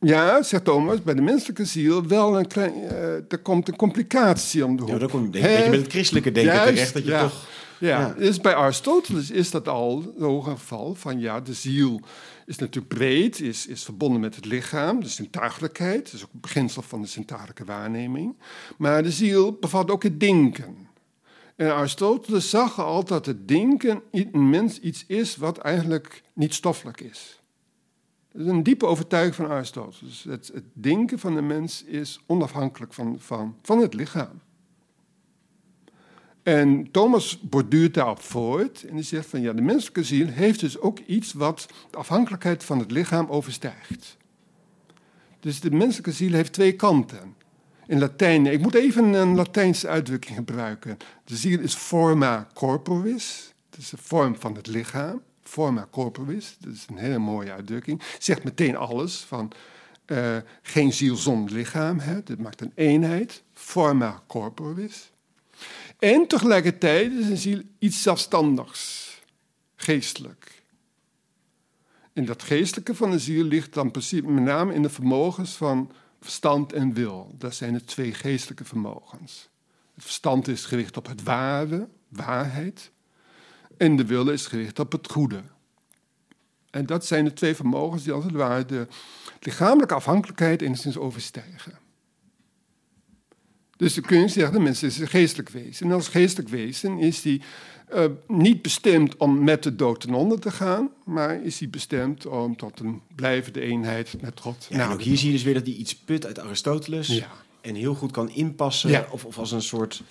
Ja, 0.00 0.42
zegt 0.42 0.64
Thomas, 0.64 1.02
bij 1.02 1.14
de 1.14 1.22
menselijke 1.22 1.64
ziel 1.64 2.06
wel 2.06 2.38
een 2.38 2.46
klein... 2.46 2.72
eh, 2.74 3.14
er 3.14 3.38
komt 3.42 3.68
een 3.68 3.76
complicatie 3.76 4.64
om 4.64 4.76
de 4.76 4.82
hoek. 4.82 4.90
Ja, 4.90 4.98
dan 4.98 5.08
kom 5.08 5.20
je 5.20 5.24
een 5.24 5.30
beetje 5.30 5.70
met 5.70 5.80
het 5.80 5.90
christelijke 5.90 6.32
denken 6.32 6.54
Juist, 6.54 6.72
terecht. 6.72 6.92
Dat 6.92 7.04
je 7.04 7.10
ja. 7.10 7.22
toch... 7.22 7.48
Ja, 7.78 8.00
Ja. 8.00 8.14
Dus 8.18 8.40
bij 8.40 8.54
Aristoteles 8.54 9.30
is 9.30 9.50
dat 9.50 9.68
al 9.68 10.14
zo'n 10.18 10.44
geval 10.44 10.94
van 10.94 11.20
ja, 11.20 11.40
de 11.40 11.54
ziel 11.54 12.00
is 12.46 12.58
natuurlijk 12.58 12.94
breed, 12.94 13.40
is, 13.40 13.66
is 13.66 13.84
verbonden 13.84 14.20
met 14.20 14.34
het 14.34 14.44
lichaam, 14.44 15.00
de 15.00 15.08
zintuigelijkheid, 15.08 16.04
dat 16.04 16.12
is 16.12 16.22
ook 16.22 16.32
het 16.32 16.40
beginsel 16.40 16.82
van 16.82 17.00
de 17.00 17.08
zintuigelijke 17.08 17.64
waarneming. 17.64 18.36
Maar 18.78 19.02
de 19.02 19.10
ziel 19.10 19.52
bevat 19.52 19.90
ook 19.90 20.02
het 20.02 20.20
denken. 20.20 20.88
En 21.56 21.74
Aristoteles 21.74 22.50
zag 22.50 22.80
al 22.80 23.04
dat 23.04 23.26
het 23.26 23.48
denken 23.48 24.02
in 24.10 24.28
een 24.32 24.50
mens 24.50 24.78
iets 24.78 25.04
is 25.06 25.36
wat 25.36 25.58
eigenlijk 25.58 26.22
niet 26.32 26.54
stoffelijk 26.54 27.00
is. 27.00 27.39
Dat 28.32 28.42
is 28.42 28.46
een 28.46 28.62
diepe 28.62 28.86
overtuiging 28.86 29.34
van 29.34 29.48
Aristoteles. 29.50 30.24
Het, 30.28 30.50
het 30.54 30.64
denken 30.72 31.18
van 31.18 31.34
de 31.34 31.42
mens 31.42 31.84
is 31.84 32.20
onafhankelijk 32.26 32.92
van, 32.92 33.16
van, 33.18 33.56
van 33.62 33.78
het 33.78 33.94
lichaam. 33.94 34.40
En 36.42 36.90
Thomas 36.90 37.40
borduurt 37.40 37.94
daarop 37.94 38.20
voort 38.20 38.84
en 38.84 38.94
die 38.94 39.04
zegt 39.04 39.26
van 39.26 39.40
ja, 39.40 39.52
de 39.52 39.62
menselijke 39.62 40.04
ziel 40.04 40.26
heeft 40.26 40.60
dus 40.60 40.78
ook 40.78 40.98
iets 40.98 41.32
wat 41.32 41.66
de 41.90 41.96
afhankelijkheid 41.96 42.64
van 42.64 42.78
het 42.78 42.90
lichaam 42.90 43.26
overstijgt. 43.28 44.16
Dus 45.40 45.60
de 45.60 45.70
menselijke 45.70 46.12
ziel 46.12 46.32
heeft 46.32 46.52
twee 46.52 46.76
kanten. 46.76 47.34
In 47.86 47.98
Latijn, 47.98 48.46
ik 48.46 48.60
moet 48.60 48.74
even 48.74 49.12
een 49.12 49.34
Latijnse 49.34 49.88
uitdrukking 49.88 50.36
gebruiken. 50.36 50.96
De 51.24 51.36
ziel 51.36 51.60
is 51.60 51.74
forma 51.74 52.48
corporis, 52.54 53.54
dat 53.70 53.80
is 53.80 53.90
de 53.90 53.96
vorm 53.96 54.36
van 54.38 54.54
het 54.54 54.66
lichaam. 54.66 55.22
Forma 55.50 55.88
corporis, 55.90 56.56
dat 56.58 56.74
is 56.74 56.86
een 56.90 56.96
hele 56.96 57.18
mooie 57.18 57.52
uitdrukking. 57.52 58.02
Zegt 58.18 58.44
meteen 58.44 58.76
alles 58.76 59.16
van 59.16 59.52
eh, 60.04 60.36
geen 60.62 60.92
ziel 60.92 61.16
zonder 61.16 61.54
lichaam, 61.54 61.98
hè? 61.98 62.20
maakt 62.38 62.60
een 62.60 62.72
eenheid. 62.74 63.42
Forma 63.52 64.22
corporis. 64.26 65.10
En 65.98 66.26
tegelijkertijd 66.26 67.12
is 67.12 67.28
een 67.28 67.36
ziel 67.36 67.62
iets 67.78 68.02
zelfstandigs, 68.02 69.14
geestelijk. 69.74 70.62
En 72.12 72.24
dat 72.24 72.42
geestelijke 72.42 72.94
van 72.94 73.10
de 73.10 73.18
ziel 73.18 73.44
ligt 73.44 73.74
dan 73.74 73.90
precies 73.90 74.22
met 74.22 74.44
name 74.44 74.74
in 74.74 74.82
de 74.82 74.90
vermogens 74.90 75.52
van 75.52 75.92
verstand 76.20 76.72
en 76.72 76.92
wil. 76.92 77.34
Dat 77.38 77.54
zijn 77.54 77.72
de 77.72 77.84
twee 77.84 78.14
geestelijke 78.14 78.64
vermogens. 78.64 79.48
Het 79.94 80.04
verstand 80.04 80.48
is 80.48 80.64
gericht 80.64 80.96
op 80.96 81.06
het 81.06 81.22
ware, 81.22 81.88
waarheid. 82.08 82.90
En 83.80 83.96
de 83.96 84.04
wil 84.04 84.28
is 84.28 84.46
gericht 84.46 84.78
op 84.78 84.92
het 84.92 85.10
goede. 85.10 85.42
En 86.70 86.86
dat 86.86 87.06
zijn 87.06 87.24
de 87.24 87.32
twee 87.32 87.54
vermogens 87.54 88.02
die 88.02 88.12
als 88.12 88.24
het 88.24 88.32
ware 88.32 88.64
de 88.64 88.86
lichamelijke 89.40 89.94
afhankelijkheid 89.94 90.62
enigszins 90.62 90.96
overstijgen. 90.96 91.78
Dus 93.76 93.94
dan 93.94 94.04
kun 94.04 94.20
je 94.20 94.28
zeggen, 94.28 94.52
de 94.52 94.60
mens 94.60 94.82
is 94.82 94.98
een 94.98 95.08
geestelijk 95.08 95.48
wezen. 95.48 95.86
En 95.86 95.92
als 95.92 96.08
geestelijk 96.08 96.48
wezen 96.48 96.98
is 96.98 97.22
die 97.22 97.42
eh, 97.88 98.04
niet 98.26 98.62
bestemd 98.62 99.16
om 99.16 99.44
met 99.44 99.62
de 99.62 99.76
dood 99.76 100.00
ten 100.00 100.14
onder 100.14 100.40
te 100.40 100.50
gaan, 100.50 100.90
maar 101.04 101.42
is 101.42 101.58
hij 101.58 101.68
bestemd 101.68 102.26
om 102.26 102.56
tot 102.56 102.80
een 102.80 103.00
blijvende 103.14 103.60
eenheid 103.60 104.20
met 104.20 104.40
God. 104.40 104.66
Ja, 104.70 104.86
en 104.86 104.92
ook 104.92 105.02
hier 105.02 105.16
zie 105.16 105.26
je 105.26 105.34
dus 105.34 105.42
weer 105.42 105.54
dat 105.54 105.66
hij 105.66 105.74
iets 105.74 105.96
put 105.96 106.26
uit 106.26 106.38
Aristoteles. 106.38 107.06
Ja. 107.06 107.30
En 107.60 107.74
heel 107.74 107.94
goed 107.94 108.10
kan 108.10 108.30
inpassen. 108.30 108.90
Ja. 108.90 109.06
Of, 109.10 109.24
of 109.24 109.38
als 109.38 109.52
een 109.52 109.62
soort 109.62 110.02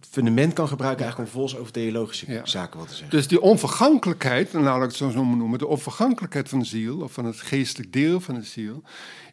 fundament 0.00 0.52
kan 0.52 0.68
gebruiken. 0.68 1.04
Eigenlijk 1.04 1.34
om 1.34 1.40
volgens 1.40 1.60
over 1.60 1.72
theologische 1.72 2.32
Ja. 2.32 2.46
zaken 2.46 2.78
wat 2.78 2.88
te 2.88 2.94
zeggen. 2.94 3.16
Dus 3.16 3.28
die 3.28 3.40
onvergankelijkheid, 3.40 4.52
nou 4.52 4.64
laat 4.64 4.76
ik 4.76 4.82
het 4.82 4.94
zo 4.94 5.10
zo 5.10 5.24
noemen, 5.24 5.58
de 5.58 5.66
onvergankelijkheid 5.66 6.48
van 6.48 6.58
de 6.58 6.64
ziel, 6.64 7.00
of 7.00 7.12
van 7.12 7.24
het 7.24 7.40
geestelijk 7.40 7.92
deel 7.92 8.20
van 8.20 8.34
de 8.34 8.42
ziel, 8.42 8.82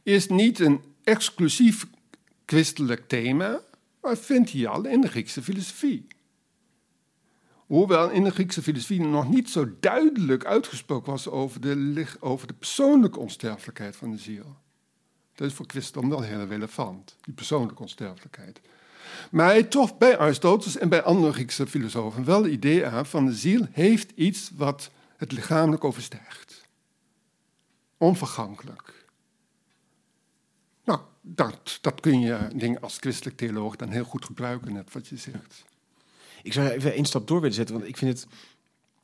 is 0.04 0.27
niet 0.27 0.60
een 0.60 0.82
exclusief 1.04 1.88
christelijk 2.45 3.08
thema, 3.08 3.62
maar 4.01 4.17
vindt 4.17 4.51
je 4.51 4.67
al 4.67 4.86
in 4.86 5.01
de 5.01 5.08
Griekse 5.08 5.41
filosofie. 5.43 6.08
Hoewel 7.65 8.10
in 8.10 8.23
de 8.23 8.32
Griekse 8.32 8.62
filosofie 8.62 9.01
nog 9.01 9.30
niet 9.30 9.49
zo 9.49 9.69
duidelijk 9.80 10.45
uitgesproken 10.45 11.12
was 11.12 11.27
over 11.27 11.62
de, 11.62 12.06
over 12.19 12.47
de 12.47 12.54
persoonlijke 12.54 13.19
onsterfelijkheid 13.19 13.95
van 13.95 14.12
de 14.12 14.17
ziel. 14.17 14.56
Dat 15.36 15.47
is 15.47 15.54
voor 15.54 15.65
christendom 15.67 16.10
wel 16.10 16.21
heel 16.21 16.45
relevant, 16.45 17.15
die 17.21 17.34
persoonlijke 17.34 17.82
onsterfelijkheid. 17.82 18.62
Maar 19.32 19.45
hij 19.45 19.67
bij 19.97 20.17
Aristoteles 20.17 20.78
en 20.78 20.89
bij 20.89 21.04
andere 21.04 21.34
Griekse 21.34 21.67
filosofen 21.67 22.26
wel 22.26 22.43
het 22.43 22.52
idee 22.52 22.86
aan 22.86 23.06
van 23.06 23.26
de 23.26 23.34
ziel 23.34 23.67
heeft 23.71 24.12
iets 24.15 24.52
wat 24.56 24.91
het 25.17 25.32
lichamelijk 25.32 25.84
overstijgt. 25.84 26.62
Onvergankelijk. 27.97 29.06
Nou, 30.84 31.00
dat, 31.21 31.78
dat 31.82 32.00
kun 32.00 32.19
je 32.19 32.47
denk, 32.56 32.80
als 32.80 32.97
christelijk 32.97 33.38
theoloog 33.38 33.76
dan 33.76 33.89
heel 33.89 34.04
goed 34.04 34.26
gebruiken, 34.26 34.74
net 34.74 34.93
wat 34.93 35.08
je 35.08 35.17
zegt. 35.17 35.63
Ik 36.43 36.54
zou 36.54 36.69
even 36.69 36.93
één 36.93 37.06
stap 37.06 37.28
door 37.28 37.41
willen 37.41 37.56
zetten, 37.56 37.76
want 37.76 37.88
ik 37.88 37.97
vind 37.97 38.12
het 38.19 38.28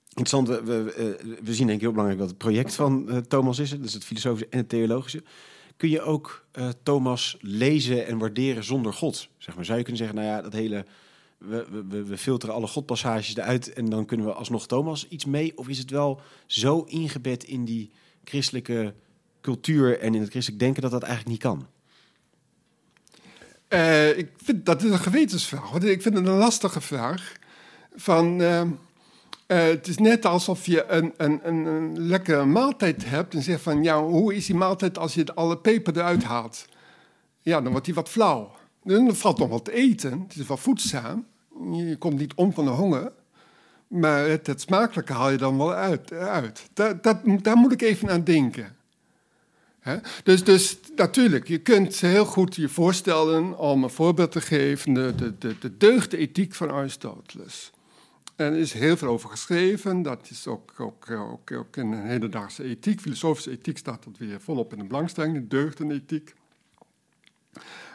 interessant. 0.09 0.47
We, 0.47 0.63
we, 0.63 0.93
eh, 0.93 1.37
we 1.43 1.53
zien 1.53 1.65
denk 1.65 1.77
ik 1.77 1.81
heel 1.81 1.91
belangrijk 1.91 2.19
wat 2.19 2.29
het 2.29 2.37
project 2.37 2.75
van 2.75 3.09
eh, 3.09 3.17
Thomas 3.17 3.59
is. 3.59 3.69
Dus 3.69 3.93
het 3.93 4.05
filosofische 4.05 4.49
en 4.49 4.57
het 4.57 4.69
theologische. 4.69 5.23
Kun 5.77 5.89
je 5.89 6.01
ook 6.01 6.45
eh, 6.51 6.69
Thomas 6.83 7.37
lezen 7.41 8.05
en 8.05 8.17
waarderen 8.17 8.63
zonder 8.63 8.93
God? 8.93 9.29
Zeg 9.37 9.55
maar. 9.55 9.65
Zou 9.65 9.77
je 9.77 9.83
kunnen 9.83 10.01
zeggen, 10.01 10.17
nou 10.17 10.35
ja, 10.35 10.41
dat 10.41 10.53
hele... 10.53 10.85
We, 11.37 11.67
we, 11.87 12.03
we 12.03 12.17
filteren 12.17 12.55
alle 12.55 12.67
godpassages 12.67 13.35
eruit 13.35 13.73
en 13.73 13.89
dan 13.89 14.05
kunnen 14.05 14.25
we 14.25 14.33
alsnog 14.33 14.67
Thomas 14.67 15.07
iets 15.07 15.25
mee? 15.25 15.57
Of 15.57 15.67
is 15.67 15.77
het 15.77 15.89
wel 15.89 16.21
zo 16.45 16.81
ingebed 16.81 17.43
in 17.43 17.65
die 17.65 17.91
christelijke 18.23 18.93
cultuur 19.41 19.99
en 19.99 20.15
in 20.15 20.21
het 20.21 20.29
christelijk 20.29 20.61
denken 20.61 20.81
dat 20.81 20.91
dat 20.91 21.03
eigenlijk 21.03 21.31
niet 21.31 21.41
kan? 21.41 21.67
Eh, 23.67 24.17
ik 24.17 24.29
vind 24.43 24.65
dat 24.65 24.83
is 24.83 24.91
een 24.91 24.99
gewetensvraag. 24.99 25.73
Ik 25.73 26.01
vind 26.01 26.15
het 26.15 26.27
een 26.27 26.33
lastige 26.33 26.81
vraag. 26.81 27.33
Van, 27.95 28.41
eh, 28.41 28.61
eh, 29.47 29.63
het 29.63 29.87
is 29.87 29.97
net 29.97 30.25
alsof 30.25 30.65
je 30.65 30.85
een, 30.87 31.13
een, 31.17 31.47
een, 31.47 32.07
lekkere 32.07 32.45
maaltijd 32.45 33.09
hebt 33.09 33.33
en 33.33 33.41
zegt 33.41 33.61
van, 33.61 33.83
ja, 33.83 34.03
hoe 34.03 34.35
is 34.35 34.45
die 34.45 34.55
maaltijd 34.55 34.97
als 34.97 35.13
je 35.13 35.33
alle 35.35 35.57
peper 35.57 35.97
eruit 35.97 36.23
haalt? 36.23 36.65
Ja, 37.41 37.61
dan 37.61 37.71
wordt 37.71 37.85
die 37.85 37.93
wat 37.93 38.09
flauw. 38.09 38.51
Dan 38.83 39.15
valt 39.15 39.37
nog 39.37 39.49
wat 39.49 39.65
te 39.65 39.71
eten. 39.71 40.21
Het 40.27 40.35
is 40.35 40.47
wel 40.47 40.57
voedzaam. 40.57 41.25
Je 41.71 41.95
komt 41.97 42.19
niet 42.19 42.33
om 42.33 42.53
van 42.53 42.65
de 42.65 42.71
honger. 42.71 43.11
Maar 43.87 44.27
het, 44.27 44.53
smakelijke 44.61 45.13
haal 45.13 45.29
je 45.29 45.37
dan 45.37 45.57
wel 45.57 45.73
uit. 45.73 46.69
Dat, 46.73 47.03
dat, 47.03 47.19
daar 47.41 47.57
moet 47.57 47.71
ik 47.71 47.81
even 47.81 48.09
aan 48.09 48.23
denken. 48.23 48.75
Dus, 50.23 50.43
dus 50.43 50.77
natuurlijk, 50.95 51.47
je 51.47 51.57
kunt 51.57 51.99
heel 51.99 52.25
goed 52.25 52.55
je 52.55 52.69
voorstellen 52.69 53.57
om 53.57 53.83
een 53.83 53.89
voorbeeld 53.89 54.31
te 54.31 54.41
geven, 54.41 54.93
de, 54.93 55.13
de, 55.15 55.37
de, 55.37 55.55
de 55.59 55.77
deugdethiek 55.77 56.55
van 56.55 56.71
Aristoteles. 56.71 57.71
En 58.37 58.53
er 58.53 58.59
is 58.59 58.73
heel 58.73 58.97
veel 58.97 59.07
over 59.07 59.29
geschreven, 59.29 60.01
dat 60.01 60.27
is 60.29 60.47
ook, 60.47 60.73
ook, 60.77 61.11
ook, 61.11 61.51
ook 61.51 61.77
in 61.77 61.91
een 61.91 62.05
hedendaagse 62.05 62.63
ethiek, 62.63 63.01
filosofische 63.01 63.51
ethiek 63.51 63.77
staat 63.77 64.03
dat 64.03 64.17
weer 64.17 64.41
volop 64.41 64.73
in 64.73 64.79
de 64.79 64.85
belangstelling, 64.85 65.33
de 65.33 65.47
deugdenethiek. 65.47 66.33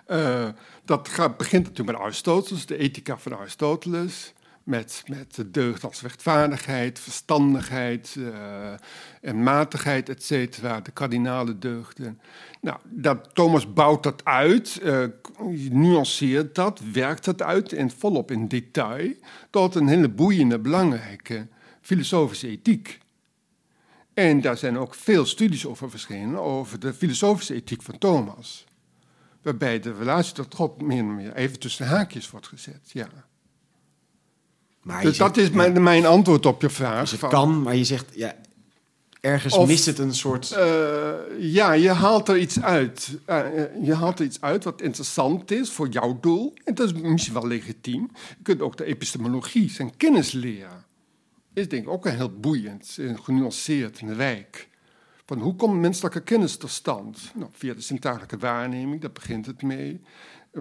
Eh, 0.06 0.48
dat 0.84 1.08
gaat, 1.08 1.36
begint 1.36 1.62
natuurlijk 1.62 1.96
met 1.96 2.06
Aristoteles, 2.06 2.66
de 2.66 2.76
ethica 2.76 3.18
van 3.18 3.36
Aristoteles. 3.36 4.32
Met, 4.64 5.02
met 5.06 5.34
de 5.34 5.50
deugd 5.50 5.84
als 5.84 6.00
rechtvaardigheid, 6.00 6.98
verstandigheid 6.98 8.16
eh, 8.18 8.72
en 9.20 9.42
matigheid, 9.42 10.08
et 10.08 10.22
cetera. 10.22 10.80
De 10.80 10.90
kardinale 10.90 11.58
deugden. 11.58 12.20
Nou, 12.60 12.78
dat, 12.84 13.34
Thomas 13.34 13.72
bouwt 13.72 14.02
dat 14.02 14.24
uit, 14.24 14.78
eh, 14.82 15.04
nuanceert 15.70 16.54
dat, 16.54 16.80
werkt 16.92 17.24
dat 17.24 17.42
uit 17.42 17.72
en 17.72 17.90
volop 17.90 18.30
in 18.30 18.48
detail. 18.48 19.12
Tot 19.50 19.74
een 19.74 19.88
hele 19.88 20.08
boeiende, 20.08 20.58
belangrijke 20.58 21.46
filosofische 21.80 22.48
ethiek. 22.48 22.98
En 24.14 24.40
daar 24.40 24.56
zijn 24.56 24.78
ook 24.78 24.94
veel 24.94 25.26
studies 25.26 25.66
over 25.66 25.90
verschenen, 25.90 26.40
over 26.40 26.80
de 26.80 26.94
filosofische 26.94 27.54
ethiek 27.54 27.82
van 27.82 27.98
Thomas. 27.98 28.64
Waarbij 29.42 29.80
de 29.80 29.92
relatie 29.92 30.34
tot 30.34 30.54
God 30.54 30.82
meer 30.82 30.98
en 30.98 31.14
meer 31.14 31.34
even 31.34 31.58
tussen 31.58 31.86
haakjes 31.86 32.30
wordt 32.30 32.46
gezet, 32.46 32.90
ja. 32.92 33.08
Maar 34.82 35.02
Dus 35.02 35.16
zegt- 35.16 35.34
dat 35.34 35.44
is 35.44 35.50
mijn, 35.50 35.82
mijn 35.82 36.06
antwoord 36.06 36.46
op 36.46 36.62
je 36.62 36.70
vraag. 36.70 37.00
Dus 37.00 37.10
het 37.10 37.20
van- 37.20 37.28
kan, 37.30 37.62
maar 37.62 37.76
je 37.76 37.84
zegt, 37.84 38.06
ja, 38.14 38.34
ergens 39.20 39.54
Of- 39.56 39.66
mist 39.66 39.86
het 39.86 39.98
een 39.98 40.14
soort... 40.14 40.50
Eh, 40.52 41.10
ja, 41.38 41.72
je 41.72 41.90
haalt 41.90 42.28
er 42.28 42.38
iets 42.38 42.60
uit. 42.62 43.18
Eh, 43.24 43.62
eh, 43.62 43.70
je 43.82 43.94
haalt 43.94 44.18
er 44.18 44.24
iets 44.24 44.40
uit 44.40 44.64
wat 44.64 44.80
interessant 44.80 45.50
is 45.50 45.70
voor 45.70 45.88
jouw 45.88 46.18
doel. 46.20 46.54
En 46.64 46.74
dat 46.74 46.86
is 46.86 47.00
misschien 47.02 47.34
wel 47.34 47.46
legitiem. 47.46 48.10
Je 48.28 48.42
kunt 48.42 48.60
ook 48.60 48.76
de 48.76 48.84
epistemologie, 48.84 49.70
zijn 49.70 49.96
kennisleer, 49.96 50.68
is 51.54 51.68
denk 51.68 51.82
ik 51.82 51.88
ook 51.90 52.06
een 52.06 52.16
heel 52.16 52.32
boeiend, 52.40 52.96
en 53.00 53.22
genuanceerd 53.22 53.98
en 54.00 54.14
rijk. 54.14 54.68
Van 55.26 55.38
hoe 55.38 55.54
komt 55.56 55.80
menselijke 55.80 56.22
kennis 56.22 56.56
tot 56.56 56.70
stand? 56.70 57.18
Nou, 57.34 57.50
via 57.52 57.74
de 57.74 57.80
zintuigelijke 57.80 58.36
waarneming, 58.38 59.00
daar 59.00 59.12
begint 59.12 59.46
het 59.46 59.62
mee. 59.62 60.00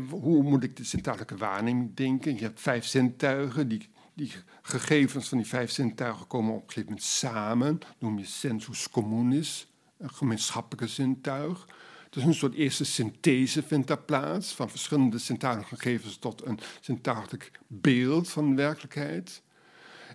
Hoe 0.09 0.43
moet 0.43 0.63
ik 0.63 0.76
de 0.78 0.84
zintuigelijke 0.84 1.38
waarneming 1.38 1.95
denken? 1.95 2.34
Je 2.36 2.41
hebt 2.41 2.61
vijf 2.61 2.86
zintuigen, 2.86 3.67
die, 3.67 3.89
die 4.22 4.34
gegevens 4.61 5.28
van 5.28 5.38
die 5.38 5.47
vijf 5.47 5.72
zintuigen 5.72 6.28
komen 6.28 6.53
op 6.53 6.61
een 6.61 6.67
gegeven 6.67 6.89
moment 6.89 7.03
samen. 7.05 7.80
noem 7.97 8.17
je 8.17 8.26
sensus 8.26 8.89
communis. 8.89 9.67
een 9.97 10.13
gemeenschappelijke 10.13 10.88
zintuig. 10.88 11.67
Dus 12.09 12.24
een 12.24 12.34
soort 12.34 12.53
eerste 12.53 12.86
synthese 12.86 13.63
vindt 13.63 13.88
daar 13.88 14.01
plaats, 14.01 14.53
van 14.53 14.69
verschillende 14.69 15.17
zintuigelijke 15.17 15.76
gegevens 15.76 16.17
tot 16.17 16.45
een 16.45 16.59
zintuigelijk 16.82 17.51
beeld 17.67 18.30
van 18.30 18.55
werkelijkheid. 18.55 19.41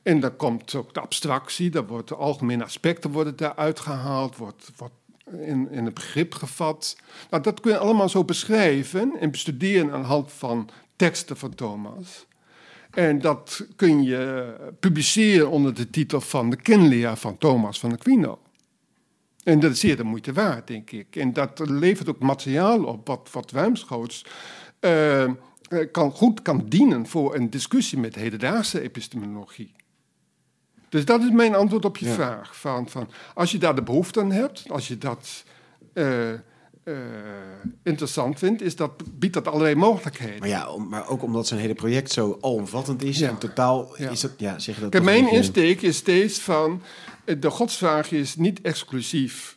En 0.03 0.21
dan 0.21 0.37
komt 0.37 0.75
ook 0.75 0.95
de 0.95 1.01
abstractie, 1.01 1.71
daar 1.71 1.87
wordt 1.87 2.09
de 2.09 2.15
algemene 2.15 2.65
aspecten 2.65 3.11
worden 3.11 3.37
daar 3.37 3.55
uitgehaald, 3.55 4.37
wordt, 4.37 4.71
wordt 4.77 4.95
in, 5.31 5.71
in 5.71 5.85
het 5.85 5.95
begrip 5.95 6.35
gevat. 6.35 6.97
Nou, 7.31 7.43
dat 7.43 7.61
kun 7.61 7.73
je 7.73 7.79
allemaal 7.79 8.09
zo 8.09 8.25
beschrijven 8.25 9.17
en 9.21 9.31
bestuderen 9.31 9.93
aan 9.93 10.01
de 10.01 10.07
hand 10.07 10.33
van 10.33 10.69
teksten 10.97 11.37
van 11.37 11.55
Thomas. 11.55 12.27
En 12.97 13.21
dat 13.21 13.67
kun 13.77 14.03
je 14.03 14.55
publiceren 14.81 15.51
onder 15.51 15.75
de 15.75 15.91
titel 15.91 16.21
van 16.21 16.51
de 16.51 16.57
kenleer 16.57 17.17
van 17.17 17.39
Thomas 17.39 17.81
van 17.81 17.93
Aquino. 17.93 18.39
En 19.45 19.61
dat 19.61 19.71
is 19.71 19.81
zeer 19.81 19.97
de 19.97 20.03
moeite 20.05 20.33
waard, 20.33 20.67
denk 20.67 20.91
ik. 20.91 21.17
En 21.17 21.33
dat 21.33 21.59
levert 21.69 22.09
ook 22.09 22.19
materiaal 22.19 22.85
op 22.85 23.07
wat, 23.07 23.29
wat 23.33 23.51
ruimschoots 23.51 24.25
uh, 24.81 25.31
kan, 25.93 26.11
goed 26.11 26.43
kan 26.43 26.65
dienen 26.69 27.07
voor 27.07 27.35
een 27.35 27.51
discussie 27.51 27.99
met 27.99 28.15
hedendaagse 28.15 28.81
epistemologie. 28.81 29.75
Dus 30.89 31.05
dat 31.05 31.23
is 31.23 31.31
mijn 31.31 31.55
antwoord 31.55 31.85
op 31.85 31.97
je 31.97 32.09
vraag. 32.09 32.57
Van, 32.57 32.89
van, 32.89 33.09
als 33.35 33.53
je 33.53 33.59
daar 33.59 33.75
de 33.75 33.83
behoefte 33.83 34.21
aan 34.21 34.33
hebt, 34.33 34.71
als 34.71 34.89
je 34.89 34.99
dat 34.99 35.45
uh, 35.95 36.33
uh, 36.89 36.97
interessant 37.83 38.39
vindt, 38.39 38.63
is 38.63 38.77
dat, 38.77 39.19
biedt 39.19 39.35
dat 39.35 39.49
allerlei 39.49 39.75
mogelijkheden. 39.75 40.39
Maar, 40.39 40.49
ja, 40.49 40.71
om, 40.71 40.89
maar 40.89 41.09
ook 41.09 41.23
omdat 41.23 41.47
zijn 41.47 41.61
hele 41.61 41.75
project 41.75 42.13
zo 42.13 42.39
alomvattend 42.41 43.03
is 43.03 43.19
Ja. 43.19 43.29
en 43.29 43.39
totaal 43.39 43.95
Ja. 43.99 44.11
is 44.11 44.21
dat, 44.21 44.33
ja, 44.37 44.59
zeg 44.59 44.75
je 44.75 44.81
dat 44.81 44.91
Kijk, 44.91 45.05
mijn 45.05 45.23
beetje- 45.23 45.37
insteek 45.37 45.83
is 45.83 45.97
steeds 45.97 46.39
van, 46.39 46.83
eh, 47.25 47.37
de 47.41 47.51
godsvraag 47.51 48.11
is 48.13 48.37
niet 48.37 48.61
exclusief 48.61 49.57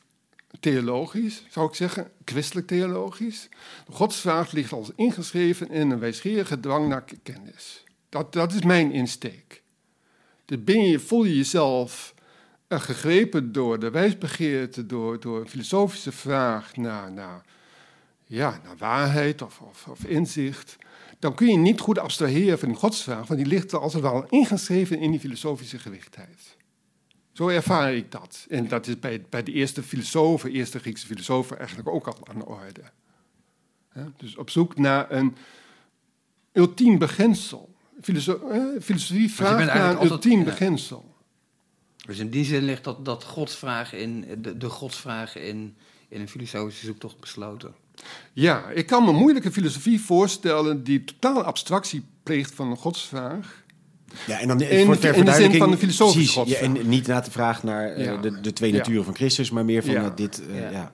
theologisch, 0.60 1.44
zou 1.50 1.68
ik 1.68 1.76
zeggen, 1.76 2.12
christelijk 2.26 2.68
theologisch. 2.68 3.50
De 3.86 3.92
godsvraag 3.92 4.52
ligt 4.52 4.72
als 4.72 4.92
ingeschreven 4.96 5.70
in 5.70 5.90
een 5.92 6.00
wijsgerige 6.00 6.60
dwang 6.60 6.88
naar 6.88 7.04
kennis. 7.24 7.84
Dat, 8.10 8.34
dat 8.34 8.54
is 8.54 8.64
mijn 8.64 8.92
insteek. 8.92 9.62
Dus 10.46 10.64
ben 10.64 10.84
je, 10.84 11.00
voel 11.00 11.24
je 11.24 11.36
jezelf 11.36 12.14
eh, 12.18 12.19
gegrepen 12.78 13.52
door 13.52 13.80
de 13.80 13.90
wijsbegeerte, 13.90 14.86
door, 14.86 15.20
door 15.20 15.40
een 15.40 15.50
filosofische 15.50 16.12
vraag 16.12 16.76
naar, 16.76 17.12
naar, 17.12 17.42
ja, 18.26 18.60
naar 18.64 18.78
waarheid 18.78 19.42
of, 19.42 19.60
of, 19.62 19.88
of 19.88 20.04
inzicht, 20.06 20.78
dan 21.20 21.36
kun 21.36 21.48
je 21.48 21.58
niet 21.58 21.80
goed 21.80 22.00
abstraheren 22.00 22.60
van 22.60 22.68
die 22.68 22.78
godsvraag, 22.78 23.28
want 23.28 23.40
die 23.40 23.50
ligt 23.50 23.72
er 23.72 23.80
als 23.80 23.94
het 23.94 24.04
ware 24.04 24.26
ingeschreven 24.30 25.00
in 25.00 25.12
die 25.12 25.20
filosofische 25.20 25.80
gewichtheid. 25.80 26.58
Zo 27.34 27.48
ervaar 27.48 27.94
ik 27.94 28.12
dat. 28.12 28.46
En 28.50 28.68
dat 28.68 28.88
is 28.88 29.00
bij, 29.00 29.26
bij 29.30 29.44
de 29.44 29.52
eerste 29.52 29.84
filosofen, 29.84 30.52
eerste 30.52 30.80
Griekse 30.80 31.06
filosofen, 31.06 31.58
eigenlijk 31.58 31.90
ook 31.90 32.08
al 32.08 32.28
aan 32.30 32.40
de 32.40 32.46
orde. 32.46 32.82
Dus 34.18 34.36
op 34.36 34.50
zoek 34.50 34.78
naar 34.78 35.12
een 35.12 35.36
ultiem 36.54 36.98
beginsel. 36.98 37.76
Filoso 38.02 38.50
eh, 38.50 38.82
filosofie 38.82 39.32
vraagt 39.32 39.66
naar 39.66 39.90
een 39.90 39.96
altijd- 39.96 40.12
ultiem 40.12 40.46
ja. 40.46 40.46
Dus 42.10 42.20
in 42.20 42.30
die 42.30 42.46
zin 42.46 42.64
ligt 42.64 42.84
dat, 42.84 43.06
dat 43.06 43.24
godsvraag 43.24 43.94
in, 43.94 44.26
de, 44.42 44.58
de 44.58 44.70
godsvraag 44.70 45.36
in, 45.38 45.76
in 46.08 46.22
een 46.22 46.30
filosofische 46.30 46.86
zoektocht 46.86 47.20
besloten. 47.20 47.74
Ja, 48.34 48.70
ik 48.70 48.86
kan 48.88 49.04
me 49.06 49.12
moeilijke 49.12 49.52
filosofie 49.52 50.02
voorstellen 50.02 50.84
die 50.84 51.04
totaal 51.04 51.44
abstractie 51.44 52.04
pleegt 52.24 52.54
van 52.54 52.70
een 52.72 52.78
godsvraag. 52.78 53.64
Ja, 54.28 54.40
en 54.40 54.48
dan 54.48 54.62
In- 54.62 54.86
voor 54.86 54.96
in 55.14 55.26
de 55.26 55.32
zin 55.34 55.54
van 55.58 55.72
de 55.72 55.78
filosofische 55.78 56.18
precies, 56.18 56.34
ja, 56.34 56.42
godsvraag. 56.68 56.84
en 56.84 56.90
niet 56.90 57.08
na 57.08 57.20
te 57.20 57.32
vragen 57.32 57.66
naar 57.68 57.88
eh, 57.94 58.06
Ja. 58.06 58.18
de, 58.18 58.42
de 58.42 58.54
twee 58.54 58.72
Ja. 58.72 58.78
naturen 58.78 59.04
van 59.04 59.16
Christus, 59.16 59.52
maar 59.52 59.66
meer 59.66 59.84
van 59.84 59.92
Ja. 59.94 60.10
dit. 60.10 60.42
eh, 60.48 60.60
Ja. 60.62 60.70
ja. 60.72 60.92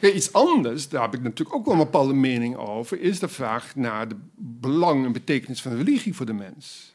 Kijk, 0.00 0.14
iets 0.14 0.32
anders, 0.32 0.88
daar 0.88 1.02
heb 1.02 1.14
ik 1.14 1.22
natuurlijk 1.22 1.56
ook 1.56 1.64
wel 1.64 1.74
een 1.74 1.80
bepaalde 1.80 2.14
mening 2.14 2.56
over, 2.56 3.00
is 3.00 3.18
de 3.18 3.28
vraag 3.28 3.74
naar 3.76 4.08
de 4.08 4.16
belang 4.36 5.04
en 5.04 5.12
betekenis 5.12 5.62
van 5.62 5.70
de 5.70 5.76
religie 5.76 6.14
voor 6.14 6.26
de 6.26 6.32
mens. 6.32 6.94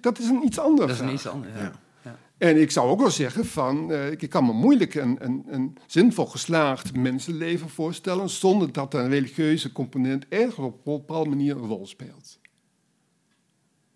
Dat 0.00 0.18
is 0.18 0.28
een 0.28 0.44
iets 0.44 0.58
andere 0.58 0.80
Dat 0.86 0.90
is 0.90 0.96
vraag. 0.96 1.08
een 1.08 1.14
iets 1.14 1.26
anders. 1.26 1.54
Ja. 1.58 1.72
En 2.42 2.60
ik 2.60 2.70
zou 2.70 2.88
ook 2.88 3.00
wel 3.00 3.10
zeggen 3.10 3.46
van, 3.46 3.92
eh, 3.92 4.10
ik 4.10 4.30
kan 4.30 4.46
me 4.46 4.52
moeilijk 4.52 4.94
een, 4.94 5.16
een, 5.20 5.44
een 5.46 5.76
zinvol 5.86 6.26
geslaagd 6.26 6.96
mensenleven 6.96 7.68
voorstellen 7.68 8.30
zonder 8.30 8.72
dat 8.72 8.94
een 8.94 9.08
religieuze 9.08 9.72
component 9.72 10.26
ergens 10.28 10.56
op 10.66 10.86
een 10.86 10.92
bepaalde 10.92 11.28
manier 11.28 11.56
een 11.56 11.66
rol 11.66 11.86
speelt. 11.86 12.38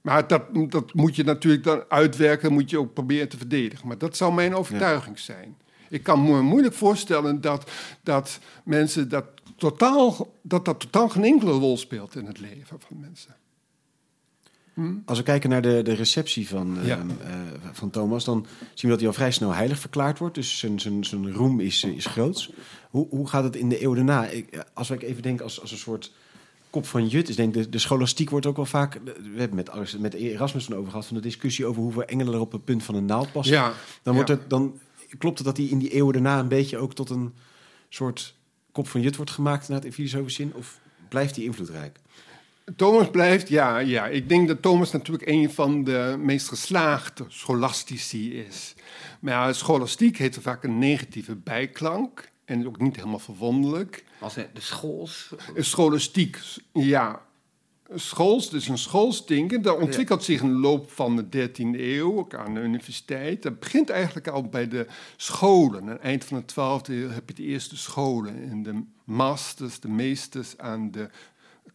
Maar 0.00 0.26
dat, 0.26 0.42
dat 0.68 0.94
moet 0.94 1.16
je 1.16 1.24
natuurlijk 1.24 1.64
dan 1.64 1.84
uitwerken, 1.88 2.52
moet 2.52 2.70
je 2.70 2.78
ook 2.78 2.94
proberen 2.94 3.28
te 3.28 3.36
verdedigen. 3.36 3.88
Maar 3.88 3.98
dat 3.98 4.16
zou 4.16 4.34
mijn 4.34 4.54
overtuiging 4.54 5.18
zijn. 5.18 5.56
Ik 5.88 6.02
kan 6.02 6.24
me 6.24 6.42
moeilijk 6.42 6.74
voorstellen 6.74 7.40
dat, 7.40 7.70
dat 8.02 8.38
mensen 8.64 9.08
dat 9.08 9.26
totaal, 9.56 10.32
dat 10.42 10.64
dat 10.64 10.80
totaal 10.80 11.08
geen 11.08 11.24
enkele 11.24 11.52
rol 11.52 11.76
speelt 11.76 12.16
in 12.16 12.26
het 12.26 12.40
leven 12.40 12.80
van 12.80 13.00
mensen. 13.00 13.36
Als 15.04 15.18
we 15.18 15.24
kijken 15.24 15.50
naar 15.50 15.62
de, 15.62 15.82
de 15.82 15.92
receptie 15.92 16.48
van, 16.48 16.78
eh, 16.80 16.86
Ja. 16.86 16.98
eh, 17.20 17.34
van 17.72 17.90
Thomas, 17.90 18.24
dan 18.24 18.46
zien 18.60 18.74
we 18.82 18.88
dat 18.88 18.98
hij 18.98 19.06
al 19.08 19.14
vrij 19.14 19.30
snel 19.30 19.52
heilig 19.54 19.78
verklaard 19.78 20.18
wordt. 20.18 20.34
Dus 20.34 20.58
zijn, 20.58 20.80
zijn, 20.80 21.04
zijn 21.04 21.32
roem 21.32 21.60
is, 21.60 21.82
eh, 21.82 21.90
is 21.90 22.06
groots. 22.06 22.50
Hoe, 22.90 23.06
hoe 23.10 23.28
gaat 23.28 23.44
het 23.44 23.56
in 23.56 23.68
de 23.68 23.82
eeuw 23.82 23.94
daarna? 23.94 24.26
Ik, 24.26 24.64
als 24.74 24.90
ik 24.90 25.02
even 25.02 25.22
denk 25.22 25.40
als, 25.40 25.60
als 25.60 25.70
een 25.72 25.78
soort 25.78 26.12
kop 26.70 26.86
van 26.86 27.06
Jut, 27.08 27.28
is 27.28 27.36
denk 27.36 27.54
de, 27.54 27.68
de 27.68 27.78
scholastiek 27.78 28.30
wordt 28.30 28.46
ook 28.46 28.56
wel 28.56 28.64
vaak... 28.66 29.00
We 29.04 29.38
hebben 29.38 29.56
met, 29.56 29.98
met 29.98 30.14
Erasmus 30.14 30.64
van 30.64 30.74
over 30.76 30.90
gehad, 30.90 31.06
van 31.06 31.16
de 31.16 31.22
discussie 31.22 31.66
over 31.66 31.82
hoeveel 31.82 32.04
engelen 32.04 32.34
er 32.34 32.40
op 32.40 32.52
het 32.52 32.64
punt 32.64 32.82
van 32.82 32.94
een 32.94 33.04
naald 33.04 33.32
passen. 33.32 33.54
Ja, 33.54 33.72
Dan, 34.02 34.14
wordt 34.14 34.28
ja. 34.28 34.34
het, 34.36 34.50
dan 34.50 34.78
klopt 35.18 35.38
het 35.38 35.46
dat 35.46 35.56
hij 35.56 35.66
in 35.66 35.78
die 35.78 35.90
eeuwen 35.92 36.12
daarna 36.12 36.38
een 36.38 36.48
beetje 36.48 36.78
ook 36.78 36.94
tot 36.94 37.10
een 37.10 37.34
soort 37.88 38.34
kop 38.72 38.88
van 38.88 39.00
Jut 39.00 39.16
wordt 39.16 39.30
gemaakt, 39.30 39.68
naar 39.68 39.76
het 39.76 39.86
in 39.86 39.92
filosofische 39.92 40.42
zin? 40.42 40.54
Of 40.54 40.80
blijft 41.08 41.36
hij 41.36 41.44
invloedrijk? 41.44 42.00
Thomas 42.76 43.10
blijft, 43.10 43.48
ja, 43.48 43.78
ja. 43.78 44.06
Ik 44.06 44.28
denk 44.28 44.48
dat 44.48 44.62
Thomas 44.62 44.92
natuurlijk 44.92 45.28
een 45.28 45.50
van 45.50 45.84
de 45.84 46.16
meest 46.18 46.48
geslaagde 46.48 47.24
scholastici 47.28 48.38
is. 48.38 48.74
Maar 49.20 49.32
ja, 49.32 49.52
scholastiek 49.52 50.16
heeft 50.16 50.38
vaak 50.40 50.64
een 50.64 50.78
negatieve 50.78 51.34
bijklank. 51.34 52.30
En 52.44 52.66
ook 52.66 52.78
niet 52.80 52.96
helemaal 52.96 53.18
verwonderlijk. 53.18 54.04
Als 54.18 54.34
de 54.34 54.48
schools... 54.54 55.34
Scholastiek, 55.56 56.38
ja. 56.72 57.24
Schools, 57.94 58.50
dus 58.50 58.68
een 58.68 58.78
schools-denken, 58.78 59.62
dat 59.62 59.78
ontwikkelt 59.78 60.24
zich 60.24 60.40
in 60.40 60.48
de 60.48 60.58
loop 60.58 60.90
van 60.90 61.16
de 61.16 61.48
13e 61.48 61.80
eeuw, 61.80 62.18
ook 62.18 62.34
aan 62.34 62.54
de 62.54 62.60
universiteit. 62.60 63.42
Dat 63.42 63.60
begint 63.60 63.90
eigenlijk 63.90 64.28
al 64.28 64.42
bij 64.42 64.68
de 64.68 64.86
scholen. 65.16 65.80
Aan 65.80 65.88
het 65.88 66.00
eind 66.00 66.24
van 66.24 66.44
de 66.46 66.52
12e 66.52 66.92
eeuw 66.92 67.08
heb 67.08 67.28
je 67.28 67.34
de 67.34 67.42
eerste 67.42 67.76
scholen. 67.76 68.50
En 68.50 68.62
de 68.62 68.82
masters, 69.04 69.80
de 69.80 69.88
meesters 69.88 70.58
aan 70.58 70.90
de 70.90 71.08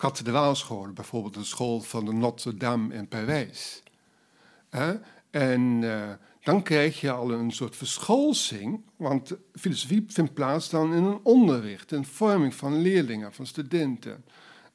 kathedraalscholen. 0.02 0.94
Bijvoorbeeld 0.94 1.34
de 1.34 1.44
school 1.44 1.82
van 1.82 2.06
de 2.06 2.14
Notre 2.14 2.58
Dame 2.58 2.94
in 2.94 3.08
Parijs. 3.08 3.84
Hè? 4.70 4.94
En 5.30 5.80
eh, 5.84 6.10
dan 6.44 6.64
krijg 6.64 7.02
je 7.02 7.12
al 7.12 7.32
een 7.32 7.52
soort 7.52 7.76
verscholsing, 7.76 8.82
want 8.96 9.38
filosofie 9.54 10.06
vindt 10.08 10.34
plaats 10.34 10.70
dan 10.70 10.94
in 10.94 11.04
een 11.04 11.20
onderricht, 11.24 11.92
in 11.92 12.06
vorming 12.06 12.56
van 12.56 12.82
leerlingen, 12.82 13.34
van 13.34 13.46
studenten. 13.46 14.26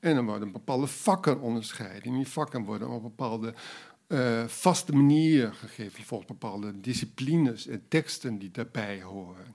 En 0.01 0.15
dan 0.15 0.27
worden 0.27 0.53
bepaalde 0.53 0.87
vakken 0.87 1.41
onderscheiden. 1.41 2.03
En 2.03 2.17
die 2.17 2.29
vakken 2.29 2.65
worden 2.65 2.89
op 2.89 2.95
een 2.95 3.03
bepaalde 3.03 3.55
eh, 4.07 4.45
vaste 4.47 4.93
manier 4.93 5.53
gegeven, 5.53 6.05
volgens 6.05 6.31
bepaalde 6.31 6.81
disciplines 6.81 7.67
en 7.67 7.83
teksten 7.89 8.39
die 8.39 8.51
daarbij 8.51 9.03
horen. 9.03 9.55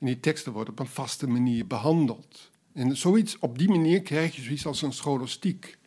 En 0.00 0.06
die 0.06 0.20
teksten 0.20 0.52
worden 0.52 0.72
op 0.72 0.78
een 0.78 0.86
vaste 0.86 1.28
manier 1.28 1.66
behandeld. 1.66 2.50
En 2.72 2.96
zoiets, 2.96 3.38
op 3.38 3.58
die 3.58 3.68
manier 3.68 4.02
krijg 4.02 4.36
je 4.36 4.42
zoiets 4.42 4.66
als 4.66 4.82
een 4.82 4.92
scholastiek. 4.92 5.78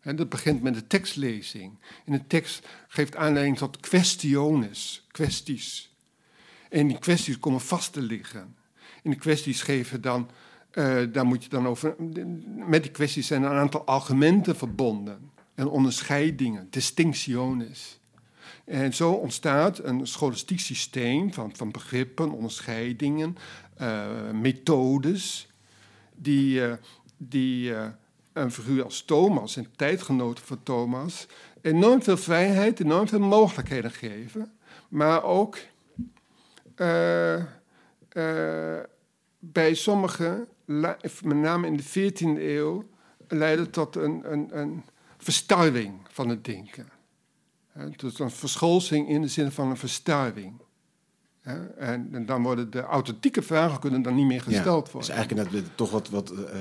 En 0.00 0.16
dat 0.16 0.28
begint 0.28 0.62
met 0.62 0.74
de 0.74 0.86
tekstlezing. 0.86 1.78
En 2.04 2.12
de 2.12 2.26
tekst 2.26 2.66
geeft 2.88 3.16
aanleiding 3.16 3.56
tot 3.56 3.80
questiones, 3.80 5.06
kwesties. 5.10 5.94
En 6.70 6.86
die 6.86 6.98
kwesties 6.98 7.38
komen 7.38 7.60
vast 7.60 7.92
te 7.92 8.00
liggen. 8.00 8.56
En 9.02 9.10
die 9.10 9.18
kwesties 9.18 9.62
geven 9.62 10.00
dan, 10.00 10.30
eh, 10.70 11.02
daar 11.12 11.26
moet 11.26 11.42
je 11.42 11.48
dan 11.48 11.66
over. 11.66 11.94
Met 12.66 12.82
die 12.82 12.92
kwesties 12.92 13.26
zijn 13.26 13.42
een 13.42 13.50
aantal 13.50 13.86
argumenten 13.86 14.56
verbonden. 14.56 15.30
En 15.54 15.68
onderscheidingen, 15.68 16.66
distinctiones. 16.70 17.98
En 18.64 18.94
zo 18.94 19.12
ontstaat 19.12 19.78
een 19.84 20.06
scholastiek 20.06 20.60
systeem 20.60 21.32
van, 21.32 21.56
van 21.56 21.70
begrippen, 21.70 22.30
onderscheidingen, 22.30 23.36
eh, 23.76 24.30
methodes, 24.32 25.48
die, 26.16 26.66
eh, 26.66 26.72
die 27.16 27.74
eh, 27.74 27.86
een 28.32 28.50
figuur 28.50 28.84
als 28.84 29.04
Thomas 29.04 29.56
en 29.56 29.66
tijdgenoten 29.76 30.44
van 30.44 30.62
Thomas 30.62 31.26
enorm 31.60 32.02
veel 32.02 32.16
vrijheid, 32.16 32.80
enorm 32.80 33.08
veel 33.08 33.20
mogelijkheden 33.20 33.90
geven, 33.90 34.52
maar 34.88 35.22
ook 35.22 35.58
eh, 36.74 37.42
bij 39.38 39.74
sommigen, 39.74 40.48
met 40.64 41.22
name 41.22 41.66
in 41.66 41.76
de 41.76 41.82
14e 41.82 42.40
eeuw, 42.40 42.84
leidde 43.28 43.70
tot 43.70 43.96
een, 43.96 44.32
een, 44.32 44.58
een 44.58 44.84
verstarving 45.18 46.00
van 46.10 46.28
het 46.28 46.44
denken. 46.44 46.88
Tot 47.96 48.18
een 48.18 48.30
verscholsing 48.30 49.08
in 49.08 49.22
de 49.22 49.28
zin 49.28 49.50
van 49.50 49.70
een 49.70 49.76
verstarving. 49.76 50.60
En, 51.76 52.08
en 52.12 52.26
dan 52.26 52.42
worden 52.42 52.70
de 52.70 52.82
authentieke 52.82 53.42
vragen 53.42 53.80
kunnen 53.80 54.02
dan 54.02 54.14
niet 54.14 54.26
meer 54.26 54.40
gesteld 54.42 54.84
Dus 54.84 54.92
worden. 54.92 55.14
eigenlijk 55.14 55.46
inderdaad 55.46 55.70
toch 55.76 55.90
wat, 55.90 56.08
wat 56.08 56.30
eh, 56.30 56.60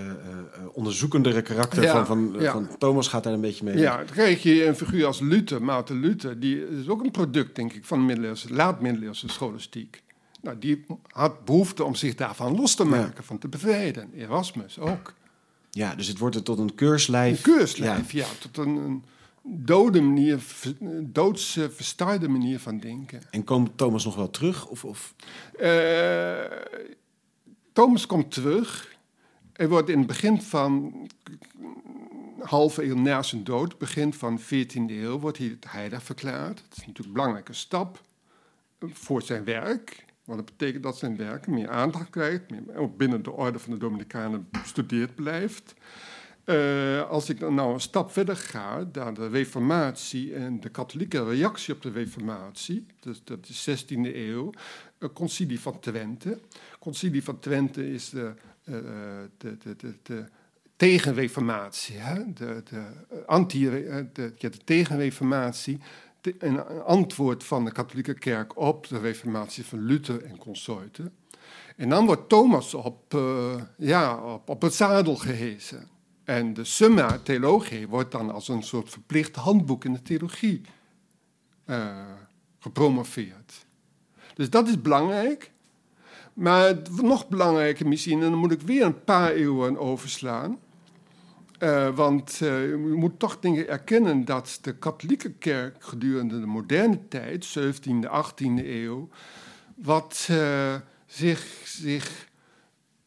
onderzoekendere 0.73 1.41
karakter 1.41 1.83
Ja, 1.83 2.05
van, 2.05 2.31
van, 2.31 2.41
ja. 2.41 2.51
van 2.51 2.67
Thomas 2.77 3.07
gaat 3.07 3.23
daar 3.23 3.33
een 3.33 3.41
beetje 3.41 3.63
mee. 3.63 3.77
Ja, 3.77 3.97
dan 3.97 4.05
krijg 4.05 4.43
je 4.43 4.65
een 4.65 4.75
figuur 4.75 5.05
als 5.05 5.19
Luther, 5.19 5.63
Maarten 5.63 5.99
Luther. 5.99 6.39
Die 6.39 6.67
is 6.79 6.87
ook 6.87 7.03
een 7.03 7.11
product, 7.11 7.55
denk 7.55 7.73
ik, 7.73 7.85
van 7.85 7.99
de 7.99 8.05
middeleeuwse, 8.05 8.53
laat-middeleeuwse 8.53 9.29
scholastiek. 9.29 10.03
Nou, 10.41 10.59
die 10.59 10.85
had 11.07 11.45
behoefte 11.45 11.83
om 11.83 11.95
zich 11.95 12.15
daarvan 12.15 12.55
los 12.55 12.75
te 12.75 12.83
maken, 12.85 13.23
van 13.23 13.37
te 13.37 13.47
bevrijden. 13.47 14.09
Erasmus 14.15 14.79
ook. 14.79 15.13
Ja, 15.69 15.95
dus 15.95 16.07
het 16.07 16.17
wordt 16.17 16.35
er 16.35 16.43
tot 16.43 16.59
een 16.59 16.75
keurslijf. 16.75 17.45
Een 17.45 17.53
keurslijf, 17.53 18.11
ja. 18.11 18.25
tot 18.39 18.57
een, 18.57 18.75
een 18.75 19.03
dode 19.45 20.01
manier, 20.01 20.43
doodse, 21.03 21.71
verstaarde 21.71 22.27
manier 22.27 22.59
van 22.59 22.77
denken. 22.77 23.21
En 23.31 23.43
komt 23.43 23.77
Thomas 23.77 24.05
nog 24.05 24.15
wel 24.15 24.29
terug? 24.29 24.67
Of, 24.67 24.85
of... 24.85 25.15
Eh, 25.59 26.45
Thomas 27.73 28.05
komt 28.05 28.31
terug. 28.31 28.95
Hij 29.53 29.67
wordt 29.67 29.89
in 29.89 29.97
het 29.97 30.07
begin 30.07 30.41
van 30.41 30.93
halve 32.39 32.83
eeuw 32.83 32.95
na 32.95 33.23
zijn 33.23 33.43
dood, 33.43 33.77
begin 33.77 34.13
van 34.13 34.35
de 34.35 34.65
14e 34.65 34.91
eeuw, 34.91 35.19
wordt 35.19 35.37
hij 35.37 35.47
het 35.47 35.71
heilig 35.71 36.03
verklaard. 36.03 36.57
Dat 36.57 36.71
is 36.71 36.77
natuurlijk 36.77 37.05
een 37.05 37.13
belangrijke 37.13 37.53
stap 37.53 38.01
voor 38.79 39.21
zijn 39.21 39.43
werk. 39.43 40.05
Want 40.23 40.39
dat 40.39 40.57
betekent 40.57 40.83
dat 40.83 40.97
zijn 40.97 41.17
werk 41.17 41.47
meer 41.47 41.69
aandacht 41.69 42.09
krijgt, 42.09 42.49
meer, 42.49 42.75
ook 42.75 42.97
binnen 42.97 43.23
de 43.23 43.31
orde 43.31 43.59
van 43.59 43.71
de 43.71 43.77
Dominicanen 43.77 44.47
bestudeerd 44.51 45.15
blijft. 45.15 45.73
Eh, 46.45 47.09
als 47.09 47.29
ik 47.29 47.39
nou 47.39 47.73
een 47.73 47.79
stap 47.79 48.11
verder 48.11 48.35
ga 48.37 48.87
naar 48.93 49.13
de 49.13 49.27
Reformatie 49.27 50.33
en 50.35 50.59
de 50.59 50.69
katholieke 50.69 51.23
reactie 51.23 51.73
op 51.73 51.81
de 51.81 51.91
Reformatie, 51.91 52.85
dus 52.99 53.21
dat 53.23 53.47
is 53.49 53.63
16e 53.69 54.15
eeuw, 54.15 54.51
een 54.97 55.13
concilie 55.13 55.59
van 55.59 55.79
Twente. 55.79 56.39
Concilie 56.79 57.23
van 57.23 57.39
Twente 57.39 57.91
is 57.93 58.09
de, 58.09 58.33
eh, 58.63 58.73
de, 59.37 59.57
de, 59.57 59.75
de, 59.75 59.93
de 60.03 60.25
tegenreformatie, 60.75 61.97
hè? 61.97 62.33
de, 62.33 62.63
de, 62.69 62.83
anti, 63.25 63.67
eh, 63.67 64.03
de, 64.13 64.33
ja, 64.37 64.49
de 64.49 64.57
tegenreformatie, 64.63 65.79
de- 66.21 66.35
een 66.39 66.59
antwoord 66.83 67.43
van 67.43 67.65
de 67.65 67.71
katholieke 67.71 68.13
kerk 68.13 68.57
op 68.59 68.87
de 68.87 68.99
reformatie 68.99 69.65
van 69.65 69.79
Luther 69.85 70.23
en 70.23 70.37
consorten. 70.37 71.13
En 71.75 71.89
dan 71.89 72.05
wordt 72.05 72.29
Thomas 72.29 72.73
op, 72.73 73.13
ja, 73.77 74.33
op, 74.33 74.49
op 74.49 74.61
het 74.61 74.73
zadel 74.73 75.15
gehezen. 75.15 75.93
En 76.25 76.53
de 76.53 76.63
Summa 76.63 77.19
Theologiae 77.23 77.87
wordt 77.87 78.11
dan 78.11 78.31
als 78.31 78.47
een 78.47 78.63
soort 78.63 78.89
verplicht 78.89 79.35
handboek 79.35 79.85
in 79.85 79.93
de 79.93 80.01
theologie 80.01 80.61
eh, 81.65 81.95
gepromoveerd. 82.59 83.65
Dus 84.33 84.49
dat 84.49 84.67
is 84.67 84.81
belangrijk. 84.81 85.51
Maar 86.33 86.75
nog 87.01 87.27
belangrijker 87.27 87.87
misschien, 87.87 88.21
en 88.21 88.29
dan 88.29 88.39
moet 88.39 88.51
ik 88.51 88.61
weer 88.61 88.85
een 88.85 89.03
paar 89.03 89.31
eeuwen 89.31 89.77
overslaan. 89.77 90.59
Eh, 91.59 91.95
want 91.95 92.31
eh, 92.41 92.69
je 92.69 92.93
moet 92.95 93.19
toch 93.19 93.39
dingen 93.39 93.67
erkennen 93.67 94.25
dat 94.25 94.57
de 94.61 94.75
katholieke 94.75 95.31
kerk 95.31 95.75
gedurende 95.79 96.39
de 96.39 96.45
moderne 96.45 97.07
tijd, 97.07 97.57
17e, 97.59 98.07
18e 98.07 98.65
eeuw, 98.65 99.09
wat 99.75 100.27
uh, 100.31 100.75
zich, 101.05 101.61
zich 101.63 102.24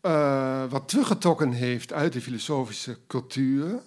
uh, 0.02 0.70
wat 0.70 0.88
teruggetrokken 0.88 1.52
heeft 1.52 1.92
uit 1.92 2.12
de 2.12 2.20
filosofische 2.20 2.98
cultuur. 3.06 3.80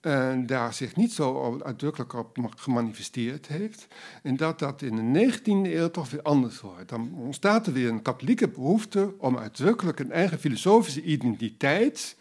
En 0.00 0.46
daar 0.46 0.74
zich 0.74 0.96
niet 0.96 1.12
zo 1.12 1.60
uitdrukkelijk 1.64 2.12
op 2.12 2.38
gemanifesteerd 2.56 3.46
heeft. 3.46 3.86
En 4.22 4.36
dat 4.36 4.58
dat 4.58 4.82
in 4.82 5.12
de 5.12 5.32
19e 5.32 5.44
eeuw 5.44 5.90
toch 5.90 6.10
weer 6.10 6.22
anders 6.22 6.60
wordt. 6.60 6.88
Dan 6.88 7.12
ontstaat 7.14 7.66
er 7.66 7.72
weer 7.72 7.88
een 7.88 8.02
katholieke 8.02 8.48
behoefte 8.48 9.14
om 9.18 9.38
uitdrukkelijk 9.38 10.00
een 10.00 10.12
eigen 10.12 10.38
filosofische 10.38 11.02
identiteit 11.02 12.16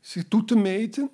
zich 0.00 0.24
toe 0.28 0.44
te 0.44 0.56
meten. 0.56 1.10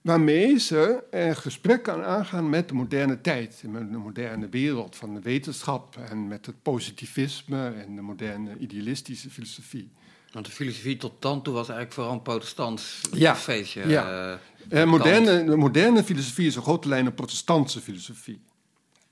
Waarmee 0.00 0.58
ze 0.58 1.04
een 1.10 1.36
gesprek 1.36 1.82
kan 1.82 2.02
aangaan 2.02 2.50
met 2.50 2.68
de 2.68 2.74
moderne 2.74 3.20
tijd. 3.20 3.62
Met 3.68 3.92
de 3.92 3.98
moderne 3.98 4.48
wereld 4.48 4.96
van 4.96 5.14
de 5.14 5.20
wetenschap. 5.20 5.96
En 5.96 6.28
met 6.28 6.46
het 6.46 6.62
positivisme 6.62 7.68
en 7.68 7.94
de 7.94 8.02
moderne 8.02 8.58
idealistische 8.58 9.30
filosofie. 9.30 9.90
Want 10.32 10.46
de 10.46 10.52
filosofie 10.52 10.96
tot 10.96 11.22
dan 11.22 11.42
toe 11.42 11.54
was 11.54 11.64
eigenlijk 11.68 11.92
vooral 11.92 12.12
een 12.12 12.22
protestants 12.22 13.00
Ja, 13.12 13.36
feestje. 13.36 13.88
ja. 13.88 14.32
eh, 14.68 14.82
Eh, 14.82 14.88
moderne, 14.88 15.44
de 15.44 15.56
moderne 15.56 16.04
filosofie 16.04 16.46
is 16.46 16.56
een 16.56 16.62
grote 16.62 16.88
lijn 16.88 17.06
een 17.06 17.14
protestantse 17.14 17.80
filosofie. 17.80 18.40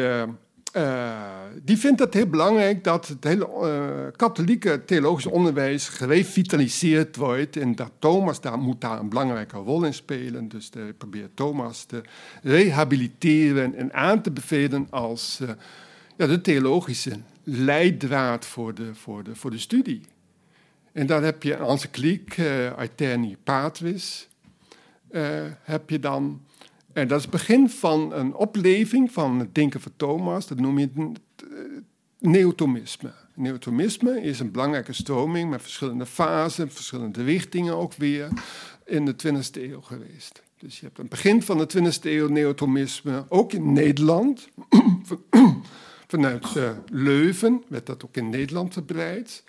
eh, 0.72 1.22
die 1.64 1.78
vindt 1.78 2.00
het 2.00 2.14
heel 2.14 2.28
belangrijk 2.28 2.84
dat 2.84 3.08
het 3.08 3.24
hele 3.24 3.46
eh, 3.46 4.18
katholieke 4.18 4.86
theologische 4.86 5.30
onderwijs 5.30 5.90
gerevitaliseerd 5.90 7.16
wordt. 7.16 7.58
En 7.58 7.76
dat 7.76 7.92
Thomas 8.00 8.42
daar, 8.42 8.58
moet 8.58 8.82
daar 8.82 9.00
een 9.00 9.10
belangrijke 9.10 9.58
rol 9.58 9.84
in 9.84 9.94
spelen. 9.94 10.48
Dus 10.48 10.70
hij 10.74 10.94
probeert 10.94 11.36
Thomas 11.36 11.84
te 11.84 12.02
rehabiliteren 12.44 13.76
en 13.76 13.94
aan 13.94 14.22
te 14.22 14.32
bevelen 14.32 14.88
als 14.90 15.40
eh, 15.42 15.50
ja, 16.18 16.28
de 16.28 16.42
theologische 16.42 17.20
leidraad 17.44 18.46
voor 18.46 18.74
de, 18.74 18.96
voor 18.96 19.24
de, 19.24 19.36
voor 19.36 19.52
de 19.52 19.60
studie. 19.60 20.02
En 20.92 21.06
dan 21.06 21.24
heb 21.24 21.44
je 21.44 21.56
een 21.56 21.68
encycliek, 21.68 22.38
uh, 22.38 22.74
Aeterni 22.74 23.38
Patris, 23.44 24.28
heb 25.64 25.90
je 25.90 26.00
dan... 26.00 26.42
En 26.94 27.08
dat 27.08 27.18
is 27.18 27.24
het 27.24 27.32
begin 27.32 27.70
van 27.70 28.14
een 28.14 28.34
opleving 28.34 29.12
van 29.12 29.40
het 29.40 29.56
denken 29.56 29.82
van 29.82 29.92
Thomas. 29.96 30.48
Dat 30.48 30.60
noem 30.60 30.80
je 30.80 30.90
uh, 30.96 31.12
neotomisme. 32.20 33.14
Neotomisme 33.36 34.22
is 34.22 34.40
een 34.40 34.52
belangrijke 34.52 34.94
stroming 34.94 35.50
met 35.50 35.62
verschillende 35.62 36.06
fasen, 36.06 36.72
verschillende 36.72 37.24
richtingen 37.24 37.76
ook 37.76 37.94
weer 37.94 38.28
in 38.86 39.06
de 39.06 39.16
20e 39.28 39.62
eeuw 39.62 39.82
geweest. 39.82 40.42
Dus 40.58 40.80
je 40.80 40.86
hebt 40.86 41.00
een 41.00 41.08
begin 41.08 41.42
van 41.42 41.58
de 41.58 41.68
20e 41.78 42.02
eeuw 42.02 42.28
neotomisme, 42.28 43.26
ook 43.30 43.54
in 43.54 43.74
Nederland. 43.74 44.48
Vanuit 46.08 46.56
uh, 46.58 46.72
Leuven 46.86 47.64
werd 47.68 47.86
dat 47.86 48.06
ook 48.06 48.16
in 48.16 48.30
Nederland 48.30 48.74
verbreid. 48.74 49.44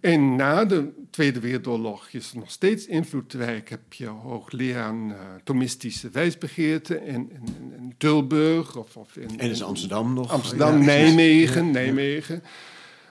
En 0.00 0.36
na 0.36 0.64
de 0.64 0.88
Tweede 1.10 1.40
Wereldoorlog 1.40 2.08
is 2.10 2.30
er 2.30 2.38
nog 2.38 2.50
steeds 2.50 2.86
invloedrijk. 2.86 3.70
Heb 3.70 3.92
je 3.92 4.06
hoogleraar 4.06 4.94
uh, 4.94 5.14
Thomistische 5.44 6.10
wijsbegeerte 6.10 6.96
in, 7.04 7.30
in, 7.30 7.72
in 7.76 7.94
Tilburg. 7.98 8.76
Of, 8.76 8.96
of 8.96 9.16
in, 9.16 9.40
en 9.40 9.50
is 9.50 9.62
Amsterdam 9.62 10.14
nog? 10.14 10.30
Amsterdam, 10.30 10.78
ja, 10.78 10.84
Nijmegen, 10.84 11.66
ja, 11.66 11.72
Nijmegen. 11.72 12.42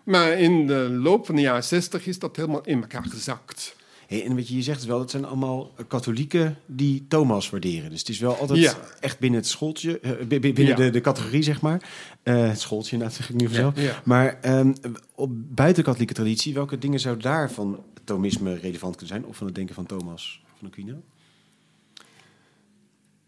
Maar 0.04 0.32
in 0.32 0.68
de 0.68 0.90
loop 0.90 1.26
van 1.26 1.36
de 1.36 1.42
jaren 1.42 1.64
60 1.64 2.08
is 2.08 2.20
dat 2.20 2.36
helemaal 2.36 2.66
in 2.66 2.82
elkaar 2.82 3.06
gezakt. 3.06 3.76
Hey, 4.08 4.26
en 4.26 4.36
wat 4.36 4.48
je, 4.48 4.56
je 4.56 4.62
zegt 4.62 4.86
wel, 4.86 5.00
het 5.00 5.12
zijn 5.12 5.26
allemaal 5.26 5.72
katholieken 5.88 6.58
die 6.66 7.06
Thomas 7.08 7.50
waarderen. 7.50 7.90
Dus 7.90 8.00
het 8.00 8.10
is 8.10 8.20
wel 8.20 8.36
altijd 8.36 8.60
ja. 8.60 8.74
echt 9.00 9.20
binnen 9.20 9.40
het 9.40 9.50
schooltje, 9.50 10.00
uh, 10.02 10.40
binnen 10.40 10.66
ja. 10.66 10.76
de, 10.76 10.90
de 10.90 11.02
categorie, 11.02 11.44
zeg 11.44 11.62
maar. 11.62 11.90
Uh, 12.24 12.48
het 12.48 12.60
schooltje, 12.60 12.92
inderdaad, 12.92 13.18
zeg 13.18 13.30
ik 13.30 13.36
nu 13.36 13.46
vanzelf. 13.46 13.82
Ja. 13.82 14.02
Maar 14.06 14.40
um, 14.46 14.74
op 15.16 15.30
buiten 15.34 15.84
katholieke 15.84 16.14
traditie, 16.14 16.54
welke 16.54 16.78
dingen 16.78 17.00
zou 17.00 17.18
daar 17.18 17.52
van 17.52 17.84
Thomisme 18.04 18.54
relevant 18.54 18.96
kunnen 18.96 19.16
zijn? 19.16 19.26
Of 19.26 19.38
van 19.38 19.46
het 19.46 19.56
denken 19.56 19.76
van 19.76 19.86
Thomas 19.86 20.44
van 20.58 20.68
Aquino? 20.68 21.02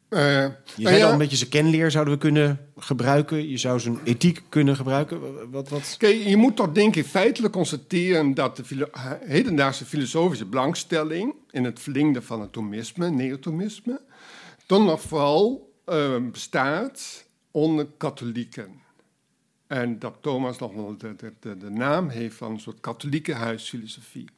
Uh, 0.10 0.20
je 0.42 0.54
zei 0.76 0.98
ja, 0.98 1.06
al 1.06 1.12
een 1.12 1.18
beetje 1.18 1.38
zijn 1.38 1.50
kenleer 1.50 1.92
zouden 1.92 2.14
we 2.14 2.20
kunnen 2.20 2.70
gebruiken. 2.78 3.50
Je 3.50 3.58
zou 3.58 3.80
zijn 3.80 4.00
ethiek 4.04 4.44
kunnen 4.50 4.76
gebruiken. 4.76 5.50
Wat, 5.52 5.70
wat? 5.70 5.96
Kijk, 5.98 6.24
je 6.24 6.38
moet 6.38 6.56
toch 6.56 6.72
denk 6.72 6.96
ik 6.96 7.06
feitelijk 7.06 7.54
constateren 7.54 8.34
dat 8.34 8.56
de 8.56 8.64
filo 8.64 8.88
hedendaagse 9.20 9.86
filosofische 9.86 10.46
belangstelling 10.46 11.36
in 11.52 11.64
het 11.64 11.80
verlengde 11.80 12.22
van 12.22 12.42
het 12.42 12.54
Thomisme, 12.54 13.10
neotomisme, 13.10 14.02
dan 14.66 14.86
nog 14.86 15.02
vooral 15.02 15.74
uh, 15.90 16.16
bestaat 16.32 17.26
onder 17.52 17.88
katholieken. 17.98 18.82
En 19.68 20.00
dat 20.00 20.16
Thomas 20.22 20.58
nog 20.58 20.74
wel 20.74 20.98
de, 20.98 21.16
de, 21.16 21.34
de, 21.40 21.58
de, 21.58 21.70
naam 21.70 22.10
heeft 22.10 22.36
van 22.36 22.52
een 22.52 22.60
soort 22.60 22.80
katholieke 22.80 23.34
huisfilosofie. 23.34 24.30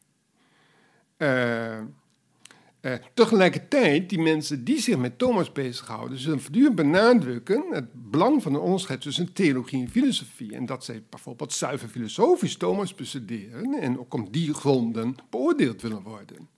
Uh, 2.81 2.93
Eh, 2.93 2.99
tegelijkertijd, 3.13 4.09
die 4.09 4.19
mensen 4.19 4.63
die 4.63 4.79
zich 4.79 4.97
met 4.97 5.17
Thomas 5.17 5.51
bezighouden, 5.51 6.17
zullen 6.17 6.41
voortdurend 6.41 6.75
benadrukken 6.75 7.63
het 7.71 8.09
belang 8.11 8.41
van 8.41 8.53
een 8.53 8.59
onderscheid 8.59 9.01
tussen 9.01 9.33
theologie 9.33 9.81
en 9.81 9.89
filosofie. 9.89 10.55
En 10.55 10.65
dat 10.65 10.85
zij 10.85 11.03
bijvoorbeeld 11.09 11.53
zuiver 11.53 11.87
filosofisch 11.89 12.57
Thomas 12.57 12.95
bestuderen 12.95 13.73
en 13.73 13.99
ook 13.99 14.13
om 14.13 14.31
die 14.31 14.53
gronden 14.53 15.15
beoordeeld 15.29 15.81
willen 15.81 16.01
worden. 16.01 16.49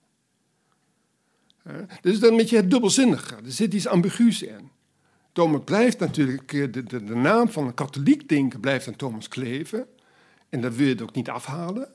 Eh, 1.63 1.75
dus 2.01 2.19
dan 2.19 2.31
een 2.31 2.37
beetje 2.37 2.55
het 2.55 2.71
dubbelzinnige. 2.71 3.35
Er 3.35 3.51
zit 3.51 3.73
iets 3.73 3.87
ambigus 3.87 4.41
in. 4.43 4.69
Thomas 5.31 5.61
blijft 5.63 5.99
natuurlijk, 5.99 6.53
eh, 6.53 6.71
de, 6.71 6.83
de, 6.83 7.03
de 7.03 7.15
naam 7.15 7.49
van 7.49 7.67
een 7.67 7.73
katholiek 7.73 8.29
denken 8.29 8.59
blijft 8.59 8.87
aan 8.87 8.95
Thomas 8.95 9.27
kleven. 9.27 9.85
En 10.49 10.61
dat 10.61 10.75
wil 10.75 10.87
je 10.87 11.01
ook 11.01 11.15
niet 11.15 11.29
afhalen. 11.29 11.89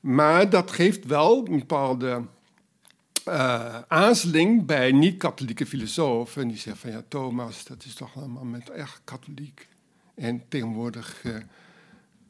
Maar 0.00 0.50
dat 0.50 0.70
geeft 0.70 1.04
wel 1.04 1.46
een 1.46 1.58
bepaalde 1.58 2.22
uh, 3.28 4.64
bij 4.64 4.92
niet-katholieke 4.92 5.66
filosofen. 5.66 6.42
En 6.42 6.48
die 6.48 6.56
zeggen 6.56 6.76
van 6.76 6.90
ja, 6.90 7.02
Thomas, 7.08 7.64
dat 7.64 7.84
is 7.84 7.94
toch 7.94 8.16
allemaal 8.16 8.44
met 8.44 8.70
echt 8.70 9.00
katholiek. 9.04 9.68
En 10.14 10.42
tegenwoordig 10.48 11.24
uh, 11.24 11.36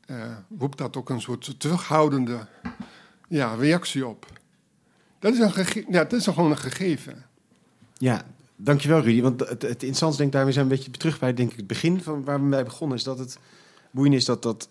uh, 0.06 0.36
roept 0.58 0.78
dat 0.78 0.96
ook 0.96 1.10
een 1.10 1.20
soort 1.20 1.60
terughoudende 1.60 2.46
ja, 3.28 3.54
reactie 3.54 4.06
op. 4.06 4.26
Dat 5.18 5.34
is, 5.34 5.38
een 5.38 5.84
ja, 5.88 6.04
dat 6.04 6.12
is 6.12 6.24
gewoon 6.24 6.50
een 6.50 6.58
gegeven. 6.58 7.26
Ja, 7.94 8.24
dankjewel 8.56 9.00
Rudy. 9.00 9.22
Want 9.22 9.40
het, 9.40 9.62
het 9.62 9.62
interessante, 9.62 10.16
denk 10.16 10.28
ik, 10.28 10.34
daarmee 10.34 10.52
zijn 10.52 10.68
we 10.68 10.72
een 10.72 10.78
beetje 10.78 10.98
terug 10.98 11.18
bij 11.18 11.34
denk 11.34 11.50
ik, 11.50 11.56
het 11.56 11.66
begin 11.66 12.00
van 12.00 12.24
waar 12.24 12.40
we 12.40 12.46
mee 12.46 12.64
begonnen. 12.64 12.96
Is 12.96 13.04
dat 13.04 13.18
het 13.18 13.38
boeiend 13.90 14.14
is 14.14 14.24
dat, 14.24 14.42
dat 14.42 14.68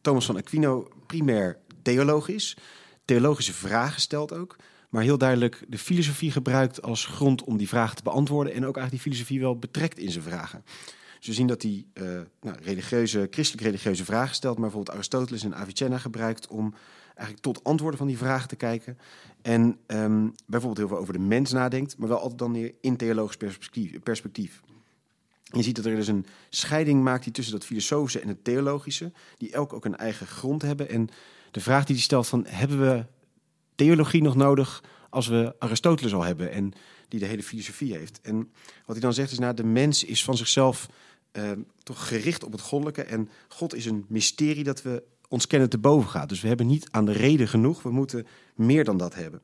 Thomas 0.00 0.26
van 0.26 0.36
Aquino 0.36 0.88
primair 1.06 1.58
theoloog 1.82 2.28
is. 2.28 2.56
Theologische 3.04 3.52
vragen 3.52 4.00
stelt 4.00 4.32
ook 4.32 4.56
maar 4.90 5.02
heel 5.02 5.18
duidelijk 5.18 5.64
de 5.68 5.78
filosofie 5.78 6.30
gebruikt 6.30 6.82
als 6.82 7.04
grond 7.04 7.44
om 7.44 7.56
die 7.56 7.68
vragen 7.68 7.96
te 7.96 8.02
beantwoorden 8.02 8.52
en 8.52 8.66
ook 8.66 8.76
eigenlijk 8.76 8.90
die 8.90 9.12
filosofie 9.12 9.40
wel 9.40 9.58
betrekt 9.58 9.98
in 9.98 10.10
zijn 10.10 10.24
vragen. 10.24 10.64
Dus 11.18 11.28
we 11.28 11.34
zien 11.34 11.46
dat 11.46 11.62
hij 11.62 11.84
uh, 11.94 12.20
nou, 12.40 12.56
religieuze, 12.62 13.28
christelijk-religieuze 13.30 14.04
vragen 14.04 14.34
stelt, 14.34 14.54
maar 14.54 14.68
bijvoorbeeld 14.68 14.96
Aristoteles 14.96 15.44
en 15.44 15.54
Avicenna 15.54 15.98
gebruikt 15.98 16.48
om 16.48 16.74
eigenlijk 17.06 17.40
tot 17.40 17.64
antwoorden 17.64 17.98
van 17.98 18.06
die 18.06 18.18
vragen 18.18 18.48
te 18.48 18.56
kijken. 18.56 18.98
En 19.42 19.78
um, 19.86 20.34
bijvoorbeeld 20.46 20.78
heel 20.78 20.88
veel 20.88 20.98
over 20.98 21.12
de 21.12 21.18
mens 21.18 21.52
nadenkt, 21.52 21.98
maar 21.98 22.08
wel 22.08 22.20
altijd 22.20 22.38
dan 22.38 22.52
weer 22.52 22.74
in 22.80 22.96
theologisch 22.96 23.36
perspectief. 23.36 24.00
perspectief. 24.02 24.60
Je 25.42 25.62
ziet 25.62 25.76
dat 25.76 25.84
er 25.84 25.96
dus 25.96 26.08
een 26.08 26.26
scheiding 26.48 27.02
maakt 27.02 27.24
die 27.24 27.32
tussen 27.32 27.52
dat 27.54 27.64
filosofische 27.64 28.20
en 28.20 28.28
het 28.28 28.44
theologische, 28.44 29.12
die 29.38 29.52
elk 29.52 29.72
ook 29.72 29.84
een 29.84 29.96
eigen 29.96 30.26
grond 30.26 30.62
hebben. 30.62 30.88
En 30.88 31.08
de 31.50 31.60
vraag 31.60 31.84
die 31.84 31.94
hij 31.94 32.04
stelt 32.04 32.26
van, 32.26 32.46
hebben 32.46 32.80
we 32.80 33.04
theologie 33.80 34.22
nog 34.22 34.36
nodig 34.36 34.82
als 35.10 35.26
we 35.26 35.54
Aristoteles 35.58 36.14
al 36.14 36.22
hebben 36.22 36.52
en 36.52 36.72
die 37.08 37.20
de 37.20 37.26
hele 37.26 37.42
filosofie 37.42 37.96
heeft. 37.96 38.20
En 38.22 38.36
wat 38.86 38.96
hij 38.96 39.00
dan 39.00 39.14
zegt 39.14 39.32
is, 39.32 39.38
nou, 39.38 39.54
de 39.54 39.64
mens 39.64 40.04
is 40.04 40.24
van 40.24 40.36
zichzelf 40.36 40.88
uh, 41.32 41.50
toch 41.82 42.08
gericht 42.08 42.44
op 42.44 42.52
het 42.52 42.60
goddelijke 42.60 43.02
en 43.02 43.28
God 43.48 43.74
is 43.74 43.86
een 43.86 44.04
mysterie 44.08 44.64
dat 44.64 44.82
we 44.82 45.02
ons 45.28 45.46
kennen 45.46 45.68
te 45.68 45.78
boven 45.78 46.10
gaat. 46.10 46.28
Dus 46.28 46.40
we 46.40 46.48
hebben 46.48 46.66
niet 46.66 46.88
aan 46.90 47.04
de 47.04 47.12
reden 47.12 47.48
genoeg, 47.48 47.82
we 47.82 47.90
moeten 47.90 48.26
meer 48.54 48.84
dan 48.84 48.96
dat 48.96 49.14
hebben. 49.14 49.42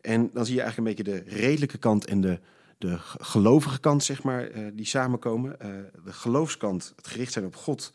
En 0.00 0.30
dan 0.32 0.46
zie 0.46 0.54
je 0.54 0.62
eigenlijk 0.62 0.98
een 0.98 1.04
beetje 1.04 1.22
de 1.22 1.36
redelijke 1.36 1.78
kant 1.78 2.04
en 2.04 2.20
de, 2.20 2.38
de 2.78 2.98
gelovige 3.18 3.80
kant, 3.80 4.04
zeg 4.04 4.22
maar, 4.22 4.50
uh, 4.50 4.66
die 4.72 4.86
samenkomen. 4.86 5.56
Uh, 5.62 5.68
de 6.04 6.12
geloofskant, 6.12 6.92
het 6.96 7.06
gericht 7.06 7.32
zijn 7.32 7.44
op 7.44 7.56
God, 7.56 7.92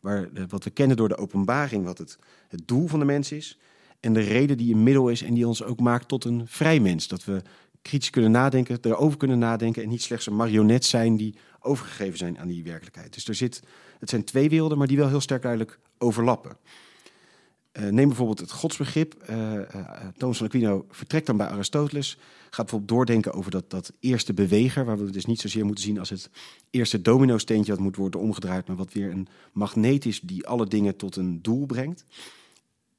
waar, 0.00 0.28
wat 0.48 0.64
we 0.64 0.70
kennen 0.70 0.96
door 0.96 1.08
de 1.08 1.16
openbaring, 1.16 1.84
wat 1.84 1.98
het, 1.98 2.18
het 2.48 2.68
doel 2.68 2.86
van 2.86 2.98
de 2.98 3.04
mens 3.04 3.32
is. 3.32 3.58
En 4.00 4.12
de 4.12 4.20
reden 4.20 4.56
die 4.56 4.74
een 4.74 4.82
middel 4.82 5.08
is 5.08 5.22
en 5.22 5.34
die 5.34 5.46
ons 5.46 5.62
ook 5.62 5.80
maakt 5.80 6.08
tot 6.08 6.24
een 6.24 6.42
vrij 6.46 6.80
mens. 6.80 7.08
Dat 7.08 7.24
we 7.24 7.42
kritisch 7.82 8.10
kunnen 8.10 8.30
nadenken, 8.30 8.78
erover 8.82 9.18
kunnen 9.18 9.38
nadenken 9.38 9.82
en 9.82 9.88
niet 9.88 10.02
slechts 10.02 10.26
een 10.26 10.36
marionet 10.36 10.84
zijn 10.84 11.16
die 11.16 11.34
overgegeven 11.60 12.18
zijn 12.18 12.38
aan 12.38 12.48
die 12.48 12.64
werkelijkheid. 12.64 13.14
Dus 13.14 13.28
er 13.28 13.34
zit, 13.34 13.62
het 13.98 14.10
zijn 14.10 14.24
twee 14.24 14.48
werelden, 14.48 14.78
maar 14.78 14.86
die 14.86 14.96
wel 14.96 15.08
heel 15.08 15.20
sterk 15.20 15.42
duidelijk 15.42 15.78
overlappen. 15.98 16.56
Uh, 17.72 17.88
neem 17.88 18.08
bijvoorbeeld 18.08 18.40
het 18.40 18.50
godsbegrip. 18.50 19.14
Uh, 19.30 19.60
Thomas 20.16 20.36
van 20.36 20.46
Aquino 20.46 20.86
vertrekt 20.90 21.26
dan 21.26 21.36
bij 21.36 21.46
Aristoteles. 21.46 22.18
Gaat 22.42 22.56
bijvoorbeeld 22.56 22.88
doordenken 22.88 23.32
over 23.32 23.50
dat, 23.50 23.70
dat 23.70 23.92
eerste 24.00 24.34
beweger, 24.34 24.84
waar 24.84 24.98
we 24.98 25.10
dus 25.10 25.26
niet 25.26 25.40
zozeer 25.40 25.64
moeten 25.64 25.84
zien 25.84 25.98
als 25.98 26.10
het 26.10 26.30
eerste 26.70 27.02
domino-steentje 27.02 27.72
dat 27.72 27.80
moet 27.80 27.96
worden 27.96 28.20
omgedraaid, 28.20 28.66
maar 28.66 28.76
wat 28.76 28.92
weer 28.92 29.10
een 29.10 29.28
magneet 29.52 30.04
is 30.04 30.20
die 30.20 30.46
alle 30.46 30.66
dingen 30.66 30.96
tot 30.96 31.16
een 31.16 31.42
doel 31.42 31.66
brengt 31.66 32.04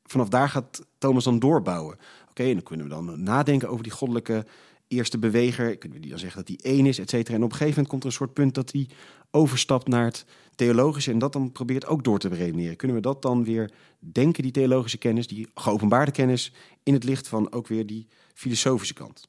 vanaf 0.07 0.29
daar 0.29 0.49
gaat 0.49 0.85
Thomas 0.97 1.23
dan 1.23 1.39
doorbouwen. 1.39 1.97
Oké, 2.29 2.43
en 2.43 2.53
dan 2.53 2.63
kunnen 2.63 2.85
we 2.85 2.91
dan 2.91 3.23
nadenken 3.23 3.69
over 3.69 3.83
die 3.83 3.91
goddelijke 3.91 4.45
eerste 4.87 5.17
beweger. 5.17 5.77
Kunnen 5.77 5.97
we 5.97 6.03
die 6.03 6.11
dan 6.11 6.19
zeggen 6.19 6.37
dat 6.37 6.47
die 6.47 6.71
één 6.71 6.85
is, 6.85 6.99
et 6.99 7.09
cetera. 7.09 7.35
En 7.37 7.43
op 7.43 7.51
een 7.51 7.57
gegeven 7.57 7.73
moment 7.73 7.89
komt 7.89 8.01
er 8.03 8.09
een 8.09 8.15
soort 8.15 8.33
punt 8.33 8.55
dat 8.55 8.71
hij 8.71 8.89
overstapt 9.31 9.87
naar 9.87 10.05
het 10.05 10.25
theologische 10.55 11.11
en 11.11 11.19
dat 11.19 11.33
dan 11.33 11.51
probeert 11.51 11.85
ook 11.85 12.03
door 12.03 12.19
te 12.19 12.27
redeneren. 12.27 12.75
Kunnen 12.75 12.97
we 12.97 13.03
dat 13.03 13.21
dan 13.21 13.43
weer 13.43 13.71
denken, 13.99 14.43
die 14.43 14.51
theologische 14.51 14.97
kennis, 14.97 15.27
die 15.27 15.47
geopenbaarde 15.53 16.11
kennis, 16.11 16.53
in 16.83 16.93
het 16.93 17.03
licht 17.03 17.27
van 17.27 17.51
ook 17.51 17.67
weer 17.67 17.85
die 17.85 18.07
filosofische 18.33 18.93
kant? 18.93 19.27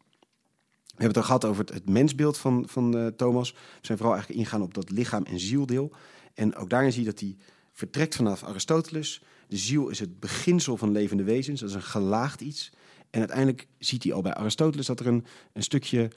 We 0.87 1.05
hebben 1.05 1.07
het 1.07 1.17
al 1.17 1.39
gehad 1.39 1.45
over 1.45 1.75
het, 1.75 1.89
mensbeeld 1.89 2.39
van, 2.39 2.65
van 2.67 2.97
uh, 2.97 3.07
Thomas. 3.07 3.53
We 3.53 3.59
zijn 3.81 3.99
vooral 3.99 4.17
eigenlijk 4.17 4.45
ingaan 4.45 4.63
op 4.63 4.75
dat 4.75 4.91
lichaam- 4.91 5.25
en 5.25 5.41
zieldeel. 5.41 5.93
En 6.35 6.57
ook 6.57 6.71
daarin 6.71 6.93
zie 6.93 7.05
je 7.05 7.11
dat 7.11 7.21
hij 7.21 7.37
vertrekt 7.73 8.17
vanaf 8.17 8.45
Aristoteles, 8.45 9.23
de 9.49 9.57
ziel 9.57 9.89
is 9.89 9.99
het 9.99 10.21
beginsel 10.21 10.77
van 10.77 10.93
levende 10.93 11.23
wezens, 11.23 11.61
dat 11.61 11.69
is 11.69 11.75
een 11.75 11.83
gelaagd 11.83 12.41
iets. 12.41 12.71
En 13.11 13.19
uiteindelijk 13.19 13.67
ziet 13.79 14.03
hij 14.03 14.13
al 14.13 14.23
bij 14.23 14.35
Aristoteles 14.35 14.87
dat 14.87 15.01
er 15.01 15.07
een, 15.07 15.25
een 15.53 15.63
stukje 15.63 16.11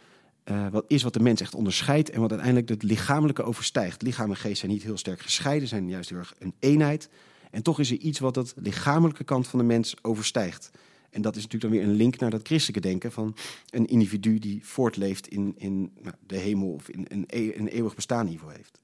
uh, 0.46 0.68
wat 0.72 0.86
is 0.88 1.04
wat 1.04 1.14
de 1.14 1.20
mens 1.20 1.42
echt 1.42 1.56
onderscheidt 1.56 2.10
en 2.10 2.22
wat 2.22 2.30
uiteindelijk 2.30 2.70
het 2.70 2.84
lichamelijke 2.84 3.44
overstijgt. 3.44 4.02
Lichaam 4.02 4.30
en 4.30 4.36
geest 4.36 4.60
zijn 4.60 4.72
niet 4.72 4.84
heel 4.84 4.98
sterk 4.98 5.22
gescheiden, 5.22 5.68
zijn 5.68 5.90
juist 5.90 6.10
heel 6.10 6.18
erg 6.18 6.34
een 6.40 6.54
eenheid. 6.60 7.10
En 7.52 7.64
toch 7.64 7.80
is 7.80 7.92
er 7.92 7.98
iets 7.98 8.20
wat 8.20 8.34
dat 8.34 8.54
lichamelijke 8.56 9.24
kant 9.24 9.48
van 9.48 9.60
de 9.60 9.66
mens 9.66 9.96
overstijgt. 10.02 10.72
En 11.10 11.22
dat 11.22 11.36
is 11.36 11.44
natuurlijk 11.44 11.74
dan 11.74 11.82
weer 11.82 11.92
een 11.92 11.98
link 11.98 12.20
naar 12.20 12.30
dat 12.30 12.48
christelijke 12.48 12.88
denken 12.88 13.12
van 13.12 13.36
een 13.70 13.86
individu 13.86 14.40
die 14.40 14.60
voortleeft 14.64 15.28
in, 15.28 15.54
in 15.58 15.92
nou, 16.02 16.16
de 16.28 16.38
hemel 16.38 16.74
of 16.74 16.90
in 16.90 17.06
een, 17.10 17.26
een 17.58 17.68
eeuwig 17.68 17.96
bestaan 17.96 18.26
niveau 18.26 18.54
heeft. 18.54 18.80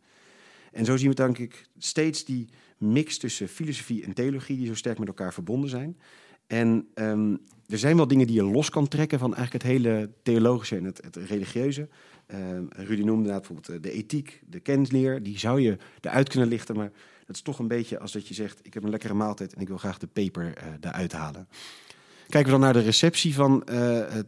En 0.72 0.86
zo 0.86 0.98
zien 0.98 1.10
we 1.10 1.16
denk 1.16 1.38
ik 1.38 1.66
steeds 1.78 2.26
die 2.26 2.48
mix 2.78 3.17
tussen 3.17 3.47
filosofie 3.47 4.03
en 4.03 4.13
theologie 4.13 4.57
die 4.57 4.67
zo 4.67 4.75
sterk 4.75 4.99
met 4.99 5.07
elkaar 5.07 5.34
verbonden 5.34 5.69
zijn. 5.69 5.97
En 6.47 6.88
um, 6.95 7.39
er 7.67 7.78
zijn 7.78 7.95
wel 7.95 8.07
dingen 8.07 8.28
die 8.28 8.36
je 8.36 8.43
los 8.43 8.69
kan 8.69 8.88
trekken 8.88 9.19
van 9.19 9.36
eigenlijk 9.36 9.63
het 9.63 9.73
hele 9.73 10.09
theologische 10.23 10.75
en 10.75 10.84
het, 10.84 11.01
het 11.03 11.15
religieuze. 11.15 11.88
Um, 12.34 12.67
Rudy 12.69 13.01
noemde 13.01 13.30
bijvoorbeeld 13.30 13.69
eh, 13.69 13.82
de 13.82 13.91
ethiek, 13.91 14.41
de 14.49 14.59
kennisleer. 14.59 15.23
Die 15.23 15.39
zou 15.39 15.61
je 15.61 15.78
eruit 16.01 16.30
kunnen 16.30 16.49
lichten, 16.49 16.75
maar 16.75 16.91
dat 17.25 17.36
is 17.36 17.41
toch 17.41 17.59
een 17.59 17.67
beetje 17.67 17.99
als 17.99 18.11
dat 18.11 18.28
je 18.28 18.34
zegt... 18.34 18.59
ik 18.63 18.73
heb 18.73 18.84
een 18.84 18.89
lekkere 18.89 19.13
maaltijd 19.13 19.53
en 19.53 19.61
ik 19.61 19.67
wil 19.67 19.78
graag 19.78 19.97
de 19.97 20.07
peper 20.07 20.43
uh, 20.45 20.63
eruit 20.82 21.11
halen. 21.11 21.47
Kijken 22.28 22.51
we 22.51 22.57
dan 22.57 22.65
naar 22.65 22.73
de 22.73 22.88
receptie 22.88 23.34
van, 23.34 23.63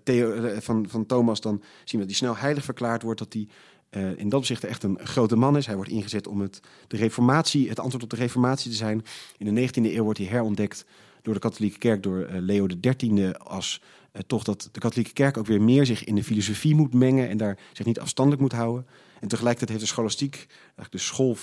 Theo, 0.03 0.59
van, 0.59 0.89
van 0.89 1.05
Thomas, 1.05 1.41
dan 1.41 1.61
zien 1.83 1.99
we 1.99 2.07
dat 2.07 2.07
hij 2.07 2.15
snel 2.15 2.37
heilig 2.37 2.63
verklaard 2.63 3.01
wordt... 3.01 3.19
dat 3.19 3.33
hij 3.33 3.47
uh, 3.91 4.17
in 4.17 4.29
dat 4.29 4.39
opzicht 4.39 4.63
echt 4.63 4.83
een 4.83 4.99
grote 5.03 5.35
man 5.35 5.57
is. 5.57 5.65
Hij 5.65 5.75
wordt 5.75 5.91
ingezet 5.91 6.27
om 6.27 6.41
het, 6.41 6.59
de 6.87 6.97
reformatie, 6.97 7.69
het 7.69 7.79
antwoord 7.79 8.03
op 8.03 8.09
de 8.09 8.15
reformatie 8.15 8.71
te 8.71 8.77
zijn. 8.77 9.03
In 9.37 9.55
de 9.55 9.67
19e 9.67 9.71
eeuw 9.83 10.03
wordt 10.03 10.19
hij 10.19 10.27
herontdekt 10.27 10.85
door 11.21 11.33
de 11.33 11.39
katholieke 11.39 11.77
kerk, 11.77 12.03
door 12.03 12.17
uh, 12.19 12.27
Leo 12.39 12.67
XIII, 12.81 13.33
als 13.33 13.81
uh, 14.13 14.21
toch 14.27 14.43
dat 14.43 14.69
de 14.71 14.79
katholieke 14.79 15.13
kerk 15.13 15.37
ook 15.37 15.45
weer 15.45 15.61
meer 15.61 15.85
zich 15.85 16.03
in 16.03 16.15
de 16.15 16.23
filosofie 16.23 16.75
moet 16.75 16.93
mengen 16.93 17.29
en 17.29 17.37
daar 17.37 17.57
zich 17.73 17.85
niet 17.85 17.99
afstandelijk 17.99 18.41
moet 18.41 18.51
houden. 18.51 18.87
En 19.19 19.27
tegelijkertijd 19.27 19.69
heeft 19.69 19.81
de 19.81 19.93
scholastiek, 19.93 20.35
eigenlijk 20.35 20.91
de 20.91 20.97
school 20.97 21.37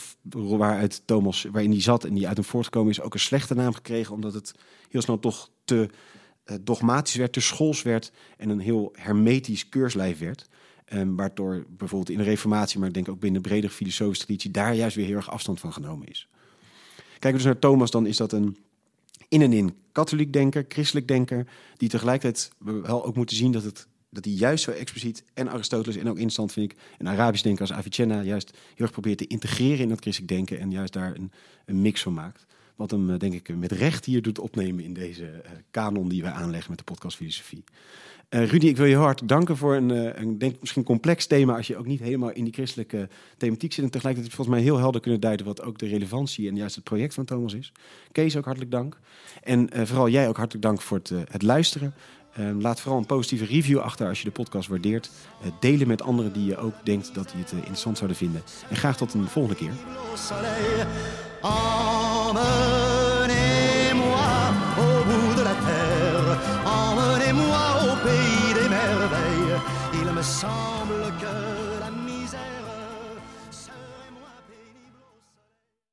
waaruit 0.59 1.03
Thomas, 1.05 1.47
waarin 1.53 1.70
hij 1.70 1.80
zat 1.80 2.05
en 2.05 2.14
die 2.14 2.28
uit 2.28 2.36
hem 2.36 2.47
voortgekomen 2.47 2.90
is, 2.90 3.01
ook 3.01 3.14
een 3.14 3.20
slechte 3.20 3.55
naam 3.55 3.74
gekregen, 3.74 4.14
omdat 4.14 4.34
het 4.34 4.55
heel 4.88 5.03
snel 5.03 5.18
toch 5.18 5.51
te 5.64 5.88
dogmatisch 6.61 7.14
werd, 7.14 7.32
te 7.32 7.40
schools 7.40 7.82
werd 7.82 8.12
en 8.36 8.49
een 8.49 8.59
heel 8.59 8.92
hermetisch 8.97 9.68
keurslijf 9.68 10.18
werd. 10.18 10.49
Um, 10.93 11.16
waardoor 11.16 11.64
bijvoorbeeld 11.68 12.11
in 12.11 12.18
de 12.18 12.24
Reformatie, 12.24 12.78
maar 12.78 12.89
ik 12.89 12.95
denk 12.95 13.09
ook 13.09 13.20
binnen 13.20 13.43
de 13.43 13.49
bredere 13.49 13.72
filosofische 13.72 14.24
traditie, 14.24 14.51
daar 14.51 14.74
juist 14.74 14.97
weer 14.97 15.07
heel 15.07 15.16
erg 15.16 15.30
afstand 15.30 15.61
van 15.61 15.72
genomen 15.72 16.09
is. 16.09 16.28
Kijken 16.97 17.30
we 17.30 17.37
dus 17.37 17.45
naar 17.45 17.59
Thomas, 17.59 17.91
dan 17.91 18.07
is 18.07 18.16
dat 18.16 18.32
een 18.32 18.57
in 19.28 19.43
en 19.43 19.53
in 19.53 19.74
katholiek 19.93 20.32
denker, 20.32 20.64
christelijk 20.68 21.09
denker, 21.09 21.47
die 21.76 21.89
tegelijkertijd 21.89 22.51
wel 22.59 23.05
ook 23.05 23.16
moeten 23.16 23.37
zien 23.37 23.53
dat, 23.53 23.62
het, 23.62 23.87
dat 24.11 24.24
hij 24.24 24.34
juist 24.34 24.64
zo 24.64 24.70
expliciet 24.70 25.24
en 25.34 25.49
Aristoteles 25.49 25.97
en 25.97 26.09
ook 26.09 26.18
instant 26.18 26.53
vind 26.53 26.72
ik 26.72 26.78
een 26.99 27.09
Arabisch 27.09 27.43
denker 27.43 27.61
als 27.61 27.72
Avicenna 27.72 28.22
juist 28.22 28.51
heel 28.51 28.87
erg 28.87 28.91
probeert 28.91 29.18
te 29.18 29.26
integreren 29.26 29.78
in 29.78 29.89
dat 29.89 30.01
christelijk 30.01 30.32
denken 30.32 30.61
en 30.61 30.70
juist 30.70 30.93
daar 30.93 31.16
een, 31.16 31.32
een 31.64 31.82
mix 31.82 32.03
van 32.03 32.14
maakt. 32.14 32.47
Wat 32.76 32.91
hem, 32.91 33.11
eh, 33.11 33.18
denk 33.18 33.32
ik, 33.32 33.57
met 33.57 33.72
recht 33.72 34.05
hier 34.05 34.22
doet 34.22 34.39
opnemen 34.39 34.84
in 34.84 34.95
deze 34.95 35.22
uh, 35.22 35.51
kanon 35.70 36.09
die 36.09 36.22
wij 36.22 36.32
aanleggen 36.32 36.70
met 36.70 36.78
de 36.78 36.84
podcast 36.84 37.16
Filosofie. 37.16 37.64
Uh, 38.31 38.51
Rudy, 38.51 38.66
ik 38.66 38.77
wil 38.77 38.87
je 38.87 38.97
hart 38.97 39.29
danken 39.29 39.57
voor 39.57 39.77
een, 39.77 39.89
uh, 39.89 40.11
een 40.14 40.39
denk 40.39 40.61
misschien 40.61 40.83
complex 40.83 41.27
thema 41.27 41.57
als 41.57 41.66
je 41.66 41.77
ook 41.77 41.87
niet 41.87 42.01
helemaal 42.01 42.31
in 42.31 42.45
die 42.45 42.53
christelijke 42.53 43.09
thematiek 43.37 43.72
zit. 43.72 43.85
En 43.85 43.91
tegelijkertijd 43.91 44.35
volgens 44.35 44.57
mij 44.57 44.66
heel 44.66 44.79
helder 44.79 45.01
kunnen 45.01 45.20
duiden 45.20 45.47
wat 45.47 45.62
ook 45.62 45.79
de 45.79 45.87
relevantie 45.87 46.49
en 46.49 46.57
juist 46.57 46.74
het 46.74 46.85
project 46.85 47.14
van 47.14 47.24
Thomas 47.24 47.55
is. 47.55 47.72
Kees, 48.12 48.37
ook 48.37 48.45
hartelijk 48.45 48.70
dank. 48.70 48.99
En 49.43 49.68
uh, 49.77 49.85
vooral 49.85 50.09
jij 50.09 50.29
ook 50.29 50.37
hartelijk 50.37 50.64
dank 50.64 50.81
voor 50.81 50.99
het, 50.99 51.12
het 51.31 51.43
luisteren. 51.43 51.95
Ehm, 52.37 52.61
laat 52.61 52.81
vooral 52.81 53.01
een 53.01 53.07
positieve 53.07 53.45
review 53.45 53.79
achter 53.79 54.09
als 54.09 54.18
je 54.18 54.24
de 54.24 54.31
podcast 54.31 54.68
waardeert. 54.68 55.11
Uh, 55.45 55.53
delen 55.61 55.89
met 55.89 56.03
anderen 56.03 56.33
die 56.33 56.45
je 56.45 56.57
ook 56.57 56.74
denkt 56.85 57.14
dat 57.14 57.31
die 57.31 57.41
het 57.41 57.53
interessant 57.53 57.97
zouden 57.97 58.16
vinden. 58.16 58.43
En 58.68 58.77
graag 58.77 58.97
tot 58.97 59.14
een 59.14 59.29
volgende 59.29 59.59
keer. 59.59 59.72